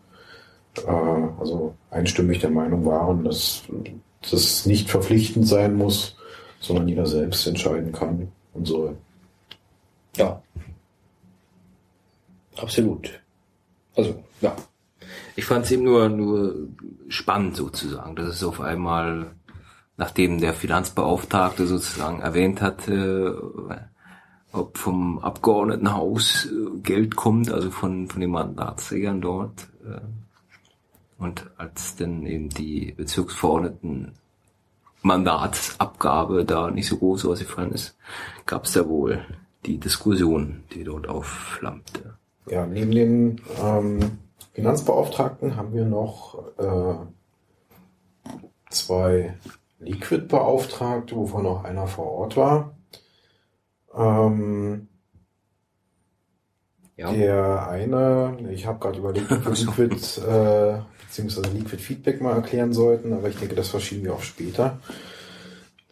[0.85, 0.91] äh,
[1.39, 3.63] also einstimmig der Meinung waren, dass
[4.29, 6.15] das nicht verpflichtend sein muss,
[6.59, 8.95] sondern jeder selbst entscheiden kann und soll.
[10.15, 10.41] Ja,
[12.57, 13.21] Absolut.
[13.95, 14.55] Also, ja.
[15.35, 16.55] Ich fand es eben nur, nur
[17.07, 19.31] spannend sozusagen, dass es auf einmal,
[19.97, 23.41] nachdem der Finanzbeauftragte sozusagen erwähnt hatte,
[24.51, 29.67] ob vom Abgeordnetenhaus äh, Geld kommt, also von, von den Mandatsträgern dort.
[29.85, 30.01] Äh,
[31.17, 34.13] und als dann eben die Bezirksverordneten
[35.01, 37.95] Mandatsabgabe da nicht so groß ausgefallen ist,
[38.45, 39.25] gab es da wohl
[39.65, 42.17] die Diskussion, die dort aufflammte.
[42.49, 44.19] Ja, neben dem ähm,
[44.53, 46.95] Finanzbeauftragten haben wir noch äh,
[48.69, 49.35] zwei
[49.79, 52.76] Liquid-Beauftragte, wovon auch einer vor Ort war.
[53.97, 54.87] Ähm,
[56.95, 57.11] ja.
[57.11, 62.73] Der eine, ich habe gerade überlegt, ob wir Liquid äh, beziehungsweise Liquid Feedback mal erklären
[62.73, 64.79] sollten, aber ich denke, das verschieben wir auf später.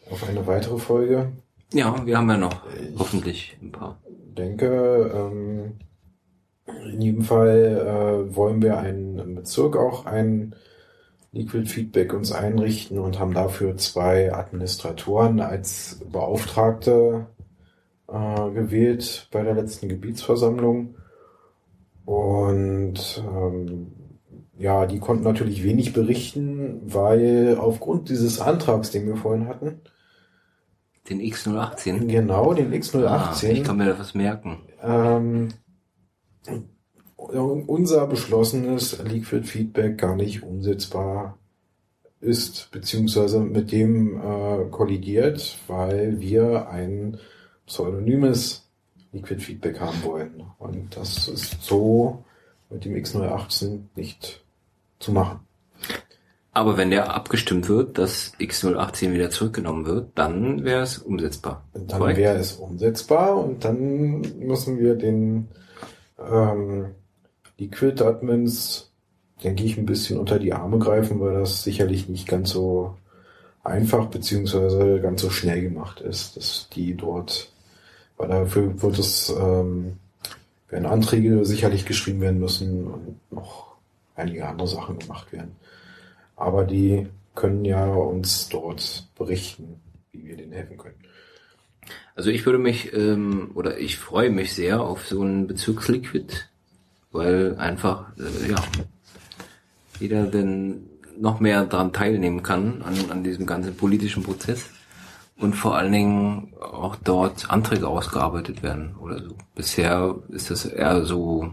[0.10, 1.32] Auf eine weitere Folge.
[1.74, 4.00] Ja, wir haben ja noch ich hoffentlich ein paar.
[4.08, 5.74] denke, ähm,
[6.92, 10.56] in jedem Fall äh, wollen wir einen im Bezirk auch ein
[11.32, 17.28] Liquid Feedback uns einrichten und haben dafür zwei Administratoren als Beauftragte
[18.08, 20.96] äh, gewählt bei der letzten Gebietsversammlung.
[22.06, 23.88] Und ähm,
[24.58, 29.82] ja, die konnten natürlich wenig berichten, weil aufgrund dieses Antrags, den wir vorhin hatten,
[31.10, 32.06] Den X018.
[32.08, 34.60] genau, den X018, Ah, ich kann mir da was merken.
[34.84, 35.50] ähm,
[37.18, 41.40] unser beschlossenes Liquid Feedback gar nicht umsetzbar
[42.22, 47.18] ist, beziehungsweise mit dem äh, kollidiert, weil wir ein
[47.66, 48.68] pseudonymes
[49.12, 50.44] Liquid Feedback haben wollen.
[50.60, 52.24] Und das ist so
[52.70, 54.44] mit dem X018 nicht
[55.00, 55.40] zu machen.
[56.52, 61.66] Aber wenn der abgestimmt wird, dass X018 wieder zurückgenommen wird, dann wäre es umsetzbar.
[61.74, 65.50] Dann wäre es umsetzbar und dann müssen wir den
[66.18, 66.96] ähm,
[67.58, 68.90] Liquid Admins,
[69.44, 72.96] denke ich, ein bisschen unter die Arme greifen, weil das sicherlich nicht ganz so
[73.66, 77.52] einfach beziehungsweise ganz so schnell gemacht ist, dass die dort,
[78.18, 79.98] weil dafür wird es, ähm,
[80.70, 83.76] werden Anträge sicherlich geschrieben werden müssen und noch
[84.16, 85.56] einige andere Sachen gemacht werden.
[86.36, 89.80] Aber die können ja uns dort berichten,
[90.12, 90.96] wie wir denen helfen können.
[92.16, 96.50] Also ich würde mich, ähm, oder ich freue mich sehr auf so einen Bezirksliquid,
[97.12, 98.56] weil einfach, äh, ja,
[100.00, 100.82] jeder dann
[101.18, 104.70] noch mehr daran teilnehmen kann, an, an diesem ganzen politischen Prozess.
[105.38, 109.36] Und vor allen Dingen auch dort Anträge ausgearbeitet werden oder so.
[109.54, 111.52] Bisher ist das eher so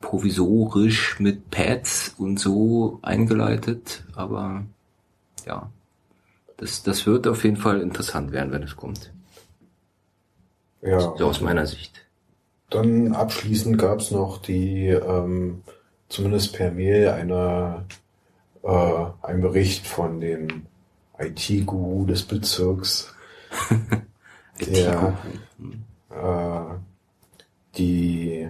[0.00, 4.64] provisorisch mit Pads und so eingeleitet, aber
[5.46, 5.70] ja,
[6.56, 9.12] das, das wird auf jeden Fall interessant werden, wenn es kommt.
[10.82, 12.06] Ja, So aus meiner Sicht.
[12.70, 15.62] Dann abschließend gab es noch die, ähm,
[16.08, 17.84] zumindest per Mail, eine,
[18.62, 20.66] äh, ein Bericht von dem
[21.20, 23.14] IT-Guru des Bezirks,
[24.60, 25.18] der
[26.10, 26.74] äh,
[27.76, 28.48] die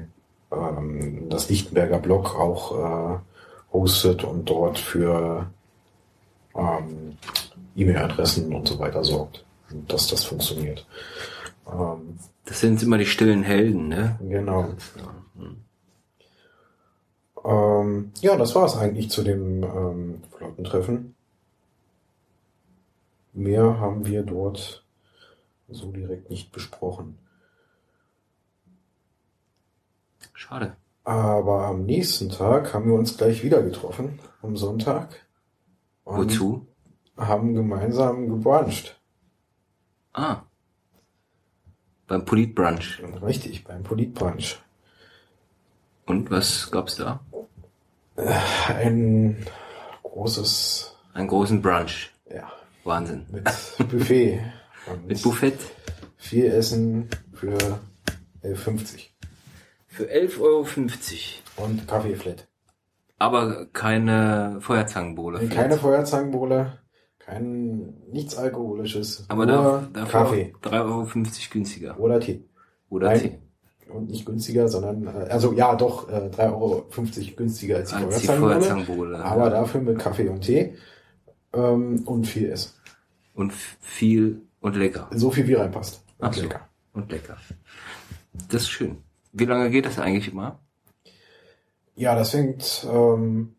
[0.52, 3.18] ähm, das Lichtenberger Blog auch äh,
[3.72, 5.51] hostet und dort für
[6.55, 7.16] ähm,
[7.76, 9.44] E-Mail-Adressen und so weiter sorgt,
[9.88, 10.86] dass das funktioniert.
[11.70, 14.18] Ähm, Das sind immer die stillen Helden, ne?
[14.28, 14.74] Genau.
[17.44, 21.14] Ähm, ja, das war es eigentlich zu dem ähm, Flottentreffen.
[23.32, 24.85] Mehr haben wir dort
[25.69, 27.19] so direkt nicht besprochen.
[30.32, 30.77] Schade.
[31.05, 35.27] Aber am nächsten Tag haben wir uns gleich wieder getroffen, am Sonntag.
[36.05, 36.66] Wozu?
[37.16, 38.98] Haben gemeinsam gebruncht.
[40.12, 40.43] Ah.
[42.07, 43.02] Beim Politbrunch.
[43.23, 44.59] Richtig, beim Politbrunch.
[46.07, 47.20] Und was gab's da?
[48.16, 49.47] Ein
[50.02, 52.11] großes, Einen großen Brunch.
[52.28, 52.51] ja,
[52.85, 53.27] Wahnsinn.
[53.31, 53.44] mit
[53.90, 54.40] Buffet.
[55.07, 55.52] Mit Buffet
[56.16, 57.57] Viel Essen für
[58.43, 59.09] 11,50.
[59.86, 60.66] für 11,50 Euro.
[61.65, 62.48] Und Kaffeeflat.
[63.19, 65.47] Aber keine Feuerzangenbowle.
[65.48, 66.78] Keine Feuerzangenbowle,
[67.19, 71.07] kein nichts Alkoholisches, Aber nur da, dafür Kaffee 3,50 Euro
[71.52, 72.01] günstiger.
[72.01, 72.44] oder Tee.
[72.89, 73.20] Oder Nein.
[73.20, 73.39] Tee.
[73.93, 76.86] Und nicht günstiger, sondern, äh, also ja doch, äh, 3,50 Euro
[77.36, 78.55] günstiger als die Als die Feuerzangenbowle.
[78.55, 79.24] Feuerzangenbowle.
[79.24, 80.74] Aber dafür mit Kaffee und Tee
[81.52, 82.72] ähm, und viel Essen.
[83.35, 85.09] Und viel und lecker.
[85.14, 86.02] So viel wie reinpasst.
[86.18, 86.43] Und Ach so.
[86.43, 86.68] lecker.
[86.93, 87.36] Und lecker.
[88.48, 88.98] Das ist schön.
[89.32, 90.59] Wie lange geht das eigentlich immer?
[91.94, 93.55] Ja, das fängt ähm,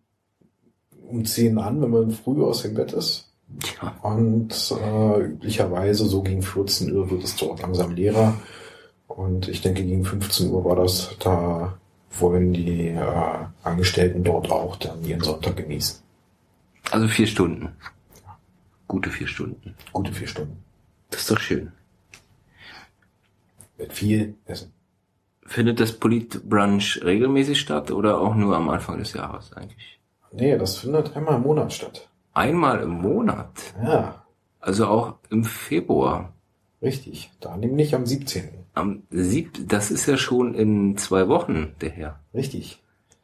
[1.08, 3.32] um 10 an, wenn man früh aus dem Bett ist.
[3.60, 8.36] Tja, Und äh, üblicherweise so gegen 14 Uhr wird es dort langsam leerer.
[9.08, 11.16] Und ich denke, gegen 15 Uhr war das.
[11.20, 11.78] Da
[12.20, 16.00] wollen die äh, Angestellten dort auch dann ihren Sonntag genießen.
[16.92, 17.76] Also vier Stunden.
[18.88, 19.76] Gute vier Stunden.
[19.94, 20.64] Gute vier Stunden.
[21.10, 21.72] Das ist doch schön.
[23.78, 24.74] Mit viel Essen.
[25.46, 30.00] Findet das Politbrunch regelmäßig statt oder auch nur am Anfang des Jahres eigentlich?
[30.32, 32.10] Nee, das findet einmal im Monat statt.
[32.34, 33.52] Einmal im Monat.
[33.84, 34.24] Ja,
[34.60, 36.34] Also auch im Februar.
[36.82, 37.32] richtig.
[37.42, 38.50] Da nämlich am 17.
[38.74, 42.20] Am sieb das ist ja schon in zwei Wochen der her.
[42.34, 42.82] Richtig.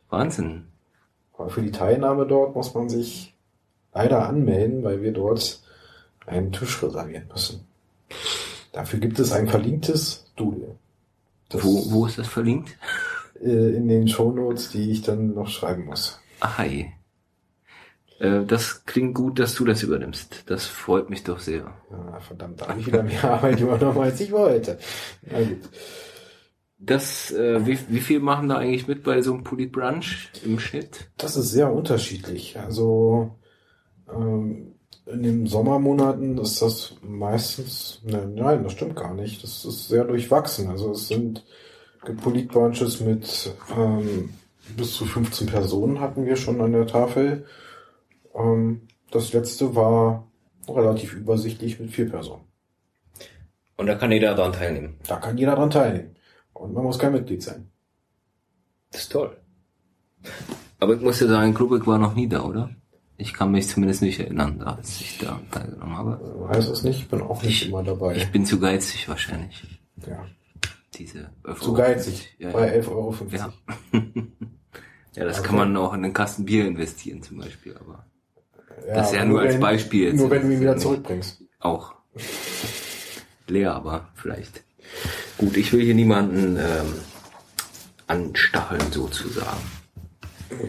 [0.10, 0.65] Wahnsinn.
[1.38, 3.36] Aber für die Teilnahme dort muss man sich
[3.98, 5.61] leider anmelden, weil wir dort
[6.26, 7.65] einen Tisch reservieren müssen.
[8.72, 10.76] Dafür gibt es ein verlinktes Doodle.
[11.52, 12.78] Wo, wo ist das verlinkt?
[13.41, 16.19] äh, in den Shownotes, die ich dann noch schreiben muss.
[16.41, 16.91] Hi.
[18.19, 20.44] Äh, das klingt gut, dass du das übernimmst.
[20.48, 21.74] Das freut mich doch sehr.
[21.91, 24.80] Ja, verdammt, da habe ich wieder mehr Arbeit übernommen, als ich wollte.
[25.24, 25.69] Na gut.
[26.80, 31.10] Das, äh, wie, wie viel machen da eigentlich mit bei so einem Politbrunch im Schnitt?
[31.18, 32.60] Das ist sehr unterschiedlich.
[32.60, 33.36] Also
[34.13, 34.73] ähm,
[35.05, 39.43] In den Sommermonaten ist das meistens, ne, nein, das stimmt gar nicht.
[39.43, 40.69] Das ist sehr durchwachsen.
[40.69, 41.45] Also es sind
[42.21, 44.29] Politbunches mit ähm,
[44.75, 47.45] bis zu 15 Personen hatten wir schon an der Tafel.
[48.35, 50.27] Ähm, das letzte war
[50.67, 52.43] relativ übersichtlich mit vier Personen.
[53.77, 54.97] Und da kann jeder daran teilnehmen.
[55.07, 56.15] Da kann jeder daran teilnehmen.
[56.53, 57.71] Und man muss kein Mitglied sein.
[58.91, 59.38] Das ist toll.
[60.79, 62.71] Aber ich muss ja sagen, Klubik war noch nie da, oder?
[63.19, 66.19] Ich kann mich zumindest nicht erinnern, als ich da teilgenommen habe.
[66.49, 68.15] Weiß es nicht, ich bin auch nicht ich, immer dabei.
[68.15, 69.64] Ich bin zu geizig wahrscheinlich.
[70.06, 70.26] Ja.
[70.94, 71.30] Diese
[71.60, 72.35] Zu geizig.
[72.38, 73.15] Ja, bei 11,50 Euro.
[73.31, 73.53] Ja.
[75.15, 78.06] ja, das also, kann man auch in einen Kasten Bier investieren zum Beispiel, aber
[78.88, 80.18] ja, das ist ja nur, nur als wenn, Beispiel jetzt.
[80.18, 81.44] Nur wenn du ihn wieder zurückbringst.
[81.60, 81.95] Auch.
[83.48, 84.64] Leer aber vielleicht.
[85.38, 86.94] Gut, ich will hier niemanden ähm,
[88.07, 89.61] anstacheln sozusagen.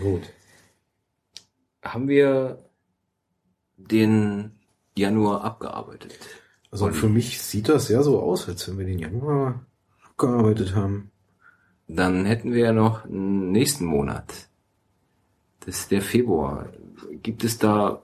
[0.00, 0.22] Gut.
[1.82, 2.58] Haben wir
[3.76, 4.52] den
[4.96, 6.18] Januar abgearbeitet?
[6.70, 9.64] Also Und für mich sieht das ja so aus, als wenn wir den Januar
[10.04, 11.10] abgearbeitet haben.
[11.86, 14.48] Dann hätten wir ja noch einen nächsten Monat.
[15.60, 16.68] Das ist der Februar.
[17.22, 18.02] Gibt es da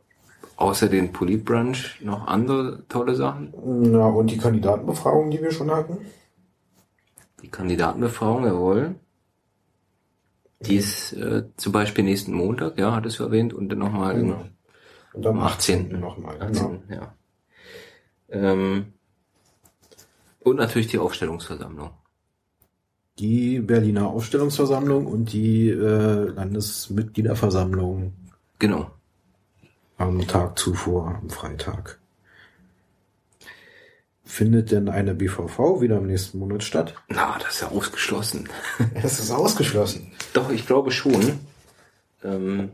[0.57, 3.53] außer den Politbrunch noch andere tolle Sachen?
[3.93, 5.99] Na, und die Kandidatenbefragung, die wir schon hatten?
[7.43, 8.95] Die Kandidatenbefragung, jawohl.
[10.66, 14.45] Die ist äh, zum Beispiel nächsten Montag, ja, hattest du erwähnt, und dann nochmal genau.
[15.12, 15.86] und am 18.
[15.86, 16.01] 18.
[16.01, 16.41] nochmal.
[16.41, 16.53] 18.
[16.53, 16.82] Genau.
[16.89, 17.15] Ja.
[18.28, 18.93] Ähm,
[20.41, 21.91] und natürlich die Aufstellungsversammlung.
[23.19, 28.12] Die Berliner Aufstellungsversammlung und die äh, Landesmitgliederversammlung.
[28.59, 28.91] Genau.
[29.97, 32.01] Am Tag zuvor, am Freitag.
[34.27, 36.95] Findet denn eine BVV wieder im nächsten Monat statt?
[37.09, 38.49] Na, das ist ja ausgeschlossen.
[39.03, 40.13] Das ist ausgeschlossen.
[40.33, 41.41] Doch, ich glaube schon.
[42.23, 42.71] Ähm,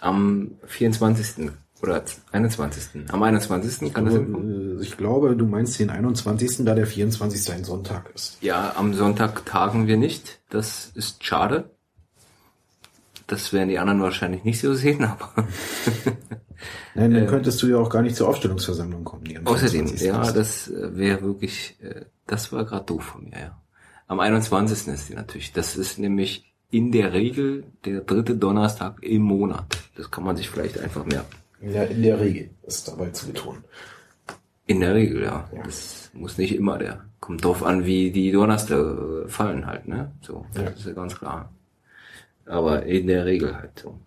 [0.00, 1.50] am 24.
[1.82, 2.02] oder
[2.32, 3.10] 21.
[3.10, 3.92] Am 21.
[3.92, 4.78] kann das hinkommen?
[4.78, 7.52] Äh, ich glaube, du meinst den 21., da der 24.
[7.52, 8.38] ein Sonntag ist.
[8.40, 10.40] Ja, am Sonntag tagen wir nicht.
[10.48, 11.70] Das ist schade.
[13.26, 15.32] Das werden die anderen wahrscheinlich nicht so sehen, aber
[16.94, 19.24] Nein, dann äh, könntest du ja auch gar nicht zur Aufstellungsversammlung kommen.
[19.24, 23.58] Die außerdem, ja, das äh, wäre wirklich, äh, das war gerade doof von mir, ja.
[24.08, 24.88] Am 21.
[24.88, 25.52] ist die natürlich.
[25.52, 29.64] Das ist nämlich in der Regel der dritte Donnerstag im Monat.
[29.96, 31.36] Das kann man sich vielleicht einfach merken.
[31.62, 33.64] Ja, in der Regel ist dabei zu betonen.
[34.66, 35.48] In der Regel, ja.
[35.54, 35.62] ja.
[35.62, 37.04] Das muss nicht immer der.
[37.20, 40.12] Kommt drauf an, wie die Donnerstag fallen halt, ne?
[40.20, 40.68] So, das ja.
[40.70, 41.52] ist ja ganz klar.
[42.52, 43.98] Aber in der Regel halt so.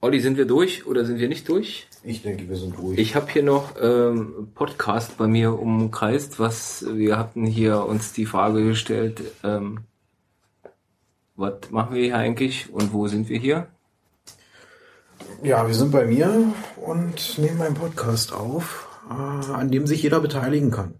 [0.00, 1.86] Olli, sind wir durch oder sind wir nicht durch?
[2.02, 2.98] Ich denke, wir sind durch.
[2.98, 8.24] Ich habe hier noch ähm, Podcast bei mir umkreist, was wir hatten hier uns die
[8.24, 9.80] Frage gestellt, ähm,
[11.36, 13.66] was machen wir hier eigentlich und wo sind wir hier?
[15.42, 20.20] Ja, wir sind bei mir und nehmen einen Podcast auf, äh, an dem sich jeder
[20.20, 20.94] beteiligen kann.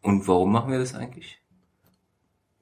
[0.00, 1.40] Und warum machen wir das eigentlich?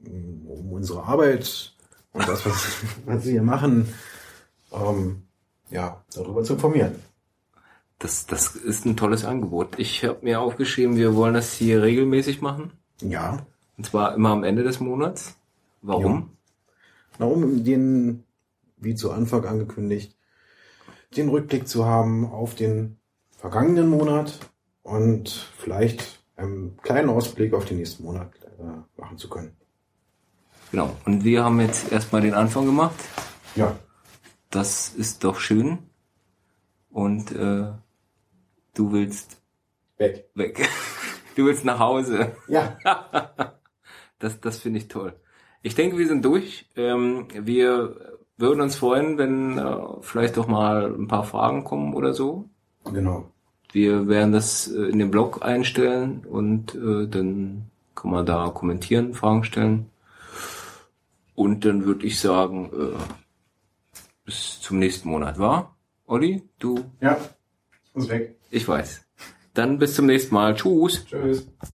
[0.08, 1.74] Um unsere Arbeit
[2.12, 2.66] und das, was,
[3.06, 3.92] was wir hier machen,
[4.72, 5.22] ähm,
[5.70, 6.96] ja, darüber zu informieren.
[7.98, 9.78] Das, das ist ein tolles Angebot.
[9.78, 12.72] Ich habe mir aufgeschrieben, wir wollen das hier regelmäßig machen.
[13.00, 13.46] Ja.
[13.76, 15.36] Und zwar immer am Ende des Monats.
[15.82, 16.14] Warum?
[16.14, 16.26] Ja.
[17.18, 18.24] Warum den,
[18.76, 20.16] wie zu Anfang angekündigt,
[21.16, 22.98] den Rückblick zu haben auf den
[23.36, 24.38] vergangenen Monat
[24.82, 29.56] und vielleicht einen kleinen Ausblick auf den nächsten Monat äh, machen zu können.
[30.70, 30.96] Genau.
[31.04, 32.96] Und wir haben jetzt erstmal den Anfang gemacht.
[33.54, 33.76] Ja
[34.54, 35.78] das ist doch schön.
[36.90, 37.72] Und äh,
[38.74, 39.40] du willst
[39.98, 40.28] weg.
[40.34, 40.68] Weg.
[41.36, 42.36] Du willst nach Hause.
[42.46, 42.78] Ja.
[44.20, 45.14] das das finde ich toll.
[45.62, 46.70] Ich denke, wir sind durch.
[46.76, 47.96] Ähm, wir
[48.36, 52.48] würden uns freuen, wenn äh, vielleicht doch mal ein paar Fragen kommen oder so.
[52.84, 53.32] Genau.
[53.72, 59.12] Wir werden das äh, in den Blog einstellen und äh, dann kann man da kommentieren,
[59.12, 59.90] Fragen stellen.
[61.34, 62.98] Und dann würde ich sagen, äh,
[64.24, 65.76] bis zum nächsten Monat, war?
[66.06, 66.84] Olli, du?
[67.00, 67.18] Ja,
[67.94, 68.38] ist weg.
[68.50, 69.04] Ich weiß.
[69.54, 70.54] Dann bis zum nächsten Mal.
[70.54, 71.04] Tschüss.
[71.06, 71.46] Tschüss.